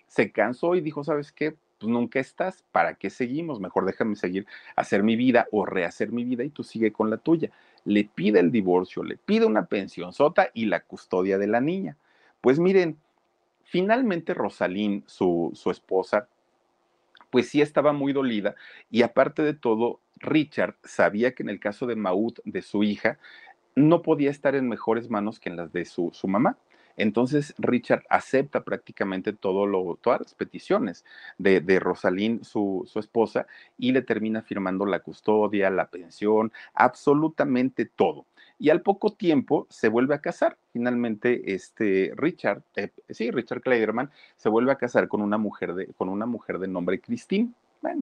Se 0.07 0.31
cansó 0.31 0.73
y 0.75 0.81
dijo, 0.81 1.03
¿sabes 1.03 1.31
qué? 1.31 1.55
Pues 1.77 1.91
nunca 1.91 2.19
estás, 2.19 2.63
¿para 2.71 2.95
qué 2.95 3.09
seguimos? 3.09 3.59
Mejor 3.59 3.85
déjame 3.85 4.15
seguir 4.15 4.47
hacer 4.77 5.03
mi 5.03 5.17
vida 5.17 5.47
o 5.51 5.65
rehacer 5.65 6.13
mi 6.13 6.23
vida 6.23 6.45
y 6.45 6.49
tú 6.49 6.63
sigue 6.63 6.93
con 6.93 7.09
la 7.09 7.17
tuya. 7.17 7.51
Le 7.83 8.05
pide 8.05 8.39
el 8.39 8.51
divorcio, 8.51 9.03
le 9.03 9.17
pide 9.17 9.45
una 9.45 9.65
pensión 9.65 10.13
sota 10.13 10.49
y 10.53 10.65
la 10.65 10.79
custodia 10.79 11.37
de 11.37 11.47
la 11.47 11.59
niña. 11.59 11.97
Pues 12.39 12.59
miren, 12.59 12.97
finalmente 13.63 14.33
Rosalín, 14.33 15.03
su, 15.05 15.51
su 15.53 15.69
esposa, 15.69 16.29
pues 17.33 17.49
sí 17.49 17.63
estaba 17.63 17.93
muy 17.93 18.13
dolida 18.13 18.53
y 18.91 19.01
aparte 19.01 19.41
de 19.41 19.55
todo, 19.55 20.01
Richard 20.17 20.75
sabía 20.83 21.33
que 21.33 21.41
en 21.41 21.49
el 21.49 21.59
caso 21.59 21.87
de 21.87 21.95
Maud, 21.95 22.35
de 22.45 22.61
su 22.61 22.83
hija, 22.83 23.17
no 23.75 24.03
podía 24.03 24.29
estar 24.29 24.53
en 24.53 24.69
mejores 24.69 25.09
manos 25.09 25.39
que 25.39 25.49
en 25.49 25.55
las 25.55 25.73
de 25.73 25.83
su, 25.85 26.11
mamá. 26.27 26.59
Entonces 26.95 27.55
Richard 27.57 28.03
acepta 28.07 28.63
prácticamente 28.63 29.33
todas 29.33 29.67
las 30.19 30.35
peticiones 30.35 31.05
de, 31.39 31.59
de 31.59 31.79
Rosalín, 31.79 32.43
su, 32.43 32.83
su, 32.85 32.99
esposa, 32.99 33.47
y 33.79 33.93
le 33.93 34.03
termina 34.03 34.43
firmando 34.43 34.85
la 34.85 34.99
custodia, 34.99 35.71
la 35.71 35.89
pensión, 35.89 36.53
absolutamente 36.75 37.87
todo. 37.87 38.27
Y 38.59 38.69
al 38.69 38.81
poco 38.81 39.11
tiempo 39.13 39.67
se 39.69 39.89
vuelve 39.89 40.15
a 40.15 40.21
casar. 40.21 40.57
Finalmente, 40.71 41.53
este 41.53 42.13
Richard, 42.15 42.61
eh, 42.75 42.91
sí, 43.09 43.31
Richard 43.31 43.61
Kleiderman, 43.61 44.09
se 44.37 44.49
vuelve 44.49 44.71
a 44.71 44.77
casar 44.77 45.07
con 45.07 45.21
una 45.21 45.37
mujer 45.37 45.73
de, 45.73 45.87
con 45.93 46.09
una 46.09 46.25
mujer 46.25 46.59
de 46.59 46.67
nombre 46.67 46.99
Christine. 46.99 47.51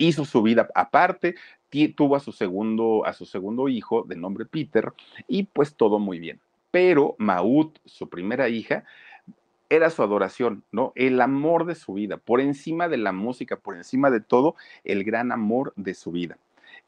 hizo 0.00 0.24
su 0.24 0.42
vida 0.42 0.68
aparte, 0.74 1.36
tuvo 1.94 2.16
a 2.16 2.20
su 2.20 2.32
segundo, 2.32 3.04
a 3.06 3.12
su 3.12 3.26
segundo 3.26 3.68
hijo 3.68 4.02
de 4.02 4.16
nombre 4.16 4.44
Peter 4.44 4.92
y 5.28 5.44
pues 5.44 5.74
todo 5.76 5.98
muy 5.98 6.18
bien. 6.18 6.40
Pero 6.70 7.14
Maud, 7.18 7.72
su 7.84 8.08
primera 8.08 8.48
hija, 8.48 8.84
era 9.68 9.90
su 9.90 10.02
adoración, 10.02 10.64
¿no? 10.72 10.92
El 10.96 11.20
amor 11.20 11.64
de 11.64 11.76
su 11.76 11.92
vida, 11.94 12.16
por 12.16 12.40
encima 12.40 12.88
de 12.88 12.96
la 12.96 13.12
música, 13.12 13.56
por 13.56 13.76
encima 13.76 14.10
de 14.10 14.20
todo, 14.20 14.56
el 14.82 15.04
gran 15.04 15.30
amor 15.30 15.72
de 15.76 15.94
su 15.94 16.10
vida. 16.10 16.38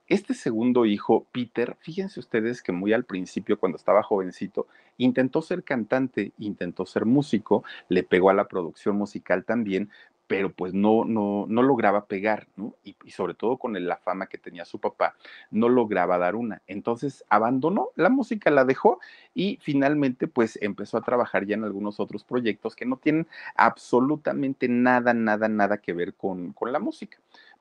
Este 0.09 0.35
segundo 0.35 0.85
hijo, 0.85 1.27
Peter, 1.33 1.77
fíjense 1.81 2.19
ustedes 2.19 2.61
que 2.61 2.73
muy 2.73 2.93
al 2.93 3.05
principio, 3.05 3.59
cuando 3.59 3.77
estaba 3.77 4.03
jovencito, 4.03 4.67
intentó 4.99 5.43
ser 5.43 5.63
cantante, 5.63 6.33
intentó 6.39 6.87
ser 6.87 7.07
músico, 7.07 7.63
le 7.89 8.03
pegó 8.03 8.31
a 8.31 8.35
la 8.35 8.49
producción 8.49 8.97
musical 8.97 9.45
también, 9.45 9.91
pero 10.33 10.51
pues 10.51 10.73
no, 10.73 11.05
no, 11.05 11.45
no 11.47 11.63
lograba 11.63 12.07
pegar, 12.07 12.49
¿no? 12.57 12.75
Y, 12.83 12.97
sobre 13.11 13.35
todo 13.35 13.59
con 13.59 13.75
la 13.87 13.99
fama 13.99 14.29
que 14.29 14.39
tenía 14.39 14.65
su 14.65 14.79
papá, 14.81 15.15
no 15.51 15.69
lograba 15.69 16.17
dar 16.17 16.37
una. 16.37 16.63
Entonces 16.67 17.23
abandonó 17.29 17.91
la 17.97 18.09
música, 18.09 18.51
la 18.51 18.65
dejó 18.65 18.99
y 19.35 19.59
finalmente 19.61 20.29
pues 20.29 20.59
empezó 20.63 20.97
a 20.97 21.03
trabajar 21.03 21.45
ya 21.45 21.57
en 21.57 21.65
algunos 21.65 22.01
otros 22.01 22.25
proyectos 22.25 22.75
que 22.75 22.87
no 22.87 22.97
tienen 22.97 23.29
absolutamente 23.57 24.69
nada, 24.69 25.13
nada, 25.13 25.49
nada 25.49 25.77
que 25.77 25.93
ver 25.93 26.15
con, 26.15 26.55
con 26.55 26.73
la 26.73 26.79
música. 26.79 27.19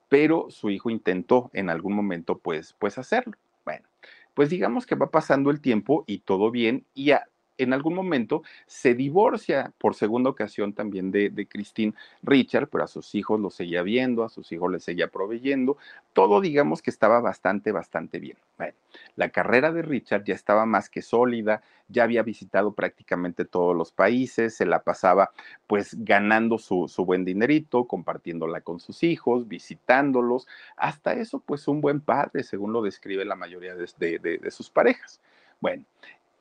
Pero 0.08 0.46
su 0.48 0.70
hijo 0.70 0.88
intentó 0.88 1.50
en 1.52 1.68
algún 1.68 1.92
momento 1.92 2.38
pues, 2.38 2.74
pues 2.78 2.96
hacerlo. 2.96 3.34
Bueno, 3.66 3.86
pues 4.32 4.48
digamos 4.48 4.86
que 4.86 4.94
va 4.94 5.10
pasando 5.10 5.50
el 5.50 5.60
tiempo 5.60 6.04
y 6.06 6.20
todo 6.20 6.50
bien 6.50 6.86
y 6.94 7.10
a, 7.10 7.28
en 7.58 7.72
algún 7.72 7.94
momento 7.94 8.42
se 8.66 8.94
divorcia 8.94 9.72
por 9.78 9.94
segunda 9.94 10.30
ocasión 10.30 10.72
también 10.72 11.10
de, 11.10 11.30
de, 11.30 11.46
Christine 11.46 11.94
Richard, 12.22 12.68
pero 12.68 12.84
a 12.84 12.88
sus 12.88 13.14
hijos 13.14 13.40
los 13.40 13.54
seguía 13.54 13.82
viendo, 13.82 14.24
a 14.24 14.28
sus 14.28 14.50
hijos 14.52 14.70
les 14.70 14.84
seguía 14.84 15.08
proveyendo, 15.08 15.76
todo 16.12 16.40
digamos 16.40 16.82
que 16.82 16.90
estaba 16.90 17.20
bastante, 17.20 17.72
bastante 17.72 18.18
bien. 18.18 18.36
Bueno, 18.58 18.74
la 19.16 19.30
carrera 19.30 19.72
de 19.72 19.82
Richard 19.82 20.24
ya 20.24 20.34
estaba 20.34 20.66
más 20.66 20.88
que 20.88 21.02
sólida, 21.02 21.62
ya 21.88 22.04
había 22.04 22.22
visitado 22.22 22.72
prácticamente 22.72 23.44
todos 23.44 23.76
los 23.76 23.92
países, 23.92 24.56
se 24.56 24.66
la 24.66 24.82
pasaba 24.82 25.30
pues 25.66 25.96
ganando 26.04 26.58
su, 26.58 26.88
su 26.88 27.04
buen 27.04 27.24
dinerito, 27.24 27.86
compartiéndola 27.86 28.60
con 28.62 28.80
sus 28.80 29.02
hijos, 29.02 29.48
visitándolos, 29.48 30.46
hasta 30.76 31.12
eso 31.14 31.40
pues 31.40 31.68
un 31.68 31.80
buen 31.80 32.00
padre, 32.00 32.42
según 32.42 32.72
lo 32.72 32.82
describe 32.82 33.24
la 33.24 33.36
mayoría 33.36 33.74
de, 33.74 34.18
de, 34.18 34.38
de 34.38 34.50
sus 34.50 34.70
parejas. 34.70 35.20
Bueno, 35.60 35.84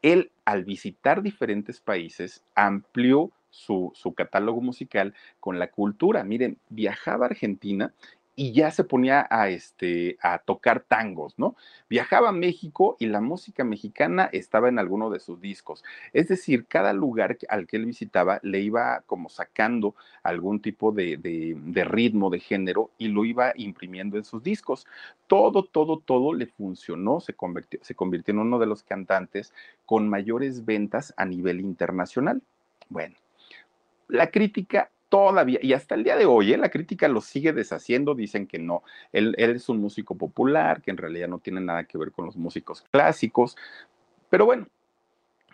él 0.02 0.32
al 0.46 0.64
visitar 0.64 1.22
diferentes 1.22 1.80
países 1.80 2.44
amplió 2.56 3.32
su, 3.50 3.94
catálogo 4.16 4.62
musical 4.62 5.14
con 5.40 5.60
la 5.60 5.70
cultura. 5.70 6.24
Miren, 6.24 6.58
viajaba 6.70 7.26
a 7.26 7.30
Argentina 7.30 7.94
y 8.36 8.54
ya 8.54 8.72
se 8.72 8.84
ponía 8.84 9.28
a, 9.30 9.50
este, 9.50 10.18
a 10.22 10.40
tocar 10.40 10.82
tangos, 10.82 11.38
¿no? 11.38 11.56
Viajaba 11.90 12.30
a 12.30 12.34
México 12.34 12.96
y 13.00 13.08
la 13.08 13.20
música 13.20 13.64
mexicana 13.64 14.30
estaba 14.32 14.70
en 14.70 14.80
alguno 14.80 15.10
de 15.10 15.20
sus 15.20 15.42
discos. 15.42 15.84
Es 16.14 16.30
decir, 16.30 16.66
cada 16.66 16.94
lugar 16.94 17.38
al 17.50 17.68
que 17.68 17.78
él 17.78 17.86
visitaba 17.86 18.40
le 18.42 18.62
iba 18.62 19.04
como 19.06 19.30
sacando 19.30 19.96
algún 20.24 20.62
tipo 20.62 20.92
de, 20.92 21.18
de 21.18 21.84
ritmo, 21.84 22.30
de 22.30 22.40
género 22.40 22.92
y 22.98 23.10
lo 23.10 23.26
iba 23.26 23.52
imprimiendo 23.56 24.18
en 24.18 24.24
sus 24.24 24.42
discos. 24.42 24.88
Todo, 25.28 25.64
todo, 25.64 26.00
todo 26.00 26.34
le 26.34 26.48
funcionó, 26.48 27.20
se 27.20 27.34
convirtió, 27.34 27.80
se 27.84 27.96
convirtió 27.96 28.34
en 28.34 28.40
uno 28.40 28.60
de 28.60 28.66
los 28.66 28.84
cantantes 28.84 29.54
con 29.86 30.08
mayores 30.08 30.66
ventas 30.66 31.14
a 31.18 31.26
nivel 31.26 31.60
internacional. 31.60 32.42
Bueno, 32.90 33.16
la 34.08 34.32
crítica 34.32 34.90
todavía, 35.12 35.60
y 35.62 35.74
hasta 35.74 35.96
el 35.96 36.06
día 36.06 36.16
de 36.16 36.26
hoy, 36.26 36.54
¿eh? 36.54 36.58
la 36.58 36.70
crítica 36.70 37.10
lo 37.10 37.20
sigue 37.20 37.52
deshaciendo, 37.52 38.16
dicen 38.16 38.48
que 38.48 38.60
no, 38.60 38.82
él, 39.12 39.36
es 39.38 39.68
un 39.68 39.80
músico 39.80 40.16
popular, 40.16 40.82
que 40.82 40.90
en 40.90 40.96
realidad 40.96 41.28
no 41.28 41.40
tiene 41.40 41.60
nada 41.60 41.84
que 41.84 41.98
ver 41.98 42.14
con 42.14 42.26
los 42.26 42.38
músicos 42.38 42.86
clásicos, 42.92 43.58
pero 44.30 44.46
bueno, 44.46 44.68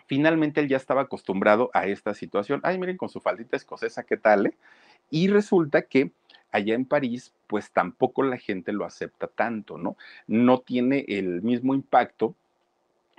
finalmente 0.06 0.60
él 0.60 0.68
ya 0.68 0.76
estaba 0.76 1.02
acostumbrado 1.02 1.72
a 1.74 1.88
esta 1.88 2.14
situación. 2.14 2.60
Ay, 2.62 2.78
miren, 2.78 2.96
con 2.96 3.08
su 3.08 3.20
faldita 3.20 3.56
escocesa, 3.56 4.04
¿qué 4.04 4.16
tal? 4.16 4.46
Eh? 4.46 4.54
Y 5.10 5.26
resulta 5.26 5.82
que 5.82 6.12
allá 6.52 6.76
en 6.76 6.84
París, 6.84 7.34
pues 7.48 7.72
tampoco 7.72 8.22
la 8.22 8.38
gente 8.38 8.72
lo 8.72 8.84
acepta 8.84 9.26
tanto, 9.26 9.76
¿no? 9.76 9.96
No 10.28 10.60
tiene 10.60 11.04
el 11.08 11.42
mismo 11.42 11.74
impacto 11.74 12.36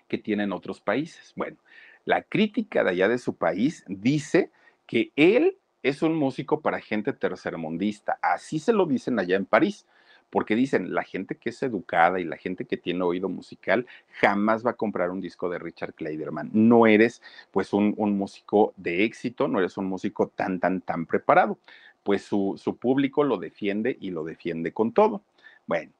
que 0.08 0.18
tiene 0.18 0.44
en 0.44 0.54
otros 0.54 0.80
países. 0.80 1.34
Bueno, 1.36 1.58
la 2.06 2.24
crítica 2.24 2.82
de 2.86 2.92
allá 2.92 3.10
de 3.10 3.18
su 3.18 3.36
país 3.36 3.84
dice 3.90 4.52
que 4.88 5.12
él 5.18 5.58
es 5.84 6.02
un 6.02 6.16
músico 6.16 6.62
para 6.62 6.80
gente 6.82 7.14
tercermundista. 7.14 8.20
Así 8.22 8.60
se 8.60 8.74
lo 8.74 8.86
dicen 8.86 9.20
allá 9.20 9.36
en 9.36 9.46
París, 9.46 9.86
porque 10.30 10.56
dicen, 10.56 10.94
la 10.94 11.04
gente 11.04 11.36
que 11.36 11.50
es 11.50 11.64
educada 11.64 12.20
y 12.20 12.24
la 12.24 12.38
gente 12.38 12.66
que 12.66 12.78
tiene 12.78 13.04
oído 13.04 13.30
musical 13.30 13.88
jamás 14.20 14.66
va 14.66 14.72
a 14.72 14.76
comprar 14.76 15.10
un 15.10 15.22
disco 15.22 15.50
de 15.50 15.60
Richard 15.60 15.94
Kleiderman. 15.94 16.50
No 16.54 16.86
eres 16.86 17.22
pues 17.52 17.74
un, 17.74 17.96
músico 17.98 18.74
de 18.78 19.04
éxito, 19.04 19.48
no 19.48 19.60
eres 19.60 19.78
un 19.78 19.86
músico 19.86 20.28
tan, 20.28 20.60
tan, 20.60 20.82
tan 20.82 21.06
preparado. 21.06 21.58
Pues 22.04 22.24
su, 22.24 22.56
su 22.58 22.78
público 22.78 23.24
lo 23.24 23.38
defiende 23.38 23.98
y 24.00 24.12
lo 24.12 24.24
defiende 24.24 24.72
con 24.72 24.94
todo. 24.94 25.22
Bueno, 25.68 25.92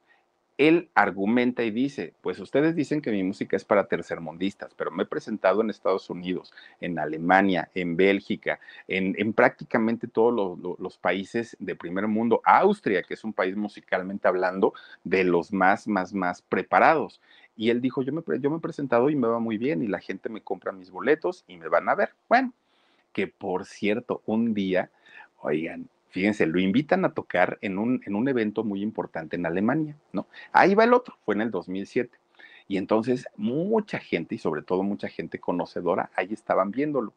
él 0.60 0.90
argumenta 0.94 1.62
y 1.62 1.70
dice, 1.70 2.12
pues 2.20 2.38
ustedes 2.38 2.76
dicen 2.76 3.00
que 3.00 3.10
mi 3.10 3.22
música 3.22 3.56
es 3.56 3.64
para 3.64 3.86
tercermundistas, 3.86 4.74
pero 4.74 4.90
me 4.90 5.04
he 5.04 5.06
presentado 5.06 5.62
en 5.62 5.70
Estados 5.70 6.10
Unidos, 6.10 6.52
en 6.82 6.98
Alemania, 6.98 7.70
en 7.74 7.96
Bélgica, 7.96 8.60
en, 8.86 9.32
prácticamente 9.32 10.06
todos 10.06 10.58
los, 10.78 10.98
países 10.98 11.56
de 11.60 11.74
primer 11.74 12.08
mundo, 12.08 12.42
Austria, 12.44 13.02
que 13.02 13.14
es 13.14 13.24
un 13.24 13.32
país 13.32 13.56
musicalmente 13.56 14.28
hablando 14.28 14.74
de 15.02 15.24
los 15.24 15.50
más, 15.50 15.88
más, 15.88 16.12
más 16.12 16.42
preparados. 16.42 17.22
Y 17.56 17.70
él 17.70 17.80
dijo, 17.80 18.02
yo 18.02 18.12
me, 18.12 18.22
yo 18.38 18.50
me 18.50 18.58
he 18.58 18.60
presentado 18.60 19.08
y 19.08 19.16
me 19.16 19.28
va 19.28 19.38
muy 19.38 19.56
bien 19.56 19.82
y 19.82 19.86
la 19.86 20.00
gente 20.00 20.28
me 20.28 20.42
compra 20.42 20.72
mis 20.72 20.90
boletos 20.90 21.42
y 21.48 21.56
me 21.56 21.68
van 21.68 21.88
a 21.88 21.94
ver. 21.94 22.10
Bueno, 22.28 22.52
que 23.14 23.28
por 23.28 23.64
cierto, 23.64 24.20
un 24.26 24.52
día, 24.52 24.90
oigan, 25.40 25.88
fíjense, 26.10 26.46
lo 26.46 26.60
invitan 26.60 27.04
a 27.04 27.12
tocar 27.12 27.58
en 27.62 27.78
un, 27.78 28.02
en 28.04 28.14
un 28.14 28.28
evento 28.28 28.64
muy 28.64 28.82
importante 28.82 29.36
en 29.36 29.46
Alemania, 29.46 29.96
¿no? 30.12 30.26
Ahí 30.52 30.74
va 30.74 30.84
el 30.84 30.92
otro, 30.92 31.16
fue 31.24 31.34
en 31.34 31.40
el 31.40 31.50
2007. 31.50 32.16
Y 32.68 32.76
entonces 32.76 33.26
mucha 33.36 33.98
gente, 33.98 34.36
y 34.36 34.38
sobre 34.38 34.62
todo 34.62 34.82
mucha 34.82 35.08
gente 35.08 35.40
conocedora, 35.40 36.10
ahí 36.14 36.28
estaban 36.32 36.70
viéndolo. 36.70 37.14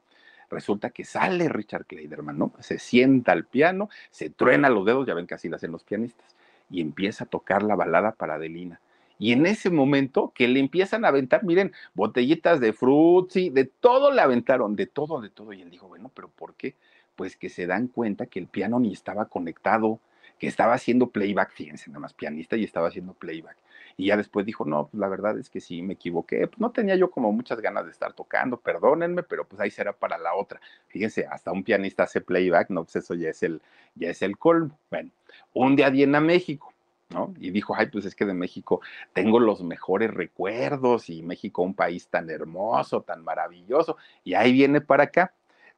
Resulta 0.49 0.89
que 0.89 1.03
sale 1.03 1.49
Richard 1.49 1.85
Kleiderman, 1.85 2.37
¿no? 2.37 2.53
Se 2.59 2.79
sienta 2.79 3.31
al 3.31 3.45
piano, 3.45 3.89
se 4.11 4.29
truena 4.29 4.69
los 4.69 4.85
dedos, 4.85 5.05
ya 5.05 5.13
ven 5.13 5.27
que 5.27 5.35
así 5.35 5.49
lo 5.49 5.55
hacen 5.55 5.71
los 5.71 5.83
pianistas, 5.83 6.35
y 6.69 6.81
empieza 6.81 7.25
a 7.25 7.27
tocar 7.27 7.63
la 7.63 7.75
balada 7.75 8.13
para 8.13 8.35
Adelina. 8.35 8.79
Y 9.19 9.31
en 9.31 9.45
ese 9.45 9.69
momento 9.69 10.31
que 10.35 10.47
le 10.47 10.59
empiezan 10.59 11.05
a 11.05 11.09
aventar, 11.09 11.43
miren, 11.43 11.71
botellitas 11.93 12.59
de 12.59 12.73
frutzi, 12.73 13.49
de 13.49 13.65
todo 13.65 14.11
le 14.11 14.21
aventaron, 14.21 14.75
de 14.75 14.87
todo, 14.87 15.21
de 15.21 15.29
todo. 15.29 15.53
Y 15.53 15.61
él 15.61 15.69
dijo, 15.69 15.87
bueno, 15.87 16.11
pero 16.13 16.29
¿por 16.29 16.55
qué? 16.55 16.75
Pues 17.15 17.37
que 17.37 17.49
se 17.49 17.67
dan 17.67 17.87
cuenta 17.87 18.25
que 18.25 18.39
el 18.39 18.47
piano 18.47 18.79
ni 18.79 18.93
estaba 18.93 19.25
conectado, 19.25 19.99
que 20.39 20.47
estaba 20.47 20.73
haciendo 20.73 21.07
playback, 21.07 21.51
fíjense, 21.51 21.89
nada 21.89 22.01
más 22.01 22.13
pianista 22.13 22.57
y 22.57 22.63
estaba 22.63 22.87
haciendo 22.87 23.13
playback. 23.13 23.57
Y 23.95 24.07
ya 24.07 24.17
después 24.17 24.45
dijo, 24.45 24.65
no, 24.65 24.87
pues 24.87 24.99
la 24.99 25.07
verdad 25.07 25.37
es 25.37 25.49
que 25.49 25.61
sí, 25.61 25.81
me 25.81 25.93
equivoqué, 25.93 26.47
pues 26.47 26.59
no 26.59 26.71
tenía 26.71 26.95
yo 26.95 27.11
como 27.11 27.31
muchas 27.31 27.61
ganas 27.61 27.85
de 27.85 27.91
estar 27.91 28.13
tocando, 28.13 28.57
perdónenme, 28.57 29.23
pero 29.23 29.45
pues 29.45 29.61
ahí 29.61 29.69
será 29.69 29.93
para 29.93 30.17
la 30.17 30.33
otra. 30.33 30.59
Fíjense, 30.87 31.27
hasta 31.27 31.51
un 31.51 31.63
pianista 31.63 32.03
hace 32.03 32.21
playback, 32.21 32.69
no, 32.71 32.83
pues 32.83 32.95
eso 32.97 33.13
ya 33.13 33.29
es 33.29 33.43
el, 33.43 33.61
ya 33.95 34.09
es 34.09 34.21
el 34.21 34.37
colmo. 34.37 34.77
Bueno, 34.89 35.11
un 35.53 35.75
día 35.75 35.89
viene 35.89 36.17
a 36.17 36.21
México, 36.21 36.73
¿no? 37.09 37.33
Y 37.39 37.51
dijo, 37.51 37.75
ay, 37.77 37.87
pues 37.87 38.05
es 38.05 38.15
que 38.15 38.25
de 38.25 38.33
México 38.33 38.81
tengo 39.13 39.39
los 39.39 39.61
mejores 39.63 40.11
recuerdos 40.11 41.09
y 41.09 41.21
México 41.21 41.61
un 41.61 41.75
país 41.75 42.07
tan 42.07 42.29
hermoso, 42.29 43.01
tan 43.01 43.23
maravilloso, 43.23 43.97
y 44.23 44.33
ahí 44.33 44.51
viene 44.53 44.81
para 44.81 45.03
acá. 45.03 45.33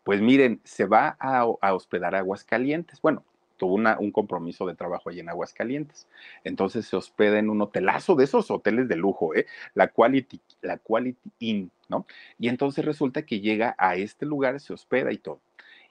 Pues 0.06 0.22
miren, 0.22 0.62
se 0.64 0.86
va 0.86 1.18
a, 1.20 1.74
hospedar 1.74 2.14
a 2.14 2.20
Aguascalientes. 2.20 3.02
Bueno, 3.02 3.24
tuvo 3.58 3.74
un 3.74 4.12
compromiso 4.12 4.68
de 4.68 4.76
trabajo 4.76 5.10
allí 5.10 5.22
en 5.22 5.30
Aguascalientes. 5.30 6.08
Entonces 6.44 6.86
se 6.86 6.96
hospeda 6.96 7.40
en 7.40 7.50
un 7.50 7.60
hotelazo 7.62 8.14
de 8.14 8.26
esos 8.26 8.52
hoteles 8.52 8.88
de 8.88 8.98
lujo, 8.98 9.34
¿eh? 9.34 9.48
La 9.74 9.88
Quality, 9.88 10.40
la 10.62 10.78
Quality 10.78 11.32
Inn, 11.40 11.72
¿no? 11.90 12.06
Y 12.38 12.50
entonces 12.50 12.86
resulta 12.86 13.24
que 13.24 13.40
llega 13.40 13.74
a 13.80 13.96
este 13.96 14.28
lugar, 14.28 14.60
se 14.60 14.74
hospeda 14.74 15.12
y 15.12 15.18
todo. 15.18 15.42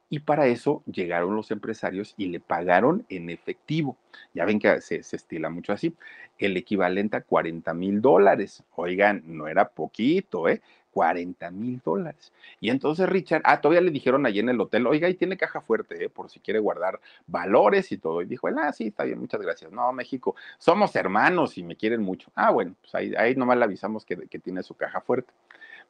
Y 0.09 0.21
para 0.21 0.47
eso 0.47 0.85
llegaron 0.87 1.35
los 1.35 1.51
empresarios 1.51 2.15
y 2.17 2.27
le 2.27 2.39
pagaron 2.39 3.05
en 3.09 3.31
efectivo. 3.31 3.97
Ya 4.33 4.45
ven 4.45 4.61
que 4.61 4.81
se, 4.81 5.03
se 5.03 5.17
estila 5.17 5.51
mucho 5.51 5.73
así. 5.73 5.93
El 6.39 6.57
equivalente 6.57 7.17
a 7.17 7.23
40 7.23 7.75
mil 7.75 8.01
dólares. 8.01 8.63
Oigan, 8.77 9.25
no 9.27 9.49
era 9.49 9.71
poquito, 9.71 10.49
¿eh? 10.49 10.63
40 10.95 11.51
mil 11.51 11.83
dólares. 11.85 12.33
Y 12.61 12.71
entonces 12.71 13.09
Richard, 13.09 13.43
ah, 13.45 13.61
todavía 13.61 13.81
le 13.81 13.91
dijeron 13.91 14.25
allí 14.27 14.39
en 14.39 14.49
el 14.49 14.61
hotel, 14.61 14.87
oiga, 14.87 15.09
ahí 15.09 15.15
tiene 15.15 15.37
caja 15.37 15.61
fuerte, 15.61 16.05
eh, 16.05 16.09
por 16.09 16.31
si 16.31 16.39
quiere 16.39 16.61
guardar 16.61 17.01
valores 17.27 17.91
y 17.91 17.99
todo. 17.99 18.23
Y 18.23 18.27
dijo, 18.27 18.47
ah, 18.47 18.73
sí, 18.73 18.87
está 18.87 19.03
bien, 19.03 19.19
muchas 19.19 19.43
gracias. 19.43 19.73
No, 19.73 19.93
México, 19.93 20.37
somos 20.59 20.95
hermanos 20.95 21.59
y 21.59 21.65
me 21.65 21.75
quieren 21.75 22.01
mucho. 22.01 22.31
Ah, 22.37 22.53
bueno, 22.53 22.77
pues 22.81 22.95
ahí, 22.95 23.13
ahí 23.19 23.35
nomás 23.35 23.59
le 23.59 23.65
avisamos 23.65 24.05
que, 24.05 24.17
que 24.29 24.39
tiene 24.39 24.63
su 24.63 24.75
caja 24.75 25.01
fuerte. 25.01 25.33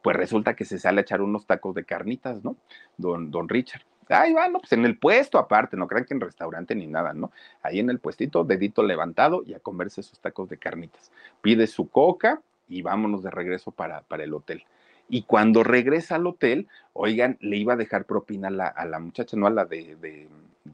Pues 0.01 0.17
resulta 0.17 0.55
que 0.57 0.65
se 0.65 0.79
sale 0.79 1.01
a 1.01 1.03
echar 1.03 1.21
unos 1.21 1.47
tacos 1.47 1.75
de 1.75 1.85
carnitas, 1.85 2.43
¿no? 2.43 2.57
Don, 2.97 3.31
don 3.31 3.47
Richard. 3.47 3.83
Ahí 4.09 4.33
va, 4.33 4.49
no, 4.49 4.59
pues 4.59 4.73
en 4.73 4.87
el 4.87 4.99
puesto 4.99 5.39
aparte, 5.39 5.77
no 5.77 5.87
crean 5.87 6.05
que 6.07 6.15
en 6.15 6.21
restaurante 6.21 6.75
ni 6.75 6.87
nada, 6.87 7.13
¿no? 7.13 7.31
Ahí 7.63 7.79
en 7.79 7.91
el 7.91 7.99
puestito, 7.99 8.45
dedito 8.45 8.83
levantado 8.83 9.43
y 9.47 9.55
a 9.55 9.61
comerse 9.61 10.03
sus 10.03 10.19
tacos 10.19 10.49
de 10.49 10.59
carnitas. 10.59 11.11
Pide 11.43 11.67
su 11.67 11.89
coca 11.89 12.41
y 12.69 12.83
vámonos 12.83 13.23
de 13.23 13.31
regreso 13.31 13.71
para, 13.71 14.03
para 14.03 14.25
el 14.25 14.35
hotel. 14.35 14.65
Y 15.09 15.23
cuando 15.23 15.63
regresa 15.63 16.17
al 16.17 16.27
hotel, 16.27 16.69
oigan, 16.93 17.37
le 17.41 17.57
iba 17.57 17.75
a 17.75 17.77
dejar 17.77 18.05
propina 18.07 18.49
a 18.49 18.85
la, 18.87 18.99
muchacha, 18.99 19.37
no 19.37 19.47
a 19.47 19.51
la 19.51 19.65
de, 19.65 20.29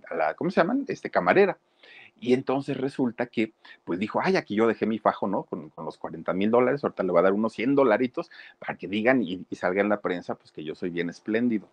a 0.09 0.14
la, 0.14 0.35
¿cómo 0.35 0.51
se 0.51 0.61
llaman? 0.61 0.85
Este, 0.89 1.11
camarera. 1.11 1.59
Y 2.20 2.35
entonces 2.35 2.76
resulta 2.76 3.26
que, 3.26 3.55
pues 3.85 3.99
dijo, 3.99 4.20
ay, 4.22 4.37
aquí 4.37 4.55
yo 4.55 4.66
dejé 4.66 4.85
mi 4.87 4.99
fajo, 4.99 5.26
¿no? 5.26 5.45
Con, 5.45 5.72
los 5.78 5.97
40 5.97 6.33
mil 6.35 6.51
dólares, 6.51 6.85
ahorita 6.85 7.03
le 7.03 7.12
voy 7.12 7.20
a 7.20 7.22
dar 7.22 7.33
unos 7.33 7.55
100 7.55 7.74
dolaritos 7.74 8.31
para 8.59 8.76
que 8.76 8.89
digan 8.89 9.22
y, 9.22 9.45
y, 9.49 9.57
salga 9.57 9.81
en 9.81 9.89
la 9.89 10.01
prensa, 10.01 10.35
pues 10.35 10.53
que 10.53 10.62
yo 10.62 10.74
soy 10.74 10.91
bien 10.91 11.09
espléndido. 11.09 11.66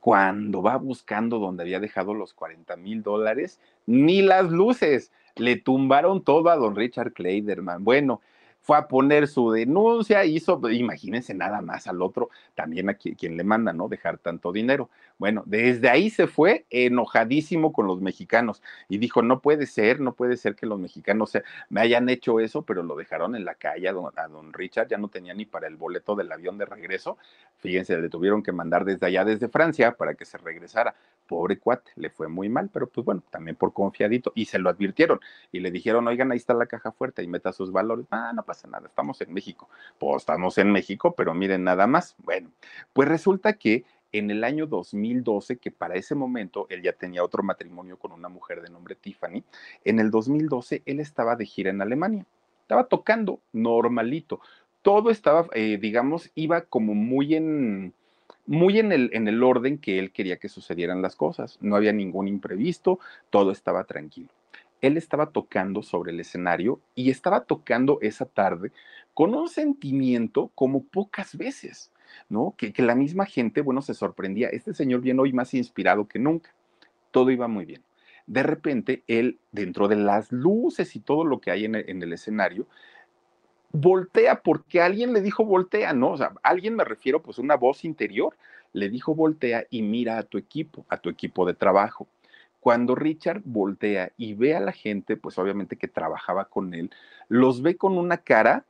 Cuando 0.00 0.60
va 0.60 0.76
buscando 0.76 1.38
donde 1.38 1.62
había 1.62 1.80
dejado 1.80 2.14
los 2.14 2.34
40 2.34 2.76
mil 2.76 3.02
dólares, 3.02 3.60
ni 3.86 4.22
las 4.22 4.50
luces, 4.50 5.12
le 5.36 5.56
tumbaron 5.56 6.22
todo 6.22 6.50
a 6.50 6.56
don 6.56 6.74
Richard 6.74 7.12
Kleiderman. 7.12 7.84
Bueno, 7.84 8.20
fue 8.64 8.78
a 8.78 8.88
poner 8.88 9.28
su 9.28 9.50
denuncia, 9.50 10.24
hizo, 10.24 10.58
imagínense 10.70 11.34
nada 11.34 11.60
más 11.60 11.86
al 11.86 12.00
otro, 12.00 12.30
también 12.54 12.88
a 12.88 12.94
quien, 12.94 13.36
le 13.36 13.44
manda, 13.44 13.74
¿no? 13.74 13.88
Dejar 13.88 14.16
tanto 14.16 14.52
dinero. 14.52 14.88
Bueno, 15.18 15.42
desde 15.44 15.90
ahí 15.90 16.08
se 16.08 16.26
fue 16.26 16.64
enojadísimo 16.70 17.74
con 17.74 17.86
los 17.86 18.00
mexicanos 18.00 18.62
y 18.88 18.96
dijo, 18.96 19.20
no 19.20 19.40
puede 19.40 19.66
ser, 19.66 20.00
no 20.00 20.14
puede 20.14 20.38
ser 20.38 20.56
que 20.56 20.64
los 20.64 20.80
mexicanos 20.80 21.30
se, 21.30 21.42
me 21.68 21.82
hayan 21.82 22.08
hecho 22.08 22.40
eso, 22.40 22.62
pero 22.62 22.82
lo 22.82 22.96
dejaron 22.96 23.36
en 23.36 23.44
la 23.44 23.54
calle 23.54 23.86
a 23.86 23.92
don, 23.92 24.10
a 24.16 24.28
don, 24.28 24.54
Richard, 24.54 24.88
ya 24.88 24.96
no 24.96 25.08
tenía 25.08 25.34
ni 25.34 25.44
para 25.44 25.66
el 25.66 25.76
boleto 25.76 26.16
del 26.16 26.32
avión 26.32 26.56
de 26.56 26.64
regreso. 26.64 27.18
Fíjense, 27.58 27.98
le 27.98 28.08
tuvieron 28.08 28.42
que 28.42 28.52
mandar 28.52 28.86
desde 28.86 29.04
allá, 29.04 29.26
desde 29.26 29.48
Francia, 29.48 29.92
para 29.92 30.14
que 30.14 30.24
se 30.24 30.38
regresara. 30.38 30.94
Pobre 31.26 31.58
cuate, 31.58 31.90
le 31.96 32.10
fue 32.10 32.28
muy 32.28 32.48
mal, 32.48 32.68
pero 32.72 32.88
pues 32.88 33.04
bueno, 33.04 33.22
también 33.30 33.56
por 33.56 33.72
confiadito. 33.72 34.32
Y 34.34 34.44
se 34.46 34.58
lo 34.58 34.68
advirtieron 34.70 35.20
y 35.52 35.60
le 35.60 35.70
dijeron, 35.70 36.06
oigan, 36.06 36.32
ahí 36.32 36.38
está 36.38 36.54
la 36.54 36.66
caja 36.66 36.92
fuerte 36.92 37.22
y 37.22 37.28
meta 37.28 37.52
sus 37.52 37.72
valores. 37.72 38.06
Ah, 38.10 38.32
no 38.34 38.42
pasa 38.44 38.68
nada, 38.68 38.86
estamos 38.86 39.20
en 39.20 39.32
México. 39.32 39.68
Pues 39.98 40.22
estamos 40.22 40.58
en 40.58 40.70
México, 40.70 41.14
pero 41.16 41.34
miren 41.34 41.64
nada 41.64 41.86
más. 41.86 42.14
Bueno, 42.18 42.50
pues 42.92 43.08
resulta 43.08 43.54
que 43.54 43.84
en 44.14 44.30
el 44.30 44.44
año 44.44 44.66
2012, 44.66 45.58
que 45.58 45.72
para 45.72 45.96
ese 45.96 46.14
momento 46.14 46.66
él 46.70 46.82
ya 46.82 46.92
tenía 46.92 47.24
otro 47.24 47.42
matrimonio 47.42 47.98
con 47.98 48.12
una 48.12 48.28
mujer 48.28 48.62
de 48.62 48.70
nombre 48.70 48.94
Tiffany, 48.94 49.42
en 49.84 49.98
el 49.98 50.10
2012 50.10 50.82
él 50.86 51.00
estaba 51.00 51.34
de 51.34 51.46
gira 51.46 51.70
en 51.70 51.82
Alemania. 51.82 52.24
Estaba 52.62 52.84
tocando 52.84 53.40
normalito. 53.52 54.40
Todo 54.82 55.10
estaba, 55.10 55.48
eh, 55.52 55.78
digamos, 55.80 56.30
iba 56.34 56.62
como 56.62 56.94
muy 56.94 57.34
en 57.34 57.92
muy 58.46 58.78
en 58.78 58.92
el, 58.92 59.10
en 59.12 59.28
el 59.28 59.42
orden 59.42 59.78
que 59.78 59.98
él 59.98 60.12
quería 60.12 60.38
que 60.38 60.48
sucedieran 60.48 61.02
las 61.02 61.16
cosas. 61.16 61.58
No 61.60 61.76
había 61.76 61.92
ningún 61.92 62.28
imprevisto, 62.28 62.98
todo 63.30 63.50
estaba 63.50 63.84
tranquilo. 63.84 64.28
él 64.80 64.96
estaba 64.98 65.30
tocando 65.30 65.82
sobre 65.82 66.12
el 66.12 66.20
escenario 66.20 66.80
y 66.94 67.10
estaba 67.10 67.44
tocando 67.44 67.98
esa 68.02 68.26
tarde 68.26 68.70
con 69.14 69.34
un 69.34 69.48
sentimiento 69.48 70.50
como 70.54 70.84
pocas 70.84 71.36
veces, 71.36 71.90
¿no? 72.28 72.54
Que, 72.58 72.72
que 72.72 72.82
la 72.82 72.94
misma 72.94 73.24
gente, 73.26 73.62
bueno, 73.62 73.80
se 73.80 73.94
sorprendía. 73.94 74.48
Este 74.48 74.74
señor 74.74 75.00
viene 75.00 75.22
hoy 75.22 75.32
más 75.32 75.54
inspirado 75.54 76.06
que 76.06 76.18
nunca. 76.18 76.54
Todo 77.12 77.30
iba 77.30 77.48
muy 77.48 77.64
bien. 77.64 77.82
De 78.26 78.42
repente, 78.42 79.04
él, 79.06 79.38
dentro 79.52 79.88
de 79.88 79.96
las 79.96 80.32
luces 80.32 80.96
y 80.96 81.00
todo 81.00 81.24
lo 81.24 81.40
que 81.40 81.50
hay 81.50 81.64
en 81.64 81.74
en 81.76 82.02
el 82.02 82.12
escenario, 82.12 82.66
voltea 83.74 84.40
porque 84.40 84.80
alguien 84.80 85.12
le 85.12 85.20
dijo 85.20 85.44
voltea, 85.44 85.92
¿no? 85.92 86.12
O 86.12 86.16
sea, 86.16 86.32
alguien 86.44 86.76
me 86.76 86.84
refiero, 86.84 87.20
pues 87.22 87.38
una 87.38 87.56
voz 87.56 87.84
interior 87.84 88.36
le 88.72 88.88
dijo 88.88 89.16
voltea 89.16 89.66
y 89.68 89.82
mira 89.82 90.16
a 90.16 90.22
tu 90.22 90.38
equipo, 90.38 90.86
a 90.88 90.98
tu 90.98 91.10
equipo 91.10 91.44
de 91.44 91.54
trabajo. 91.54 92.06
Cuando 92.60 92.94
Richard 92.94 93.42
voltea 93.44 94.12
y 94.16 94.34
ve 94.34 94.54
a 94.54 94.60
la 94.60 94.70
gente, 94.70 95.16
pues 95.16 95.38
obviamente 95.38 95.76
que 95.76 95.88
trabajaba 95.88 96.44
con 96.44 96.72
él, 96.72 96.90
los 97.28 97.62
ve 97.62 97.76
con 97.76 97.98
una 97.98 98.18
cara, 98.18 98.64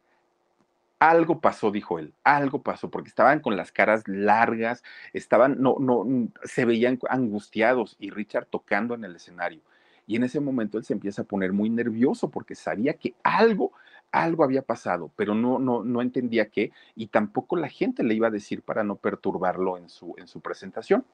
algo 0.99 1.39
pasó, 1.39 1.71
dijo 1.71 1.99
él, 1.99 2.15
algo 2.25 2.63
pasó, 2.63 2.91
porque 2.91 3.11
estaban 3.11 3.41
con 3.41 3.59
las 3.59 3.73
caras 3.73 4.09
largas, 4.09 4.83
estaban, 5.13 5.61
no, 5.61 5.77
no, 5.79 6.07
se 6.45 6.65
veían 6.65 6.99
angustiados 7.11 7.97
y 8.01 8.09
Richard 8.09 8.47
tocando 8.47 8.95
en 8.95 9.05
el 9.05 9.17
escenario. 9.17 9.61
Y 10.07 10.17
en 10.17 10.25
ese 10.25 10.41
momento 10.41 10.79
él 10.79 10.85
se 10.85 10.95
empieza 10.95 11.23
a 11.23 11.27
poner 11.27 11.53
muy 11.53 11.69
nervioso 11.71 12.31
porque 12.31 12.55
sabía 12.55 12.95
que 12.95 13.15
algo, 13.23 13.73
algo 14.15 14.45
había 14.45 14.63
pasado, 14.63 15.11
pero 15.17 15.35
no, 15.35 15.59
no, 15.59 15.83
no 15.83 16.01
entendía 16.01 16.49
qué 16.49 16.73
y 16.95 17.09
tampoco 17.09 17.57
la 17.57 17.69
gente 17.69 18.05
le 18.05 18.15
iba 18.15 18.29
a 18.29 18.31
decir 18.31 18.63
para 18.63 18.85
no 18.85 18.97
perturbarlo 18.97 19.77
en 19.77 19.89
su, 19.89 20.15
en 20.19 20.29
su 20.29 20.41
presentación. 20.41 21.05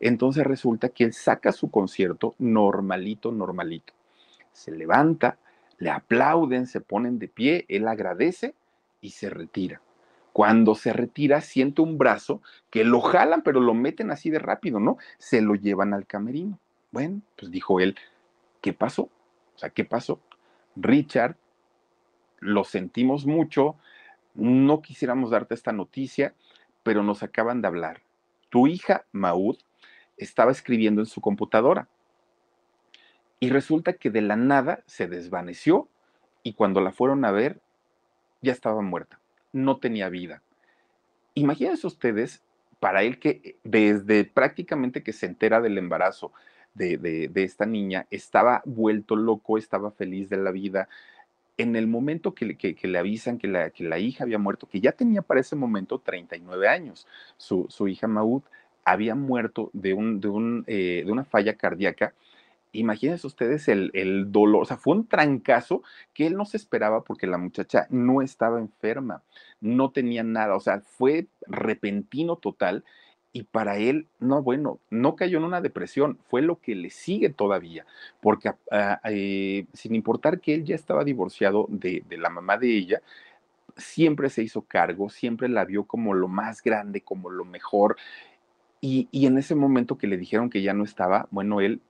Entonces 0.00 0.44
resulta 0.44 0.88
que 0.88 1.04
él 1.04 1.12
saca 1.12 1.52
su 1.52 1.70
concierto 1.70 2.34
normalito, 2.38 3.32
normalito. 3.32 3.92
Se 4.52 4.70
levanta, 4.70 5.38
le 5.78 5.90
aplauden, 5.90 6.66
se 6.66 6.80
ponen 6.80 7.18
de 7.18 7.28
pie, 7.28 7.66
él 7.68 7.86
agradece 7.86 8.54
y 9.00 9.10
se 9.10 9.28
retira. 9.28 9.82
Cuando 10.32 10.74
se 10.74 10.92
retira, 10.92 11.40
siente 11.40 11.82
un 11.82 11.98
brazo 11.98 12.42
que 12.70 12.84
lo 12.84 13.00
jalan, 13.00 13.42
pero 13.42 13.60
lo 13.60 13.74
meten 13.74 14.10
así 14.10 14.30
de 14.30 14.38
rápido, 14.38 14.80
¿no? 14.80 14.96
Se 15.18 15.40
lo 15.40 15.54
llevan 15.54 15.92
al 15.92 16.06
camerino. 16.06 16.58
Bueno, 16.92 17.20
pues 17.36 17.50
dijo 17.50 17.80
él, 17.80 17.96
¿qué 18.60 18.72
pasó? 18.72 19.02
O 19.02 19.58
sea, 19.58 19.70
¿qué 19.70 19.84
pasó? 19.84 20.20
Richard, 20.76 21.36
lo 22.40 22.64
sentimos 22.64 23.26
mucho, 23.26 23.76
no 24.34 24.82
quisiéramos 24.82 25.30
darte 25.30 25.54
esta 25.54 25.72
noticia, 25.72 26.34
pero 26.82 27.02
nos 27.02 27.22
acaban 27.22 27.60
de 27.60 27.68
hablar. 27.68 28.02
Tu 28.50 28.66
hija, 28.66 29.04
Maud, 29.12 29.56
estaba 30.16 30.50
escribiendo 30.50 31.00
en 31.00 31.06
su 31.06 31.20
computadora 31.20 31.88
y 33.40 33.50
resulta 33.50 33.94
que 33.94 34.10
de 34.10 34.22
la 34.22 34.36
nada 34.36 34.82
se 34.86 35.06
desvaneció 35.06 35.88
y 36.42 36.54
cuando 36.54 36.80
la 36.80 36.92
fueron 36.92 37.24
a 37.24 37.30
ver 37.30 37.60
ya 38.40 38.52
estaba 38.52 38.82
muerta, 38.82 39.20
no 39.52 39.78
tenía 39.78 40.08
vida. 40.08 40.42
Imagínense 41.34 41.86
ustedes, 41.86 42.42
para 42.80 43.02
él 43.02 43.18
que 43.18 43.56
desde 43.64 44.24
prácticamente 44.24 45.02
que 45.02 45.12
se 45.12 45.26
entera 45.26 45.60
del 45.60 45.78
embarazo 45.78 46.32
de, 46.74 46.96
de, 46.96 47.42
esta 47.42 47.66
niña, 47.66 48.06
estaba 48.10 48.62
vuelto 48.64 49.16
loco, 49.16 49.58
estaba 49.58 49.90
feliz 49.90 50.28
de 50.28 50.36
la 50.36 50.52
vida. 50.52 50.88
En 51.58 51.76
el 51.76 51.86
momento 51.86 52.34
que, 52.34 52.56
que, 52.56 52.88
le 52.88 52.98
avisan 52.98 53.38
que 53.38 53.48
la, 53.48 53.98
hija 53.98 54.24
había 54.24 54.38
muerto, 54.38 54.68
que 54.68 54.80
ya 54.80 54.92
tenía 54.92 55.22
para 55.22 55.40
ese 55.40 55.56
momento 55.56 55.98
39 55.98 56.68
años, 56.68 57.06
su, 57.36 57.88
hija 57.88 58.06
Maud 58.06 58.42
había 58.84 59.14
muerto 59.14 59.70
eh, 59.74 61.02
de 61.04 61.12
una 61.12 61.24
falla 61.24 61.54
cardíaca 61.54 62.14
imagínense 62.72 63.26
ustedes 63.26 63.68
el, 63.68 63.90
el, 63.94 64.30
dolor, 64.30 64.62
o 64.62 64.64
sea, 64.64 64.76
fue 64.76 64.94
un 64.94 65.06
trancazo 65.06 65.82
que 66.12 66.26
él 66.26 66.36
no 66.36 66.44
se 66.44 66.56
esperaba 66.56 67.02
porque 67.04 67.26
la 67.26 67.38
muchacha 67.38 67.86
no 67.90 68.22
estaba 68.22 68.58
enferma, 68.58 69.22
no 69.60 69.90
tenía 69.90 70.22
nada, 70.22 70.54
o 70.54 70.60
sea, 70.60 70.80
fue 70.80 71.28
repentino 71.46 72.36
total 72.36 72.84
y 73.32 73.44
para 73.44 73.76
él, 73.78 74.08
no, 74.18 74.42
bueno, 74.42 74.80
no 74.90 75.14
cayó 75.16 75.38
en 75.38 75.44
una 75.44 75.60
depresión, 75.60 76.18
fue 76.28 76.42
lo 76.42 76.60
que 76.60 76.74
le 76.74 76.90
sigue 76.90 77.30
todavía, 77.30 77.84
porque 78.20 78.48
uh, 78.48 78.54
eh, 79.04 79.66
sin 79.74 79.94
importar 79.94 80.40
que 80.40 80.54
él 80.54 80.64
ya 80.64 80.74
estaba 80.74 81.04
divorciado 81.04 81.66
de, 81.68 82.02
de 82.08 82.18
la 82.18 82.30
mamá 82.30 82.56
de 82.56 82.76
ella, 82.76 83.02
siempre 83.76 84.30
se 84.30 84.42
hizo 84.42 84.62
cargo, 84.62 85.08
siempre 85.08 85.48
la 85.48 85.64
vio 85.64 85.84
como 85.84 86.14
lo 86.14 86.28
más 86.28 86.62
grande, 86.62 87.02
como 87.02 87.30
lo 87.30 87.44
mejor. 87.44 87.96
Y, 88.80 89.08
y, 89.10 89.26
en 89.26 89.38
ese 89.38 89.54
momento 89.54 89.98
que 89.98 90.06
le 90.06 90.16
dijeron 90.16 90.50
que 90.50 90.62
ya 90.62 90.72
no 90.72 90.84
estaba, 90.84 91.26
bueno, 91.30 91.60
él 91.60 91.80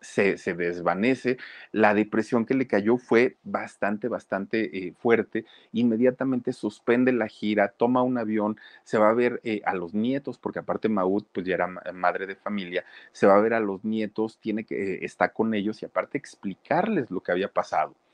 se, 0.00 0.38
se, 0.38 0.54
desvanece. 0.54 1.38
La 1.72 1.94
depresión 1.94 2.46
que 2.46 2.54
le 2.54 2.66
cayó 2.66 2.96
fue 2.96 3.38
bastante, 3.42 4.08
bastante 4.08 4.86
eh, 4.86 4.94
fuerte. 4.98 5.44
Inmediatamente 5.72 6.52
suspende 6.52 7.12
la 7.12 7.28
gira, 7.28 7.68
toma 7.68 8.02
un 8.02 8.18
avión, 8.18 8.56
se 8.84 8.98
va 8.98 9.10
a 9.10 9.14
ver 9.14 9.40
eh, 9.44 9.62
a 9.64 9.74
los 9.74 9.94
nietos, 9.94 10.38
porque 10.38 10.60
aparte 10.60 10.88
Maud 10.88 11.24
pues 11.32 11.46
ya 11.46 11.54
era 11.54 11.68
madre 11.92 12.26
de 12.26 12.36
familia, 12.36 12.84
se 13.12 13.26
va 13.26 13.36
a 13.36 13.40
ver 13.40 13.54
a 13.54 13.60
los 13.60 13.84
nietos, 13.84 14.38
tiene 14.40 14.64
que, 14.64 14.94
eh, 14.94 14.98
está 15.02 15.32
con 15.32 15.54
ellos 15.54 15.82
y 15.82 15.86
aparte 15.86 16.18
explicarles 16.18 17.10
lo 17.10 17.22
que 17.22 17.32
había 17.32 17.48
pasado. 17.48 17.94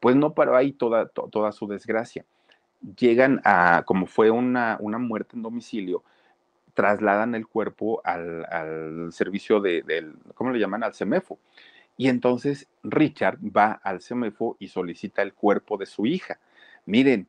pues 0.00 0.16
no 0.16 0.34
paró 0.34 0.56
ahí 0.56 0.72
toda, 0.72 1.08
to, 1.08 1.28
toda 1.30 1.52
su 1.52 1.66
desgracia. 1.66 2.24
Llegan 2.98 3.40
a, 3.44 3.82
como 3.86 4.06
fue 4.06 4.30
una, 4.30 4.76
una 4.80 4.98
muerte 4.98 5.36
en 5.36 5.42
domicilio, 5.42 6.02
trasladan 6.74 7.34
el 7.34 7.46
cuerpo 7.46 8.02
al, 8.04 8.44
al 8.52 9.12
servicio 9.12 9.60
de, 9.60 9.82
del, 9.82 10.14
¿cómo 10.34 10.50
le 10.50 10.58
llaman? 10.58 10.84
Al 10.84 10.94
CEMEFO. 10.94 11.38
Y 11.96 12.08
entonces 12.08 12.68
Richard 12.82 13.38
va 13.40 13.72
al 13.82 14.02
CEMEFO 14.02 14.56
y 14.58 14.68
solicita 14.68 15.22
el 15.22 15.32
cuerpo 15.32 15.78
de 15.78 15.86
su 15.86 16.04
hija. 16.04 16.38
Miren, 16.84 17.28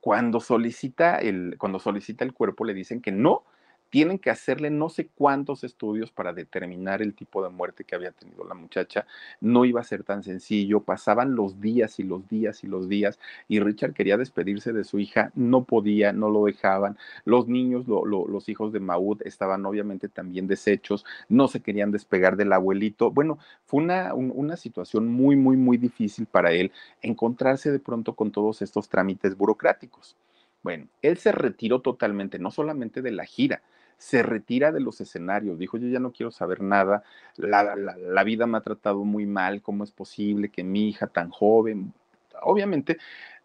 cuando 0.00 0.40
solicita 0.40 1.16
el, 1.18 1.56
cuando 1.58 1.78
solicita 1.78 2.24
el 2.24 2.32
cuerpo 2.32 2.64
le 2.64 2.74
dicen 2.74 3.00
que 3.00 3.12
no, 3.12 3.44
tienen 3.90 4.18
que 4.18 4.30
hacerle 4.30 4.70
no 4.70 4.88
sé 4.88 5.08
cuántos 5.08 5.64
estudios 5.64 6.10
para 6.10 6.32
determinar 6.32 7.02
el 7.02 7.14
tipo 7.14 7.42
de 7.42 7.50
muerte 7.50 7.84
que 7.84 7.94
había 7.94 8.12
tenido 8.12 8.44
la 8.44 8.54
muchacha. 8.54 9.06
No 9.40 9.64
iba 9.64 9.80
a 9.80 9.84
ser 9.84 10.04
tan 10.04 10.22
sencillo, 10.22 10.80
pasaban 10.80 11.34
los 11.34 11.60
días 11.60 11.98
y 11.98 12.04
los 12.04 12.26
días 12.28 12.64
y 12.64 12.68
los 12.68 12.88
días 12.88 13.18
y 13.48 13.60
Richard 13.60 13.92
quería 13.92 14.16
despedirse 14.16 14.72
de 14.72 14.84
su 14.84 14.98
hija, 14.98 15.32
no 15.34 15.64
podía, 15.64 16.12
no 16.12 16.30
lo 16.30 16.44
dejaban. 16.44 16.96
Los 17.24 17.48
niños, 17.48 17.86
lo, 17.88 18.06
lo, 18.06 18.26
los 18.28 18.48
hijos 18.48 18.72
de 18.72 18.80
Maud 18.80 19.22
estaban 19.24 19.66
obviamente 19.66 20.08
también 20.08 20.46
deshechos, 20.46 21.04
no 21.28 21.48
se 21.48 21.60
querían 21.60 21.90
despegar 21.90 22.36
del 22.36 22.52
abuelito. 22.52 23.10
Bueno, 23.10 23.38
fue 23.66 23.82
una, 23.82 24.14
un, 24.14 24.32
una 24.34 24.56
situación 24.56 25.08
muy, 25.08 25.36
muy, 25.36 25.56
muy 25.56 25.76
difícil 25.76 26.26
para 26.26 26.52
él 26.52 26.70
encontrarse 27.02 27.72
de 27.72 27.80
pronto 27.80 28.14
con 28.14 28.30
todos 28.30 28.62
estos 28.62 28.88
trámites 28.88 29.36
burocráticos. 29.36 30.16
Bueno, 30.62 30.86
él 31.02 31.16
se 31.16 31.32
retiró 31.32 31.80
totalmente, 31.80 32.38
no 32.38 32.50
solamente 32.50 33.02
de 33.02 33.12
la 33.12 33.24
gira, 33.24 33.62
se 34.00 34.22
retira 34.22 34.72
de 34.72 34.80
los 34.80 34.98
escenarios, 35.02 35.58
dijo, 35.58 35.76
yo 35.76 35.86
ya 35.88 36.00
no 36.00 36.10
quiero 36.10 36.30
saber 36.30 36.62
nada, 36.62 37.02
la, 37.36 37.76
la, 37.76 37.94
la, 37.98 38.24
vida 38.24 38.46
me 38.46 38.56
ha 38.56 38.62
tratado 38.62 39.04
muy 39.04 39.26
mal, 39.26 39.60
¿cómo 39.60 39.84
es 39.84 39.90
posible 39.90 40.48
que 40.48 40.64
mi 40.64 40.88
hija 40.88 41.06
tan 41.06 41.28
joven? 41.28 41.92
Obviamente 42.40 42.96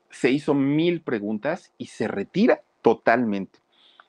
se 0.10 0.32
hizo 0.32 0.54
mil 0.54 1.02
preguntas 1.02 1.74
y 1.78 1.88
se 1.88 2.08
retira 2.08 2.62
totalmente. 2.82 3.60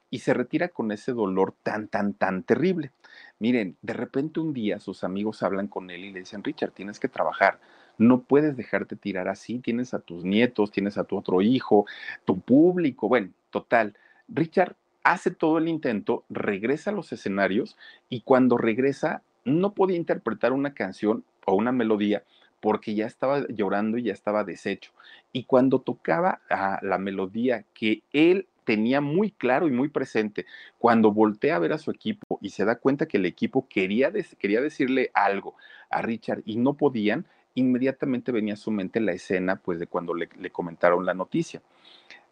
Y 0.08 0.20
se 0.20 0.34
retira 0.34 0.68
con 0.68 0.92
ese 0.92 1.12
dolor 1.12 1.52
tan, 1.64 1.88
tan, 1.88 2.14
tan 2.14 2.44
terrible. 2.44 2.92
Miren, 3.40 3.76
de 3.82 3.92
repente 3.92 4.38
un 4.38 4.52
día 4.52 4.78
sus 4.78 5.02
amigos 5.02 5.42
hablan 5.42 5.66
con 5.66 5.90
él 5.90 6.04
y 6.04 6.12
le 6.12 6.20
dicen, 6.20 6.44
Richard, 6.44 6.70
tienes 6.70 7.00
que 7.00 7.08
trabajar, 7.08 7.58
no 7.98 8.20
puedes 8.20 8.56
dejarte 8.56 8.94
tirar 8.94 9.26
así, 9.26 9.58
tienes 9.58 9.94
a 9.94 9.98
tus 9.98 10.24
nietos, 10.24 10.70
tienes 10.70 10.96
a 10.96 11.02
tu 11.02 11.16
otro 11.16 11.42
hijo, 11.42 11.86
tu 12.24 12.38
público, 12.38 13.08
bueno, 13.08 13.30
total. 13.50 13.96
Richard 14.28 14.76
hace 15.06 15.30
todo 15.30 15.58
el 15.58 15.68
intento, 15.68 16.24
regresa 16.28 16.90
a 16.90 16.92
los 16.92 17.12
escenarios 17.12 17.76
y 18.08 18.22
cuando 18.22 18.58
regresa 18.58 19.22
no 19.44 19.72
podía 19.72 19.96
interpretar 19.96 20.52
una 20.52 20.74
canción 20.74 21.24
o 21.46 21.54
una 21.54 21.70
melodía 21.70 22.24
porque 22.60 22.96
ya 22.96 23.06
estaba 23.06 23.46
llorando 23.48 23.98
y 23.98 24.02
ya 24.02 24.12
estaba 24.12 24.42
deshecho. 24.42 24.90
Y 25.32 25.44
cuando 25.44 25.80
tocaba 25.80 26.40
a 26.50 26.80
la 26.82 26.98
melodía 26.98 27.64
que 27.72 28.02
él 28.12 28.48
tenía 28.64 29.00
muy 29.00 29.30
claro 29.30 29.68
y 29.68 29.70
muy 29.70 29.88
presente. 29.90 30.44
Cuando 30.78 31.12
voltea 31.12 31.54
a 31.54 31.60
ver 31.60 31.72
a 31.72 31.78
su 31.78 31.92
equipo 31.92 32.40
y 32.42 32.50
se 32.50 32.64
da 32.64 32.74
cuenta 32.74 33.06
que 33.06 33.18
el 33.18 33.26
equipo 33.26 33.68
quería, 33.68 34.12
quería 34.40 34.60
decirle 34.60 35.12
algo 35.14 35.54
a 35.88 36.02
Richard 36.02 36.42
y 36.44 36.56
no 36.56 36.74
podían, 36.74 37.26
inmediatamente 37.54 38.32
venía 38.32 38.54
a 38.54 38.56
su 38.56 38.72
mente 38.72 38.98
la 38.98 39.12
escena 39.12 39.54
pues 39.54 39.78
de 39.78 39.86
cuando 39.86 40.14
le, 40.14 40.28
le 40.36 40.50
comentaron 40.50 41.06
la 41.06 41.14
noticia. 41.14 41.62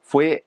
Fue 0.02 0.44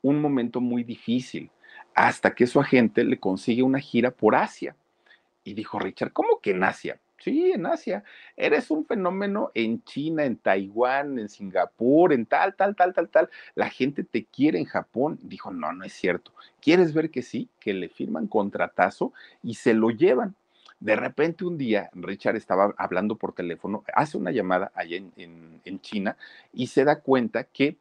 un 0.00 0.22
momento 0.22 0.62
muy 0.62 0.82
difícil 0.84 1.50
hasta 1.96 2.34
que 2.34 2.46
su 2.46 2.60
agente 2.60 3.04
le 3.04 3.18
consigue 3.18 3.62
una 3.62 3.80
gira 3.80 4.10
por 4.10 4.36
Asia. 4.36 4.76
Y 5.42 5.54
dijo 5.54 5.78
Richard, 5.78 6.12
¿cómo 6.12 6.40
que 6.40 6.50
en 6.50 6.62
Asia? 6.62 7.00
Sí, 7.18 7.52
en 7.52 7.64
Asia. 7.64 8.04
Eres 8.36 8.70
un 8.70 8.84
fenómeno 8.84 9.50
en 9.54 9.82
China, 9.82 10.26
en 10.26 10.36
Taiwán, 10.36 11.18
en 11.18 11.30
Singapur, 11.30 12.12
en 12.12 12.26
tal, 12.26 12.54
tal, 12.54 12.76
tal, 12.76 12.92
tal, 12.92 13.08
tal. 13.08 13.30
La 13.54 13.70
gente 13.70 14.04
te 14.04 14.26
quiere 14.26 14.58
en 14.58 14.66
Japón. 14.66 15.18
Dijo, 15.22 15.50
no, 15.50 15.72
no 15.72 15.84
es 15.84 15.94
cierto. 15.94 16.32
¿Quieres 16.60 16.92
ver 16.92 17.10
que 17.10 17.22
sí? 17.22 17.48
Que 17.58 17.72
le 17.72 17.88
firman 17.88 18.26
contratazo 18.26 19.14
y 19.42 19.54
se 19.54 19.72
lo 19.72 19.88
llevan. 19.90 20.34
De 20.78 20.96
repente 20.96 21.46
un 21.46 21.56
día 21.56 21.88
Richard 21.94 22.36
estaba 22.36 22.74
hablando 22.76 23.16
por 23.16 23.32
teléfono, 23.32 23.82
hace 23.94 24.18
una 24.18 24.30
llamada 24.30 24.70
allá 24.74 24.98
en, 24.98 25.80
China 25.80 26.18
y 26.52 26.66
se 26.66 26.84
da 26.84 27.00
cuenta 27.00 27.44
que 27.44 27.78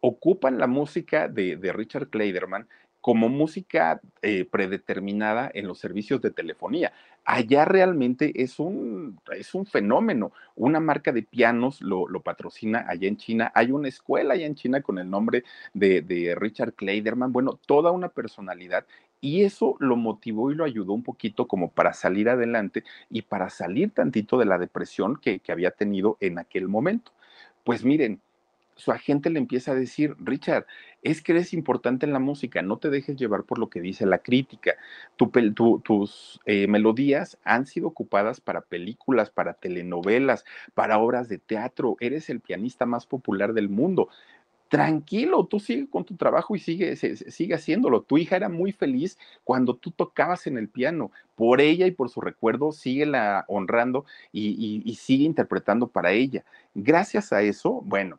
ocupan 0.00 0.58
la 0.58 0.68
música 0.68 1.26
de, 1.26 1.56
de 1.56 1.72
Richard 1.72 2.08
Kleiderman 2.08 2.68
como 3.06 3.28
música 3.28 4.00
eh, 4.20 4.44
predeterminada 4.50 5.48
en 5.54 5.68
los 5.68 5.78
servicios 5.78 6.20
de 6.20 6.32
telefonía. 6.32 6.92
Allá 7.24 7.64
realmente 7.64 8.32
es 8.42 8.58
un, 8.58 9.20
es 9.32 9.54
un 9.54 9.64
fenómeno. 9.64 10.32
Una 10.56 10.80
marca 10.80 11.12
de 11.12 11.22
pianos 11.22 11.80
lo, 11.80 12.08
lo, 12.08 12.22
patrocina 12.22 12.84
allá 12.88 13.06
en 13.06 13.16
China. 13.16 13.52
Hay 13.54 13.70
una 13.70 13.86
escuela 13.86 14.34
allá 14.34 14.46
en 14.46 14.56
China 14.56 14.82
con 14.82 14.98
el 14.98 15.08
nombre 15.08 15.44
de, 15.72 16.02
de 16.02 16.34
Richard 16.34 16.72
Kleiderman. 16.72 17.30
Bueno, 17.32 17.60
toda 17.64 17.92
una 17.92 18.08
personalidad. 18.08 18.86
Y 19.20 19.44
eso 19.44 19.76
lo 19.78 19.94
motivó 19.94 20.50
y 20.50 20.56
lo 20.56 20.64
ayudó 20.64 20.92
un 20.92 21.04
poquito 21.04 21.46
como 21.46 21.70
para 21.70 21.92
salir 21.92 22.28
adelante 22.28 22.82
y 23.08 23.22
para 23.22 23.50
salir 23.50 23.92
tantito 23.92 24.36
de 24.36 24.46
la 24.46 24.58
depresión 24.58 25.14
que, 25.14 25.38
que 25.38 25.52
había 25.52 25.70
tenido 25.70 26.16
en 26.18 26.40
aquel 26.40 26.66
momento. 26.66 27.12
Pues 27.62 27.84
miren, 27.84 28.20
su 28.76 28.92
agente 28.92 29.30
le 29.30 29.38
empieza 29.38 29.72
a 29.72 29.74
decir, 29.74 30.14
Richard, 30.20 30.66
es 31.02 31.22
que 31.22 31.32
eres 31.32 31.52
importante 31.54 32.06
en 32.06 32.12
la 32.12 32.18
música, 32.18 32.62
no 32.62 32.78
te 32.78 32.90
dejes 32.90 33.16
llevar 33.16 33.44
por 33.44 33.58
lo 33.58 33.68
que 33.70 33.80
dice 33.80 34.06
la 34.06 34.18
crítica. 34.18 34.74
tus 35.16 36.40
eh, 36.44 36.66
melodías 36.68 37.38
han 37.42 37.66
sido 37.66 37.88
ocupadas 37.88 38.40
para 38.40 38.60
películas, 38.60 39.30
para 39.30 39.54
telenovelas, 39.54 40.44
para 40.74 40.98
obras 40.98 41.28
de 41.28 41.38
teatro, 41.38 41.96
eres 42.00 42.28
el 42.30 42.40
pianista 42.40 42.86
más 42.86 43.06
popular 43.06 43.54
del 43.54 43.68
mundo. 43.68 44.08
Tranquilo, 44.68 45.46
tú 45.46 45.60
sigue 45.60 45.88
con 45.88 46.04
tu 46.04 46.16
trabajo 46.16 46.56
y 46.56 46.58
sigue, 46.58 46.96
sigue 46.96 47.54
haciéndolo. 47.54 48.02
Tu 48.02 48.18
hija 48.18 48.36
era 48.36 48.48
muy 48.48 48.72
feliz 48.72 49.16
cuando 49.44 49.76
tú 49.76 49.92
tocabas 49.92 50.46
en 50.48 50.58
el 50.58 50.68
piano. 50.68 51.12
Por 51.36 51.60
ella 51.60 51.86
y 51.86 51.92
por 51.92 52.10
su 52.10 52.20
recuerdo, 52.20 52.72
síguela 52.72 53.44
honrando 53.48 54.06
y, 54.32 54.82
y 54.84 54.94
sigue 54.96 55.24
interpretando 55.24 55.86
para 55.86 56.12
ella. 56.12 56.44
Gracias 56.74 57.32
a 57.32 57.42
eso, 57.42 57.80
bueno, 57.84 58.18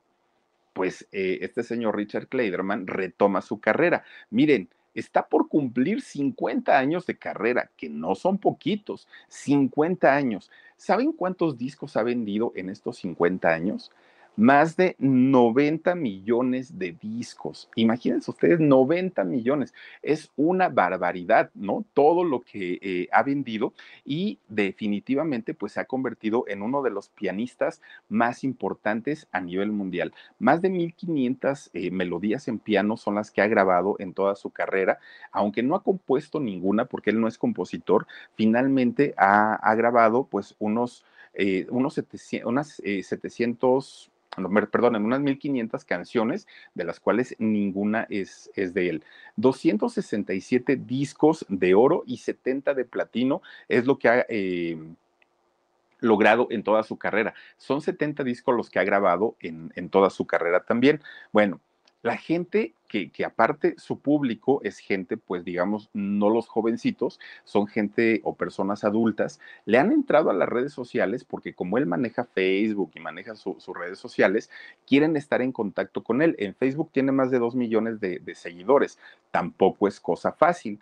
pues 0.78 1.08
eh, 1.12 1.40
este 1.42 1.64
señor 1.64 1.98
Richard 1.98 2.28
Kleiderman 2.28 2.86
retoma 2.86 3.42
su 3.42 3.60
carrera. 3.60 4.04
Miren, 4.30 4.70
está 4.94 5.28
por 5.28 5.50
cumplir 5.50 6.04
50 6.04 6.78
años 6.78 7.08
de 7.08 7.18
carrera, 7.18 7.72
que 7.76 7.90
no 7.90 8.14
son 8.14 8.38
poquitos, 8.38 9.08
50 9.28 10.16
años. 10.16 10.52
¿Saben 10.76 11.14
cuántos 11.14 11.58
discos 11.58 11.98
ha 11.98 12.04
vendido 12.04 12.54
en 12.56 12.70
estos 12.70 12.98
50 12.98 13.50
años? 13.50 13.92
Más 14.38 14.78
de 14.78 14.96
90 15.00 15.96
millones 15.96 16.78
de 16.78 16.96
discos. 17.02 17.70
Imagínense 17.76 18.30
ustedes, 18.30 18.60
90 18.60 19.24
millones. 19.24 19.74
Es 20.04 20.32
una 20.38 20.70
barbaridad, 20.70 21.50
¿no? 21.56 21.84
Todo 21.96 22.24
lo 22.24 22.42
que 22.42 22.78
eh, 22.82 23.08
ha 23.12 23.24
vendido 23.24 23.74
y 24.06 24.38
definitivamente 24.48 25.56
pues 25.56 25.74
se 25.74 25.80
ha 25.80 25.86
convertido 25.86 26.46
en 26.48 26.62
uno 26.62 26.84
de 26.84 26.92
los 26.92 27.10
pianistas 27.10 27.82
más 28.10 28.44
importantes 28.44 29.28
a 29.32 29.42
nivel 29.42 29.72
mundial. 29.72 30.14
Más 30.38 30.62
de 30.62 30.70
1500 30.70 31.72
eh, 31.74 31.90
melodías 31.90 32.48
en 32.48 32.60
piano 32.60 32.96
son 32.96 33.16
las 33.16 33.32
que 33.32 33.42
ha 33.42 33.48
grabado 33.48 33.96
en 33.98 34.14
toda 34.14 34.36
su 34.36 34.52
carrera, 34.52 35.00
aunque 35.32 35.64
no 35.64 35.74
ha 35.74 35.84
compuesto 35.84 36.40
ninguna 36.40 36.86
porque 36.86 37.10
él 37.10 37.20
no 37.20 37.28
es 37.28 37.40
compositor, 37.40 38.06
finalmente 38.36 39.16
ha, 39.18 39.74
grabado 39.76 40.28
pues 40.30 40.56
unos, 40.60 41.06
eh, 41.34 41.66
unos 41.70 41.96
700, 41.96 42.48
unas 42.48 42.76
700 42.76 44.12
perdón, 44.72 44.96
en 44.96 45.06
unas 45.06 45.22
1500 45.22 45.86
canciones, 45.86 46.48
de 46.76 46.84
las 46.84 47.00
cuales 47.00 47.36
ninguna 47.40 48.08
es, 48.10 48.52
es 48.56 48.74
de 48.74 48.90
él. 48.90 49.04
267 49.36 50.76
discos 50.76 51.46
de 51.50 51.74
oro 51.74 52.04
y 52.06 52.18
70 52.18 52.74
de 52.74 52.86
platino 52.86 53.42
es 53.68 53.86
lo 53.86 53.98
que 53.98 54.10
ha... 54.10 54.26
Eh, 54.30 54.78
logrado 56.00 56.48
en 56.52 56.62
toda 56.62 56.84
su 56.84 56.98
carrera. 56.98 57.34
Son 57.58 57.82
70 57.82 58.24
discos 58.24 58.56
los 58.56 58.70
que 58.70 58.78
ha 58.78 58.84
grabado 58.84 59.36
en, 59.40 59.74
en 59.76 59.90
toda 59.90 60.12
su 60.12 60.28
carrera 60.28 60.64
también. 60.64 61.02
Bueno, 61.32 61.60
la 62.08 62.16
gente 62.16 62.74
que, 62.88 63.12
aparte 63.26 63.76
su 63.78 63.99
público 63.99 64.62
es 64.64 64.80
gente, 64.80 65.18
pues 65.18 65.43
digamos, 65.43 65.89
no 65.93 66.30
los 66.30 66.47
jovencitos, 66.47 67.20
son 67.43 67.68
gente 67.68 68.22
o 68.24 68.36
personas 68.36 68.86
adultas, 68.86 69.41
le 69.66 69.78
han 69.78 69.91
entrado 69.91 70.30
a 70.30 70.34
las 70.34 70.47
redes 70.47 70.72
sociales 70.72 71.26
porque 71.26 71.53
como 71.53 71.78
él 71.78 71.86
maneja 71.86 72.24
Facebook 72.24 72.91
y 72.95 73.01
maneja 73.01 73.36
sus 73.36 73.68
redes 73.68 73.99
sociales, 73.99 74.49
quieren 74.86 75.18
estar 75.18 75.41
en 75.41 75.51
contacto 75.51 76.01
con 76.01 76.22
él. 76.22 76.38
En 76.39 76.55
Facebook 76.55 76.91
tiene 76.93 77.12
más 77.12 77.30
de 77.30 77.39
dos 77.39 77.55
millones 77.55 77.99
de, 77.99 78.20
de 78.20 78.36
seguidores, 78.36 78.97
tampoco 79.30 79.89
es 79.89 79.99
cosa 79.99 80.32
fácil. 80.32 80.80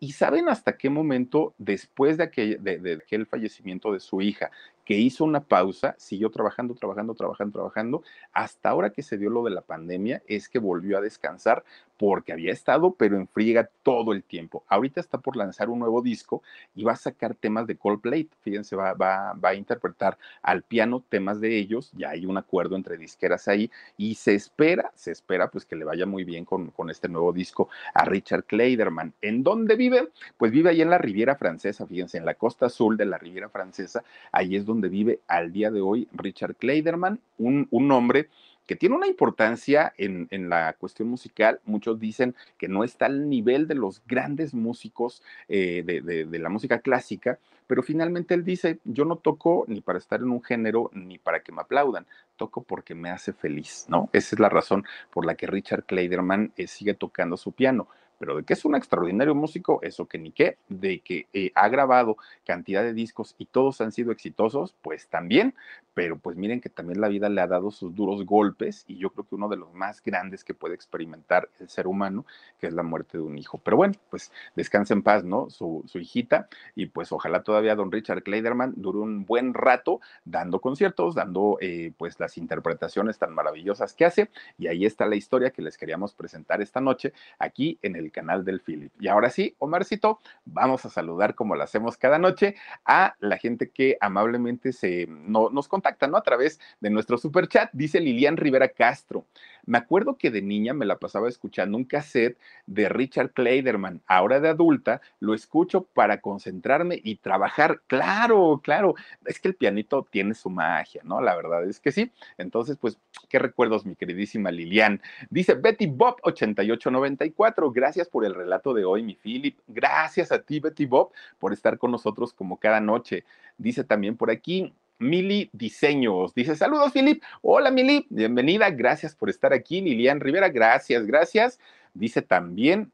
¿Y 0.00 0.12
saben 0.12 0.48
hasta 0.48 0.76
qué 0.76 0.90
momento, 0.90 1.54
después 1.58 2.18
de 2.18 2.24
aquel, 2.24 2.62
de, 2.62 3.00
aquel, 3.04 3.26
fallecimiento 3.26 3.92
de 3.92 3.98
su 3.98 4.20
hija, 4.20 4.52
que 4.88 4.94
hizo 4.94 5.22
una 5.26 5.40
pausa, 5.40 5.94
siguió 5.98 6.30
trabajando, 6.30 6.74
trabajando, 6.74 7.14
trabajando, 7.14 7.52
trabajando, 7.52 8.02
hasta 8.32 8.70
ahora 8.70 8.88
que 8.88 9.02
se 9.02 9.18
dio 9.18 9.28
lo 9.28 9.42
de 9.42 9.50
la 9.50 9.60
pandemia, 9.60 10.22
es 10.26 10.48
que 10.48 10.58
volvió 10.58 10.96
a 10.96 11.02
descansar 11.02 11.62
porque 11.98 12.32
había 12.32 12.52
estado, 12.52 12.94
pero 12.94 13.16
en 13.16 13.26
friega 13.26 13.68
todo 13.82 14.12
el 14.12 14.22
tiempo. 14.22 14.64
Ahorita 14.68 15.00
está 15.00 15.18
por 15.18 15.36
lanzar 15.36 15.68
un 15.68 15.80
nuevo 15.80 16.00
disco 16.00 16.42
y 16.74 16.84
va 16.84 16.92
a 16.92 16.96
sacar 16.96 17.34
temas 17.34 17.66
de 17.66 17.76
Coldplay. 17.76 18.28
Fíjense, 18.42 18.76
va, 18.76 18.94
va, 18.94 19.32
va 19.32 19.50
a 19.50 19.54
interpretar 19.54 20.16
al 20.40 20.62
piano 20.62 21.04
temas 21.08 21.40
de 21.40 21.58
ellos. 21.58 21.90
Ya 21.94 22.10
hay 22.10 22.24
un 22.24 22.38
acuerdo 22.38 22.76
entre 22.76 22.96
disqueras 22.96 23.48
ahí 23.48 23.70
y 23.96 24.14
se 24.14 24.34
espera, 24.34 24.92
se 24.94 25.10
espera 25.10 25.50
pues 25.50 25.66
que 25.66 25.74
le 25.74 25.84
vaya 25.84 26.06
muy 26.06 26.22
bien 26.22 26.44
con, 26.44 26.70
con 26.70 26.88
este 26.88 27.08
nuevo 27.08 27.32
disco 27.32 27.68
a 27.92 28.04
Richard 28.04 28.44
Kleiderman. 28.44 29.12
¿En 29.20 29.42
dónde 29.42 29.74
vive? 29.74 30.08
Pues 30.36 30.52
vive 30.52 30.70
ahí 30.70 30.80
en 30.80 30.90
la 30.90 30.98
Riviera 30.98 31.34
Francesa, 31.34 31.84
fíjense, 31.84 32.16
en 32.16 32.24
la 32.24 32.34
costa 32.34 32.66
azul 32.66 32.96
de 32.96 33.06
la 33.06 33.18
Riviera 33.18 33.48
Francesa. 33.48 34.04
Ahí 34.30 34.54
es 34.54 34.64
donde 34.64 34.77
donde 34.78 34.88
vive 34.90 35.20
al 35.26 35.52
día 35.52 35.72
de 35.72 35.80
hoy 35.80 36.08
Richard 36.12 36.54
Kleiderman, 36.54 37.20
un, 37.36 37.66
un 37.72 37.90
hombre 37.90 38.28
que 38.64 38.76
tiene 38.76 38.94
una 38.94 39.08
importancia 39.08 39.92
en, 39.96 40.28
en, 40.30 40.48
la 40.48 40.74
cuestión 40.74 41.08
musical. 41.08 41.58
Muchos 41.64 41.98
dicen 41.98 42.36
que 42.58 42.68
no 42.68 42.84
está 42.84 43.06
al 43.06 43.28
nivel 43.28 43.66
de 43.66 43.74
los 43.74 44.02
grandes 44.06 44.54
músicos 44.54 45.22
eh, 45.48 45.82
de, 45.84 46.26
de, 46.26 46.38
la 46.38 46.48
música 46.48 46.78
clásica, 46.78 47.40
pero 47.66 47.82
finalmente 47.82 48.34
él 48.34 48.44
dice, 48.44 48.78
yo 48.84 49.04
no 49.04 49.16
toco 49.16 49.64
ni 49.66 49.80
para 49.80 49.98
estar 49.98 50.20
en 50.20 50.30
un 50.30 50.42
género 50.42 50.90
ni 50.92 51.18
para 51.18 51.40
que 51.42 51.50
me 51.50 51.62
aplaudan, 51.62 52.06
toco 52.36 52.62
porque 52.62 52.94
me 52.94 53.10
hace 53.10 53.32
feliz, 53.32 53.86
¿no? 53.88 54.10
Esa 54.12 54.36
es 54.36 54.38
la 54.38 54.50
razón 54.50 54.84
por 55.10 55.26
la 55.26 55.34
que 55.34 55.48
Richard 55.48 55.86
Kleiderman 55.86 56.52
eh, 56.56 56.68
sigue 56.68 56.94
tocando 56.94 57.36
su 57.36 57.52
piano 57.52 57.88
pero 58.18 58.36
de 58.36 58.42
que 58.42 58.54
es 58.54 58.64
un 58.64 58.74
extraordinario 58.74 59.34
músico, 59.34 59.80
eso 59.82 60.06
que 60.06 60.18
ni 60.18 60.32
qué, 60.32 60.58
de 60.68 61.00
que 61.00 61.26
eh, 61.32 61.52
ha 61.54 61.68
grabado 61.68 62.16
cantidad 62.44 62.82
de 62.82 62.92
discos 62.92 63.34
y 63.38 63.46
todos 63.46 63.80
han 63.80 63.92
sido 63.92 64.12
exitosos, 64.12 64.74
pues 64.82 65.08
también, 65.08 65.54
pero 65.94 66.16
pues 66.16 66.36
miren 66.36 66.60
que 66.60 66.68
también 66.68 67.00
la 67.00 67.08
vida 67.08 67.28
le 67.28 67.40
ha 67.40 67.46
dado 67.46 67.70
sus 67.70 67.94
duros 67.94 68.24
golpes 68.24 68.84
y 68.86 68.98
yo 68.98 69.10
creo 69.10 69.26
que 69.26 69.34
uno 69.34 69.48
de 69.48 69.56
los 69.56 69.72
más 69.74 70.02
grandes 70.02 70.44
que 70.44 70.54
puede 70.54 70.74
experimentar 70.74 71.48
el 71.58 71.68
ser 71.68 71.86
humano, 71.86 72.24
que 72.60 72.68
es 72.68 72.72
la 72.72 72.84
muerte 72.84 73.18
de 73.18 73.24
un 73.24 73.36
hijo. 73.36 73.58
Pero 73.58 73.76
bueno, 73.76 73.94
pues 74.10 74.30
descansa 74.54 74.94
en 74.94 75.02
paz, 75.02 75.24
¿no? 75.24 75.50
Su, 75.50 75.82
su 75.86 75.98
hijita 75.98 76.48
y 76.76 76.86
pues 76.86 77.10
ojalá 77.10 77.42
todavía 77.42 77.74
don 77.74 77.90
Richard 77.90 78.22
Kleiderman 78.22 78.74
dure 78.76 78.98
un 78.98 79.24
buen 79.24 79.54
rato 79.54 80.00
dando 80.24 80.60
conciertos, 80.60 81.14
dando 81.14 81.58
eh, 81.60 81.92
pues 81.96 82.20
las 82.20 82.38
interpretaciones 82.38 83.18
tan 83.18 83.34
maravillosas 83.34 83.94
que 83.94 84.04
hace 84.04 84.30
y 84.56 84.68
ahí 84.68 84.86
está 84.86 85.06
la 85.06 85.16
historia 85.16 85.50
que 85.50 85.62
les 85.62 85.76
queríamos 85.76 86.14
presentar 86.14 86.60
esta 86.62 86.80
noche 86.80 87.12
aquí 87.38 87.78
en 87.82 87.96
el 87.96 88.07
del 88.08 88.12
canal 88.12 88.44
del 88.44 88.60
Philip. 88.60 88.92
Y 89.00 89.08
ahora 89.08 89.30
sí, 89.30 89.54
Omarcito, 89.58 90.20
vamos 90.44 90.84
a 90.84 90.90
saludar 90.90 91.34
como 91.34 91.54
lo 91.54 91.62
hacemos 91.62 91.96
cada 91.96 92.18
noche 92.18 92.56
a 92.84 93.14
la 93.20 93.36
gente 93.36 93.70
que 93.70 93.96
amablemente 94.00 94.72
se, 94.72 95.06
nos 95.06 95.68
contacta, 95.68 96.06
¿no? 96.06 96.16
A 96.16 96.22
través 96.22 96.58
de 96.80 96.90
nuestro 96.90 97.18
super 97.18 97.48
chat, 97.48 97.70
dice 97.72 98.00
Lilian 98.00 98.36
Rivera 98.36 98.68
Castro. 98.68 99.26
Me 99.68 99.76
acuerdo 99.76 100.16
que 100.16 100.30
de 100.30 100.40
niña 100.40 100.72
me 100.72 100.86
la 100.86 100.98
pasaba 100.98 101.28
escuchando 101.28 101.76
un 101.76 101.84
cassette 101.84 102.38
de 102.64 102.88
Richard 102.88 103.32
Kleiderman. 103.32 104.00
Ahora 104.06 104.40
de 104.40 104.48
adulta 104.48 105.02
lo 105.20 105.34
escucho 105.34 105.82
para 105.82 106.22
concentrarme 106.22 106.98
y 107.04 107.16
trabajar. 107.16 107.82
Claro, 107.86 108.62
claro. 108.64 108.94
Es 109.26 109.38
que 109.38 109.48
el 109.48 109.56
pianito 109.56 110.06
tiene 110.10 110.32
su 110.32 110.48
magia, 110.48 111.02
¿no? 111.04 111.20
La 111.20 111.36
verdad 111.36 111.68
es 111.68 111.80
que 111.80 111.92
sí. 111.92 112.10
Entonces, 112.38 112.78
pues, 112.80 112.98
qué 113.28 113.38
recuerdos, 113.38 113.84
mi 113.84 113.94
queridísima 113.94 114.50
Lilian. 114.50 115.02
Dice 115.28 115.52
Betty 115.52 115.86
Bob 115.86 116.16
8894. 116.22 117.70
Gracias 117.70 118.08
por 118.08 118.24
el 118.24 118.34
relato 118.34 118.72
de 118.72 118.86
hoy, 118.86 119.02
mi 119.02 119.16
Philip. 119.16 119.58
Gracias 119.66 120.32
a 120.32 120.40
ti, 120.40 120.60
Betty 120.60 120.86
Bob, 120.86 121.10
por 121.38 121.52
estar 121.52 121.76
con 121.76 121.90
nosotros 121.90 122.32
como 122.32 122.56
cada 122.56 122.80
noche. 122.80 123.24
Dice 123.58 123.84
también 123.84 124.16
por 124.16 124.30
aquí, 124.30 124.72
Mili 124.98 125.48
Diseños. 125.52 126.34
Dice, 126.34 126.56
saludos, 126.56 126.92
Philip. 126.92 127.22
Hola, 127.42 127.70
Mili. 127.70 128.06
Bienvenida. 128.10 128.70
Gracias 128.70 129.14
por 129.14 129.30
estar 129.30 129.52
aquí. 129.52 129.80
Lilian 129.80 130.20
Rivera, 130.20 130.48
gracias, 130.48 131.06
gracias. 131.06 131.60
Dice 131.94 132.20
también 132.22 132.92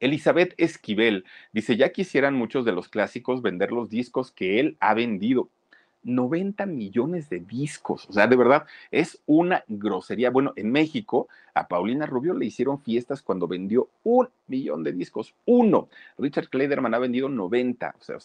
Elizabeth 0.00 0.54
Esquivel. 0.58 1.24
Dice, 1.52 1.76
ya 1.76 1.90
quisieran 1.90 2.34
muchos 2.34 2.64
de 2.64 2.72
los 2.72 2.88
clásicos 2.88 3.40
vender 3.40 3.72
los 3.72 3.88
discos 3.88 4.32
que 4.32 4.60
él 4.60 4.76
ha 4.80 4.92
vendido. 4.92 5.48
90 6.02 6.66
millones 6.66 7.30
de 7.30 7.40
discos. 7.40 8.06
O 8.10 8.12
sea, 8.12 8.26
de 8.26 8.36
verdad, 8.36 8.66
es 8.90 9.20
una 9.24 9.64
grosería. 9.66 10.30
Bueno, 10.30 10.52
en 10.56 10.70
México 10.70 11.28
a 11.54 11.68
Paulina 11.68 12.04
Rubio 12.04 12.34
le 12.34 12.44
hicieron 12.44 12.82
fiestas 12.82 13.22
cuando 13.22 13.48
vendió 13.48 13.88
un 14.02 14.28
millón 14.46 14.82
de 14.84 14.92
discos. 14.92 15.34
Uno. 15.44 15.88
Richard 16.18 16.48
Kleiderman 16.48 16.94
ha 16.94 16.98
vendido 16.98 17.28
90. 17.28 17.94
O 17.98 18.02
sea, 18.02 18.16